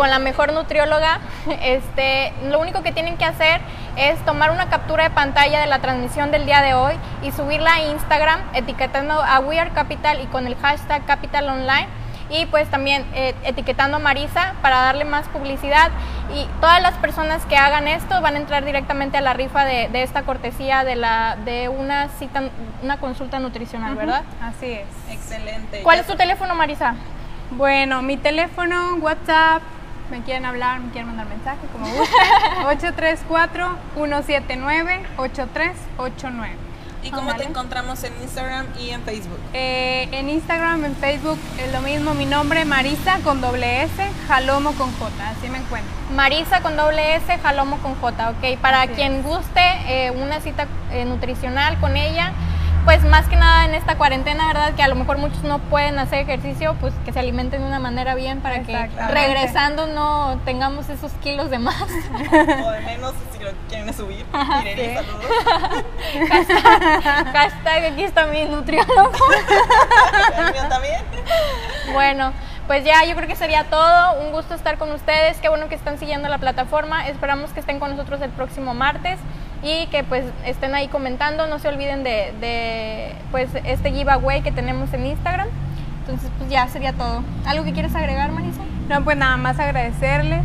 con 0.00 0.08
la 0.08 0.18
mejor 0.18 0.54
nutrióloga. 0.54 1.20
Este, 1.62 2.32
lo 2.48 2.58
único 2.58 2.82
que 2.82 2.90
tienen 2.90 3.18
que 3.18 3.24
hacer 3.26 3.60
es 3.96 4.18
tomar 4.24 4.50
una 4.50 4.70
captura 4.70 5.04
de 5.04 5.10
pantalla 5.10 5.60
de 5.60 5.66
la 5.66 5.80
transmisión 5.80 6.30
del 6.30 6.46
día 6.46 6.62
de 6.62 6.72
hoy 6.72 6.94
y 7.22 7.32
subirla 7.32 7.74
a 7.74 7.80
Instagram 7.82 8.40
etiquetando 8.54 9.12
a 9.12 9.40
We 9.40 9.58
Are 9.58 9.70
Capital 9.70 10.22
y 10.22 10.26
con 10.26 10.46
el 10.46 10.56
hashtag 10.56 11.04
Capital 11.04 11.50
Online 11.50 11.86
y 12.30 12.46
pues 12.46 12.68
también 12.70 13.04
eh, 13.14 13.34
etiquetando 13.42 13.98
a 13.98 14.00
Marisa 14.00 14.54
para 14.62 14.80
darle 14.80 15.04
más 15.04 15.28
publicidad 15.28 15.90
y 16.34 16.46
todas 16.60 16.80
las 16.80 16.94
personas 16.94 17.44
que 17.44 17.56
hagan 17.56 17.86
esto 17.86 18.20
van 18.22 18.36
a 18.36 18.38
entrar 18.38 18.64
directamente 18.64 19.18
a 19.18 19.20
la 19.20 19.34
rifa 19.34 19.64
de, 19.66 19.88
de 19.88 20.02
esta 20.02 20.22
cortesía 20.22 20.84
de 20.84 20.96
la 20.96 21.36
de 21.44 21.68
una 21.68 22.08
cita 22.08 22.44
una 22.82 22.98
consulta 22.98 23.38
nutricional, 23.38 23.96
¿verdad? 23.96 24.22
Así 24.40 24.72
es. 24.72 24.86
Excelente. 25.10 25.82
¿Cuál 25.82 25.96
Ya 25.96 26.02
es 26.02 26.06
tu 26.06 26.16
teléfono, 26.16 26.54
Marisa? 26.54 26.94
Bueno, 27.50 28.00
mi 28.00 28.16
teléfono, 28.16 28.94
WhatsApp, 29.00 29.60
me 30.10 30.20
quieren 30.22 30.44
hablar, 30.44 30.80
me 30.80 30.90
quieren 30.90 31.06
mandar 31.08 31.26
mensaje, 31.28 31.60
como 31.72 31.86
gusten. 31.86 32.96
834-179-8389. 33.96 36.50
¿Y 37.02 37.10
cómo 37.10 37.34
te 37.34 37.44
encontramos 37.44 38.04
en 38.04 38.12
Instagram 38.20 38.66
y 38.78 38.90
en 38.90 39.00
Facebook? 39.02 39.38
Eh, 39.54 40.06
en 40.12 40.28
Instagram, 40.28 40.84
en 40.84 40.94
Facebook, 40.96 41.38
es 41.58 41.72
lo 41.72 41.80
mismo. 41.80 42.12
Mi 42.12 42.26
nombre, 42.26 42.66
Marisa, 42.66 43.20
con 43.24 43.40
doble 43.40 43.84
S, 43.84 44.10
Jalomo 44.28 44.72
con 44.72 44.92
J. 44.92 45.10
Así 45.30 45.48
me 45.48 45.58
encuentro. 45.58 45.90
Marisa 46.14 46.60
con 46.60 46.76
doble 46.76 47.16
S, 47.16 47.38
Jalomo 47.38 47.78
con 47.78 47.94
J, 47.94 48.30
ok. 48.30 48.58
Para 48.60 48.82
Así 48.82 48.92
quien 48.92 49.22
guste 49.22 49.62
eh, 49.86 50.10
una 50.10 50.40
cita 50.40 50.66
eh, 50.92 51.06
nutricional 51.06 51.80
con 51.80 51.96
ella, 51.96 52.32
pues 52.84 53.04
más 53.04 53.26
que 53.28 53.36
nada 53.36 53.64
en 53.64 53.74
esta 53.74 53.96
cuarentena, 53.96 54.46
¿verdad? 54.48 54.74
Que 54.74 54.82
a 54.82 54.88
lo 54.88 54.94
mejor 54.94 55.18
muchos 55.18 55.42
no 55.42 55.58
pueden 55.58 55.98
hacer 55.98 56.20
ejercicio, 56.20 56.76
pues 56.80 56.94
que 57.04 57.12
se 57.12 57.18
alimenten 57.18 57.60
de 57.60 57.66
una 57.66 57.78
manera 57.78 58.14
bien 58.14 58.40
para 58.40 58.62
que 58.62 58.88
regresando 59.10 59.86
no 59.86 60.40
tengamos 60.44 60.88
esos 60.88 61.12
kilos 61.22 61.50
de 61.50 61.58
más. 61.58 61.82
o 61.82 62.70
de 62.70 62.80
menos 62.80 63.14
si 63.32 63.44
lo 63.44 63.50
quieren 63.68 63.92
subir. 63.94 64.24
Sí. 64.24 64.94
saludos. 64.94 65.24
Hashtag 67.32 67.84
aquí 67.92 68.04
está 68.04 68.26
mi 68.26 68.44
nutriólogo. 68.44 69.12
El 70.36 70.52
mío 70.52 70.62
también. 70.68 71.02
Bueno, 71.92 72.32
pues 72.66 72.84
ya 72.84 73.04
yo 73.04 73.14
creo 73.14 73.28
que 73.28 73.36
sería 73.36 73.64
todo. 73.64 74.20
Un 74.20 74.32
gusto 74.32 74.54
estar 74.54 74.78
con 74.78 74.90
ustedes. 74.92 75.38
Qué 75.38 75.48
bueno 75.48 75.68
que 75.68 75.74
están 75.74 75.98
siguiendo 75.98 76.28
la 76.28 76.38
plataforma. 76.38 77.08
Esperamos 77.08 77.50
que 77.50 77.60
estén 77.60 77.78
con 77.78 77.90
nosotros 77.90 78.20
el 78.22 78.30
próximo 78.30 78.74
martes 78.74 79.18
y 79.62 79.86
que 79.88 80.04
pues 80.04 80.24
estén 80.44 80.74
ahí 80.74 80.88
comentando. 80.88 81.46
No 81.46 81.58
se 81.58 81.68
olviden 81.68 82.02
de, 82.02 82.32
de 82.40 83.14
pues 83.30 83.50
este 83.64 83.92
giveaway 83.92 84.42
que 84.42 84.52
tenemos 84.52 84.92
en 84.92 85.06
Instagram. 85.06 85.48
Entonces 86.00 86.30
pues 86.38 86.50
ya 86.50 86.66
sería 86.68 86.92
todo. 86.92 87.22
¿Algo 87.46 87.64
que 87.64 87.72
quieres 87.72 87.94
agregar, 87.94 88.32
Marisa? 88.32 88.62
No, 88.88 89.04
pues 89.04 89.16
nada 89.16 89.36
más 89.36 89.58
agradecerles 89.60 90.42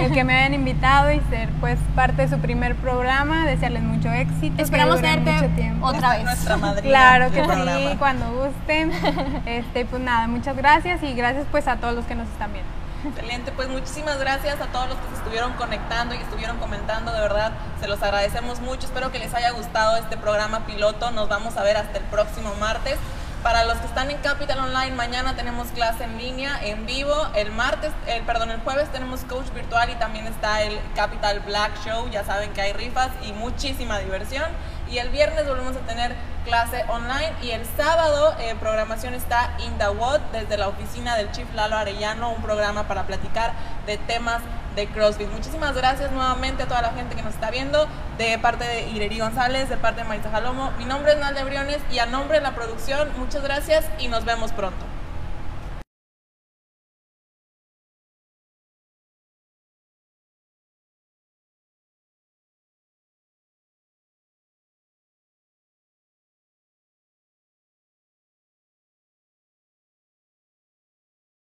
el 0.00 0.12
que 0.12 0.24
me 0.24 0.34
hayan 0.34 0.54
invitado 0.54 1.12
y 1.12 1.20
ser 1.30 1.48
pues 1.60 1.78
parte 1.94 2.22
de 2.22 2.28
su 2.28 2.38
primer 2.38 2.74
programa, 2.74 3.46
desearles 3.46 3.82
mucho 3.82 4.10
éxito. 4.10 4.62
Esperamos 4.62 5.00
tenerte 5.00 5.32
mucho 5.32 5.48
tiempo. 5.54 5.86
otra 5.86 6.16
vez. 6.16 6.24
Nuestra 6.24 6.56
madrina 6.56 6.88
Claro 6.88 7.30
que 7.30 7.40
sí, 7.40 7.46
programa. 7.46 7.98
cuando 7.98 8.32
gusten. 8.32 8.92
Este, 9.46 9.84
pues 9.84 10.02
nada, 10.02 10.26
muchas 10.26 10.56
gracias 10.56 11.02
y 11.02 11.14
gracias 11.14 11.46
pues 11.50 11.68
a 11.68 11.76
todos 11.76 11.94
los 11.94 12.04
que 12.06 12.14
nos 12.14 12.28
están 12.28 12.52
viendo. 12.52 12.83
Excelente, 13.06 13.52
pues 13.52 13.68
muchísimas 13.68 14.18
gracias 14.18 14.58
a 14.62 14.66
todos 14.68 14.88
los 14.88 14.98
que 14.98 15.08
se 15.08 15.14
estuvieron 15.16 15.52
conectando 15.54 16.14
y 16.14 16.18
estuvieron 16.18 16.56
comentando, 16.56 17.12
de 17.12 17.20
verdad, 17.20 17.52
se 17.78 17.86
los 17.86 18.02
agradecemos 18.02 18.60
mucho, 18.60 18.86
espero 18.86 19.12
que 19.12 19.18
les 19.18 19.34
haya 19.34 19.50
gustado 19.50 19.96
este 19.98 20.16
programa 20.16 20.64
piloto, 20.64 21.10
nos 21.10 21.28
vamos 21.28 21.58
a 21.58 21.62
ver 21.62 21.76
hasta 21.76 21.98
el 21.98 22.04
próximo 22.04 22.54
martes. 22.58 22.96
Para 23.42 23.64
los 23.64 23.76
que 23.76 23.84
están 23.84 24.10
en 24.10 24.16
Capital 24.22 24.58
Online, 24.58 24.92
mañana 24.92 25.36
tenemos 25.36 25.68
clase 25.68 26.04
en 26.04 26.16
línea, 26.16 26.58
en 26.64 26.86
vivo. 26.86 27.14
El 27.34 27.52
martes, 27.52 27.92
el, 28.06 28.22
perdón, 28.22 28.50
el 28.50 28.60
jueves 28.60 28.90
tenemos 28.90 29.20
coach 29.24 29.50
virtual 29.54 29.90
y 29.90 29.96
también 29.96 30.26
está 30.26 30.62
el 30.62 30.80
Capital 30.96 31.40
Black 31.40 31.72
Show. 31.84 32.08
Ya 32.08 32.24
saben 32.24 32.54
que 32.54 32.62
hay 32.62 32.72
rifas 32.72 33.10
y 33.22 33.34
muchísima 33.34 33.98
diversión. 33.98 34.46
Y 34.90 34.96
el 34.96 35.10
viernes 35.10 35.46
volvemos 35.46 35.76
a 35.76 35.80
tener 35.80 36.16
clase 36.44 36.84
online. 36.88 37.32
Y 37.42 37.50
el 37.50 37.66
sábado, 37.76 38.34
eh, 38.38 38.54
programación 38.60 39.14
está 39.14 39.50
in 39.58 39.76
the 39.78 39.88
WOD 39.88 40.20
desde 40.32 40.56
la 40.56 40.68
oficina 40.68 41.16
del 41.16 41.30
Chief 41.32 41.52
Lalo 41.54 41.76
Arellano, 41.76 42.30
un 42.30 42.42
programa 42.42 42.86
para 42.86 43.04
platicar 43.04 43.52
de 43.86 43.98
temas 43.98 44.40
de 44.76 44.86
CrossFit. 44.88 45.28
Muchísimas 45.30 45.74
gracias 45.74 46.10
nuevamente 46.12 46.64
a 46.64 46.66
toda 46.66 46.82
la 46.82 46.92
gente 46.92 47.14
que 47.14 47.22
nos 47.22 47.34
está 47.34 47.50
viendo, 47.50 47.88
de 48.18 48.38
parte 48.38 48.64
de 48.64 48.88
Ireri 48.90 49.18
González, 49.18 49.68
de 49.68 49.76
parte 49.76 50.02
de 50.02 50.08
Marisa 50.08 50.30
Jalomo. 50.30 50.70
Mi 50.78 50.84
nombre 50.84 51.12
es 51.12 51.18
Nalde 51.18 51.44
Briones 51.44 51.78
y 51.90 51.98
a 51.98 52.06
nombre 52.06 52.38
de 52.38 52.42
la 52.42 52.54
producción, 52.54 53.10
muchas 53.16 53.42
gracias 53.42 53.84
y 53.98 54.08
nos 54.08 54.24
vemos 54.24 54.52
pronto. 54.52 54.93